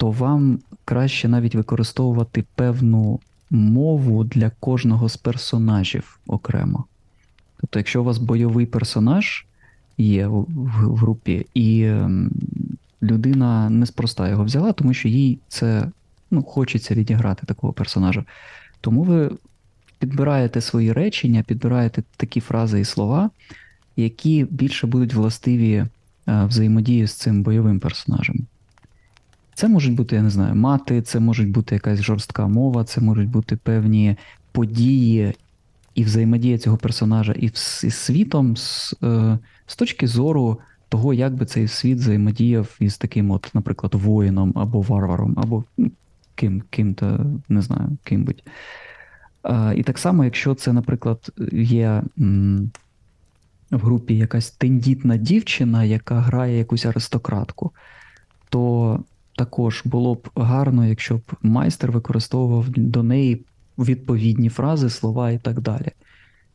то 0.02 0.10
вам 0.10 0.58
краще 0.84 1.28
навіть 1.28 1.54
використовувати 1.54 2.44
певну 2.54 3.20
мову 3.50 4.24
для 4.24 4.50
кожного 4.60 5.08
з 5.08 5.16
персонажів 5.16 6.18
окремо. 6.26 6.84
Тобто, 7.60 7.78
якщо 7.78 8.00
у 8.00 8.04
вас 8.04 8.18
бойовий 8.18 8.66
персонаж 8.66 9.46
є 9.98 10.26
в, 10.26 10.46
в 10.48 10.96
групі, 10.96 11.46
і 11.54 11.84
ем, 11.84 12.30
людина 13.02 13.70
неспроста 13.70 14.28
його 14.28 14.44
взяла, 14.44 14.72
тому 14.72 14.94
що 14.94 15.08
їй 15.08 15.38
це 15.48 15.88
ну, 16.30 16.42
хочеться 16.42 16.94
відіграти 16.94 17.46
такого 17.46 17.72
персонажа. 17.72 18.24
Тому 18.80 19.02
ви 19.02 19.30
підбираєте 19.98 20.60
свої 20.60 20.92
речення, 20.92 21.44
підбираєте 21.46 22.02
такі 22.16 22.40
фрази 22.40 22.80
і 22.80 22.84
слова, 22.84 23.30
які 23.96 24.46
більше 24.50 24.86
будуть 24.86 25.14
властиві 25.14 25.74
е, 25.74 25.88
взаємодії 26.26 27.06
з 27.06 27.14
цим 27.14 27.42
бойовим 27.42 27.80
персонажем. 27.80 28.46
Це 29.54 29.68
можуть 29.68 29.94
бути, 29.94 30.16
я 30.16 30.22
не 30.22 30.30
знаю, 30.30 30.54
мати, 30.54 31.02
це 31.02 31.20
можуть 31.20 31.50
бути 31.50 31.74
якась 31.74 32.02
жорстка 32.02 32.46
мова, 32.46 32.84
це 32.84 33.00
можуть 33.00 33.28
бути 33.28 33.56
певні 33.56 34.16
події 34.52 35.34
і 35.94 36.04
взаємодія 36.04 36.58
цього 36.58 36.76
персонажа 36.76 37.32
і 37.32 37.50
з 37.54 37.90
світом 37.90 38.56
з, 38.56 38.94
е, 39.02 39.38
з 39.66 39.76
точки 39.76 40.06
зору 40.06 40.58
того, 40.88 41.14
як 41.14 41.34
би 41.34 41.46
цей 41.46 41.68
світ 41.68 41.98
взаємодіяв 41.98 42.76
із 42.80 42.98
таким, 42.98 43.30
от, 43.30 43.50
наприклад, 43.54 43.94
воїном 43.94 44.52
або 44.56 44.80
варваром, 44.80 45.34
або 45.36 45.64
ну, 45.76 45.90
ким, 46.34 46.62
ким-то, 46.70 47.26
не 47.48 47.62
знаю, 47.62 47.96
ким 48.04 48.24
будь. 48.24 48.42
І 49.76 49.82
так 49.82 49.98
само, 49.98 50.24
якщо 50.24 50.54
це, 50.54 50.72
наприклад, 50.72 51.30
є 51.52 52.02
в 53.70 53.78
групі 53.78 54.16
якась 54.16 54.50
тендітна 54.50 55.16
дівчина, 55.16 55.84
яка 55.84 56.20
грає 56.20 56.58
якусь 56.58 56.86
аристократку, 56.86 57.72
то 58.48 59.00
також 59.44 59.82
було 59.84 60.14
б 60.14 60.28
гарно, 60.34 60.86
якщо 60.86 61.16
б 61.16 61.22
майстер 61.42 61.92
використовував 61.92 62.68
до 62.68 63.02
неї 63.02 63.44
відповідні 63.78 64.48
фрази, 64.48 64.90
слова 64.90 65.30
і 65.30 65.38
так 65.38 65.60
далі 65.60 65.88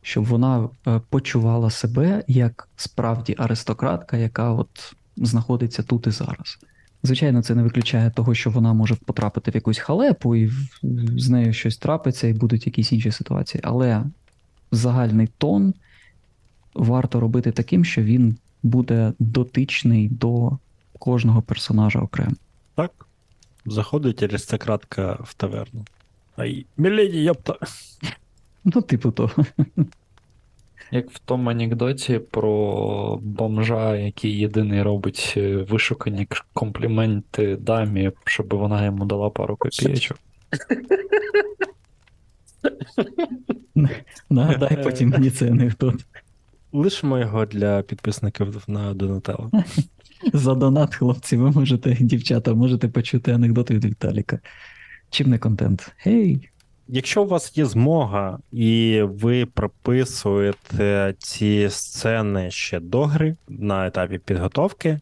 щоб 0.02 0.24
вона 0.24 0.68
е, 0.86 1.00
почувала 1.10 1.70
себе 1.70 2.24
як 2.28 2.68
справді 2.76 3.34
аристократка, 3.38 4.16
яка 4.16 4.52
от 4.52 4.94
знаходиться 5.16 5.82
тут 5.82 6.06
і 6.06 6.10
зараз. 6.10 6.58
Звичайно, 7.02 7.42
це 7.42 7.54
не 7.54 7.62
виключає 7.62 8.10
того, 8.10 8.34
що 8.34 8.50
вона 8.50 8.72
може 8.72 8.94
потрапити 8.94 9.50
в 9.50 9.54
якусь 9.54 9.78
халепу, 9.78 10.36
і 10.36 10.52
з 11.16 11.28
нею 11.28 11.52
щось 11.52 11.76
трапиться, 11.76 12.28
і 12.28 12.32
будуть 12.32 12.66
якісь 12.66 12.92
інші 12.92 13.10
ситуації. 13.10 13.60
Але 13.64 14.04
загальний 14.72 15.28
тон 15.38 15.74
варто 16.74 17.20
робити 17.20 17.52
таким, 17.52 17.84
що 17.84 18.02
він 18.02 18.36
буде 18.62 19.12
дотичний 19.18 20.08
до 20.08 20.58
кожного 20.98 21.42
персонажа 21.42 21.98
окремо. 21.98 22.36
Так. 22.78 22.92
Заходить 23.64 24.22
аристократка 24.22 25.18
в 25.24 25.34
таверну. 25.34 25.84
Ай, 26.36 26.66
міледі, 26.76 27.30
ёпта. 27.30 27.54
Ну, 28.64 28.82
типу 28.82 29.10
того. 29.10 29.44
Як 30.90 31.10
в 31.10 31.18
тому 31.18 31.50
анекдоті 31.50 32.18
про 32.18 33.18
бомжа, 33.22 33.96
який 33.96 34.38
єдиний 34.38 34.82
робить 34.82 35.34
е, 35.36 35.56
вишукані 35.56 36.28
компліменти 36.52 37.56
дамі, 37.56 38.12
щоб 38.24 38.54
вона 38.54 38.84
йому 38.84 39.04
дала 39.04 39.30
пару 39.30 39.56
копійочок. 39.56 40.18
Нагадай 44.30 44.82
потім 44.82 45.08
мені 45.08 45.30
цей 45.30 45.50
анекдот. 45.50 46.04
Лишимо 46.72 47.18
його 47.18 47.46
для 47.46 47.82
підписників 47.82 48.64
на 48.66 48.94
Донателло. 48.94 49.50
За 50.32 50.54
донат, 50.54 50.94
хлопці, 50.94 51.36
ви 51.36 51.50
можете, 51.50 51.96
дівчата, 52.00 52.54
можете 52.54 52.88
почути 52.88 53.32
анекдоти 53.32 53.74
від 53.74 53.84
Віталіка. 53.84 54.38
Чим 55.10 55.30
не 55.30 55.38
контент? 55.38 55.92
Гей! 55.98 56.48
Якщо 56.88 57.22
у 57.22 57.26
вас 57.26 57.58
є 57.58 57.66
змога, 57.66 58.38
і 58.52 59.02
ви 59.02 59.46
прописуєте 59.46 61.14
ці 61.18 61.68
сцени 61.70 62.50
ще 62.50 62.80
до 62.80 63.04
гри 63.04 63.36
на 63.48 63.86
етапі 63.86 64.18
підготовки, 64.18 64.98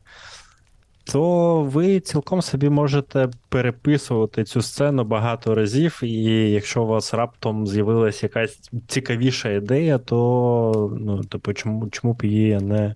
то 1.04 1.62
ви 1.62 2.00
цілком 2.00 2.42
собі 2.42 2.68
можете 2.68 3.28
переписувати 3.48 4.44
цю 4.44 4.62
сцену 4.62 5.04
багато 5.04 5.54
разів, 5.54 6.00
і 6.02 6.50
якщо 6.50 6.82
у 6.82 6.86
вас 6.86 7.14
раптом 7.14 7.66
з'явилася 7.66 8.26
якась 8.26 8.70
цікавіша 8.86 9.50
ідея, 9.50 9.98
то 9.98 10.96
ну, 11.00 11.24
типу, 11.24 11.52
чому, 11.52 11.88
чому 11.88 12.14
б 12.14 12.24
її 12.24 12.60
не, 12.60 12.94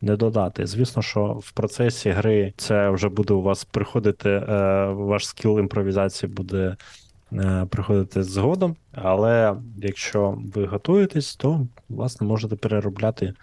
не 0.00 0.16
додати? 0.16 0.66
Звісно, 0.66 1.02
що 1.02 1.24
в 1.26 1.52
процесі 1.52 2.10
гри 2.10 2.52
це 2.56 2.90
вже 2.90 3.08
буде 3.08 3.34
у 3.34 3.42
вас 3.42 3.64
приходити, 3.64 4.30
е, 4.30 4.86
ваш 4.86 5.26
скіл 5.26 5.58
імпровізації 5.58 6.32
буде 6.32 6.76
е, 7.32 7.66
приходити 7.70 8.22
згодом, 8.22 8.76
але 8.92 9.56
якщо 9.76 10.38
ви 10.54 10.66
готуєтесь, 10.66 11.36
то 11.36 11.66
власне 11.88 12.26
можете 12.26 12.56
переробляти 12.56 13.34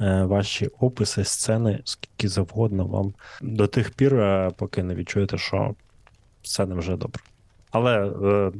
е, 0.00 0.24
ваші 0.24 0.66
описи, 0.66 1.24
сцени 1.24 1.80
скільки 1.84 2.28
завгодно 2.28 2.86
вам 2.86 3.14
до 3.42 3.66
тих 3.66 3.90
пір, 3.90 4.22
поки 4.56 4.82
не 4.82 4.94
відчуєте, 4.94 5.38
що 5.38 5.74
все 6.42 6.66
не 6.66 6.74
вже 6.74 6.96
добре. 6.96 7.22
Але 7.70 8.06
е, 8.06 8.52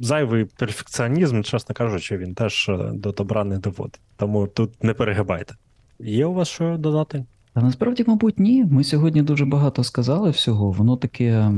зайвий 0.00 0.44
перфекціонізм, 0.44 1.42
чесно 1.42 1.74
кажучи, 1.74 2.16
він 2.16 2.34
теж 2.34 2.70
до 2.92 3.12
добра 3.12 3.44
не 3.44 3.58
доводить. 3.58 4.00
Тому 4.16 4.46
тут 4.46 4.84
не 4.84 4.94
перегибайте. 4.94 5.54
Є 5.98 6.26
у 6.26 6.34
вас 6.34 6.48
що 6.48 6.76
додати? 6.76 7.24
Та 7.52 7.62
насправді, 7.62 8.04
мабуть, 8.06 8.38
ні. 8.38 8.64
Ми 8.64 8.84
сьогодні 8.84 9.22
дуже 9.22 9.44
багато 9.44 9.84
сказали 9.84 10.30
всього. 10.30 10.70
Воно 10.70 10.96
таке, 10.96 11.50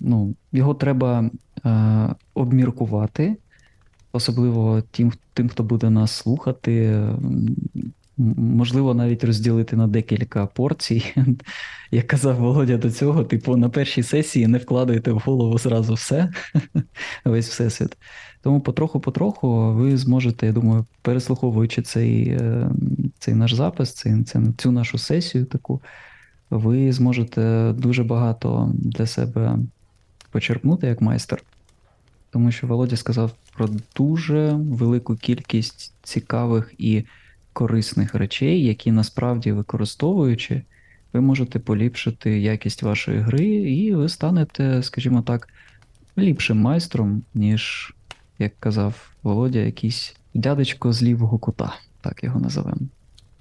ну, 0.00 0.34
його 0.52 0.74
треба 0.74 1.30
е, 1.64 2.14
обміркувати, 2.34 3.36
особливо 4.12 4.82
тим, 4.90 5.12
тим, 5.34 5.48
хто 5.48 5.62
буде 5.62 5.90
нас 5.90 6.12
слухати. 6.12 7.02
Можливо, 8.36 8.94
навіть 8.94 9.24
розділити 9.24 9.76
на 9.76 9.86
декілька 9.86 10.46
порцій. 10.46 11.04
Як 11.90 12.06
казав 12.06 12.36
Володя 12.36 12.76
до 12.76 12.90
цього, 12.90 13.24
типу, 13.24 13.56
на 13.56 13.68
першій 13.68 14.02
сесії 14.02 14.46
не 14.46 14.58
вкладайте 14.58 15.12
в 15.12 15.18
голову 15.18 15.58
зразу 15.58 15.94
все, 15.94 16.32
весь 17.24 17.48
всесвіт. 17.48 17.96
Тому 18.42 18.60
потроху-потроху 18.60 19.74
ви 19.74 19.96
зможете, 19.96 20.46
я 20.46 20.52
думаю, 20.52 20.86
переслуховуючи 21.02 21.82
цей, 21.82 22.28
е, 22.28 22.70
цей 23.22 23.34
наш 23.34 23.54
запис, 23.54 23.92
цей, 23.92 24.22
це- 24.22 24.42
цю 24.56 24.72
нашу 24.72 24.98
сесію 24.98 25.44
таку, 25.44 25.80
ви 26.50 26.92
зможете 26.92 27.72
дуже 27.78 28.04
багато 28.04 28.70
для 28.74 29.06
себе 29.06 29.58
почерпнути 30.30 30.86
як 30.86 31.00
майстер. 31.00 31.42
Тому 32.30 32.52
що 32.52 32.66
Володя 32.66 32.96
сказав 32.96 33.30
про 33.54 33.68
дуже 33.96 34.52
велику 34.52 35.16
кількість 35.16 35.94
цікавих 36.02 36.74
і 36.78 37.04
корисних 37.52 38.14
речей, 38.14 38.64
які 38.64 38.92
насправді 38.92 39.52
використовуючи, 39.52 40.62
ви 41.12 41.20
можете 41.20 41.58
поліпшити 41.58 42.40
якість 42.40 42.82
вашої 42.82 43.18
гри, 43.18 43.46
і 43.54 43.94
ви 43.94 44.08
станете, 44.08 44.82
скажімо 44.82 45.22
так, 45.22 45.48
ліпшим 46.18 46.58
майстром, 46.58 47.22
ніж, 47.34 47.94
як 48.38 48.52
казав 48.60 49.10
Володя, 49.22 49.58
якийсь 49.58 50.16
дядечко 50.34 50.92
з 50.92 51.02
лівого 51.02 51.38
кута, 51.38 51.74
так 52.00 52.24
його 52.24 52.40
називемо. 52.40 52.80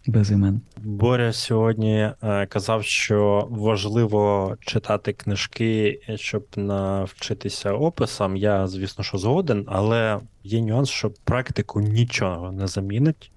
Без 0.08 0.32
імен. 0.32 0.62
Боря 0.78 1.34
сьогодні 1.34 2.12
е, 2.24 2.46
казав, 2.46 2.84
що 2.84 3.48
важливо 3.50 4.56
читати 4.60 5.14
книжки, 5.14 6.00
щоб 6.16 6.46
навчитися 6.56 7.74
описам. 7.74 8.38
Я, 8.38 8.68
звісно, 8.68 9.04
що 9.04 9.18
згоден, 9.18 9.66
але 9.68 10.20
є 10.44 10.62
нюанс, 10.62 10.90
що 10.90 11.12
практику 11.24 11.82
нічого 11.82 12.52
не 12.52 12.68
замінить, 12.68 13.32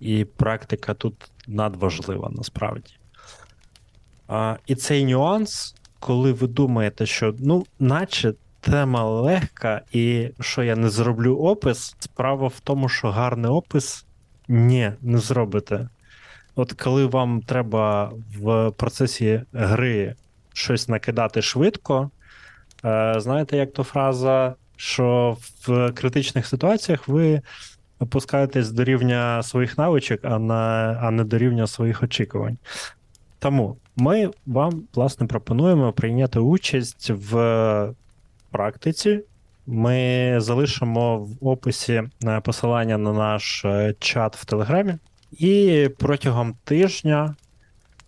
і 0.00 0.24
практика 0.24 0.94
тут 0.94 1.30
надважлива 1.46 2.30
насправді. 2.32 2.92
І 4.66 4.74
цей 4.74 5.04
нюанс, 5.04 5.74
коли 5.98 6.32
ви 6.32 6.46
думаєте, 6.46 7.06
що 7.06 7.34
ну, 7.38 7.66
наче 7.78 8.34
тема 8.60 9.04
легка, 9.04 9.82
і 9.92 10.30
що 10.40 10.62
я 10.62 10.76
не 10.76 10.90
зроблю 10.90 11.36
опис, 11.36 11.96
справа 11.98 12.48
в 12.48 12.60
тому, 12.60 12.88
що 12.88 13.10
гарний 13.10 13.50
опис 13.50 14.04
ні, 14.48 14.92
не 15.02 15.18
зробите. 15.18 15.88
От 16.54 16.72
коли 16.72 17.06
вам 17.06 17.40
треба 17.40 18.12
в 18.38 18.70
процесі 18.70 19.42
гри 19.52 20.14
щось 20.52 20.88
накидати 20.88 21.42
швидко, 21.42 22.10
е, 22.84 23.14
знаєте, 23.18 23.56
як 23.56 23.72
то 23.72 23.82
фраза, 23.82 24.54
що 24.76 25.36
в 25.66 25.92
критичних 25.92 26.46
ситуаціях 26.46 27.08
ви 27.08 27.42
опускаєтесь 27.98 28.70
до 28.70 28.84
рівня 28.84 29.42
своїх 29.42 29.78
навичок, 29.78 30.20
а, 30.22 30.38
на, 30.38 30.54
а 31.02 31.10
не 31.10 31.24
до 31.24 31.38
рівня 31.38 31.66
своїх 31.66 32.02
очікувань. 32.02 32.58
Тому 33.38 33.76
ми 33.96 34.30
вам, 34.46 34.82
власне, 34.94 35.26
пропонуємо 35.26 35.92
прийняти 35.92 36.38
участь 36.38 37.10
в 37.10 37.94
практиці. 38.50 39.20
Ми 39.66 40.34
залишимо 40.38 41.18
в 41.18 41.48
описі 41.48 42.02
е, 42.24 42.40
посилання 42.40 42.98
на 42.98 43.12
наш 43.12 43.64
е, 43.64 43.94
чат 43.98 44.36
в 44.36 44.44
Телеграмі. 44.44 44.94
І 45.32 45.88
протягом 45.98 46.54
тижня, 46.64 47.34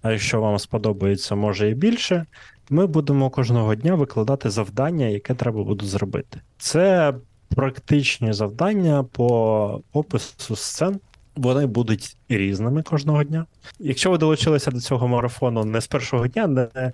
а 0.03 0.13
якщо 0.13 0.41
вам 0.41 0.59
сподобається, 0.59 1.35
може 1.35 1.71
і 1.71 1.75
більше, 1.75 2.27
ми 2.71 2.87
будемо 2.87 3.31
кожного 3.31 3.75
дня 3.75 3.95
викладати 3.95 4.51
завдання, 4.51 5.07
яке 5.07 5.35
треба 5.35 5.65
буде 5.65 5.87
зробити. 5.87 6.41
Це 6.59 7.15
практичні 7.49 8.33
завдання 8.33 9.05
по 9.05 9.83
опису 9.93 10.57
сцен. 10.57 11.01
Вони 11.37 11.67
будуть 11.67 12.17
різними 12.29 12.83
кожного 12.83 13.25
дня. 13.25 13.47
Якщо 13.79 14.11
ви 14.11 14.19
долучилися 14.19 14.71
до 14.71 14.81
цього 14.81 15.09
марафону 15.09 15.65
не 15.65 15.81
з 15.81 15.87
першого 15.87 16.27
дня, 16.27 16.47
не, 16.47 16.93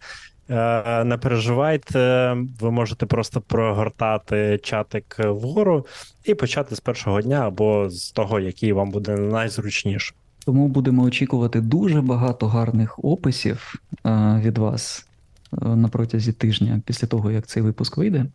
не 1.05 1.19
переживайте, 1.23 2.37
ви 2.61 2.71
можете 2.71 3.07
просто 3.07 3.41
прогортати 3.41 4.61
чатик 4.63 5.17
вгору 5.19 5.87
і 6.25 6.35
почати 6.35 6.77
з 6.77 6.81
першого 6.81 7.23
дня 7.23 7.47
або 7.47 7.91
з 7.91 8.11
того, 8.11 8.41
який 8.41 8.73
вам 8.73 8.91
буде 8.91 9.17
найзручніше. 9.17 10.15
Тому 10.45 10.69
будемо 10.69 11.03
очікувати 11.03 11.61
дуже 11.61 12.01
багато 12.01 12.47
гарних 12.47 13.05
описів 13.05 13.75
е, 14.07 14.41
від 14.45 14.59
вас 14.59 15.07
е, 15.53 15.69
на 15.69 15.89
протязі 15.89 16.33
тижня 16.33 16.81
після 16.87 17.09
того, 17.09 17.31
як 17.31 17.47
цей 17.47 17.63
випуск 17.63 17.97
вийде. 17.97 18.27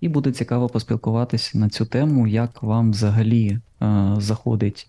І 0.00 0.08
буде 0.08 0.32
цікаво 0.32 0.68
поспілкуватися 0.68 1.58
на 1.58 1.68
цю 1.68 1.86
тему, 1.86 2.26
як 2.26 2.62
вам 2.62 2.90
взагалі 2.90 3.58
е, 3.82 4.14
заходить 4.18 4.86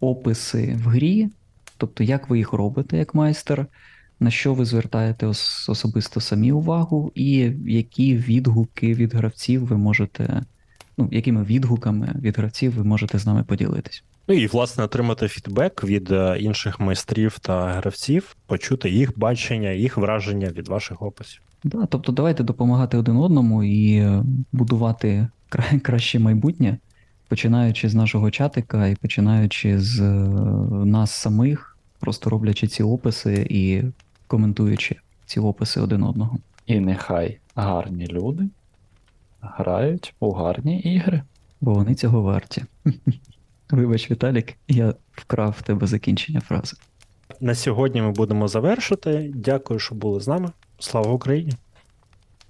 описи 0.00 0.78
в 0.84 0.88
грі, 0.88 1.28
тобто 1.76 2.04
як 2.04 2.30
ви 2.30 2.38
їх 2.38 2.52
робите 2.52 2.96
як 2.96 3.14
майстер, 3.14 3.66
на 4.20 4.30
що 4.30 4.54
ви 4.54 4.64
звертаєте 4.64 5.26
особисто 5.68 6.20
самі 6.20 6.52
увагу, 6.52 7.12
і 7.14 7.52
які 7.66 8.16
відгуки 8.16 8.94
від 8.94 9.14
гравців 9.14 9.66
ви 9.66 9.76
можете, 9.76 10.42
ну, 10.98 11.08
якими 11.12 11.44
відгуками 11.44 12.14
від 12.20 12.38
гравців 12.38 12.74
ви 12.74 12.84
можете 12.84 13.18
з 13.18 13.26
нами 13.26 13.44
поділитись. 13.44 14.04
Ну 14.28 14.34
і 14.34 14.46
власне 14.46 14.84
отримати 14.84 15.28
фідбек 15.28 15.84
від 15.84 16.10
е, 16.10 16.36
інших 16.40 16.80
майстрів 16.80 17.38
та 17.38 17.72
гравців, 17.72 18.36
почути 18.46 18.90
їх 18.90 19.18
бачення, 19.18 19.70
їх 19.70 19.96
враження 19.96 20.48
від 20.48 20.68
ваших 20.68 21.02
описів. 21.02 21.40
Да, 21.64 21.86
тобто 21.86 22.12
давайте 22.12 22.42
допомагати 22.42 22.96
один 22.96 23.16
одному 23.16 23.64
і 23.64 23.96
е, 23.96 24.24
будувати 24.52 25.28
кра- 25.50 25.80
краще 25.82 26.18
майбутнє, 26.18 26.78
починаючи 27.28 27.88
з 27.88 27.94
нашого 27.94 28.30
чатика 28.30 28.86
і 28.86 28.96
починаючи 28.96 29.80
з 29.80 30.00
е, 30.00 30.04
нас 30.84 31.10
самих, 31.10 31.73
просто 32.04 32.30
роблячи 32.30 32.66
ці 32.66 32.82
описи 32.82 33.46
і 33.50 33.82
коментуючи 34.26 34.96
ці 35.26 35.40
описи 35.40 35.80
один 35.80 36.02
одного. 36.02 36.38
І 36.66 36.80
нехай 36.80 37.38
гарні 37.54 38.06
люди 38.06 38.48
грають 39.40 40.14
у 40.20 40.32
гарні 40.32 40.80
ігри. 40.80 41.22
Бо 41.60 41.72
вони 41.72 41.94
цього 41.94 42.22
варті. 42.22 42.64
Вибач, 43.70 44.10
Віталік, 44.10 44.54
я 44.68 44.94
вкрав 45.12 45.54
в 45.58 45.62
тебе 45.62 45.86
закінчення 45.86 46.40
фрази. 46.40 46.76
На 47.40 47.54
сьогодні 47.54 48.02
ми 48.02 48.10
будемо 48.10 48.48
завершити. 48.48 49.32
Дякую, 49.34 49.80
що 49.80 49.94
були 49.94 50.20
з 50.20 50.28
нами. 50.28 50.50
Слава 50.78 51.12
Україні! 51.12 51.52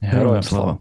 Героям 0.00 0.42
слава! 0.42 0.78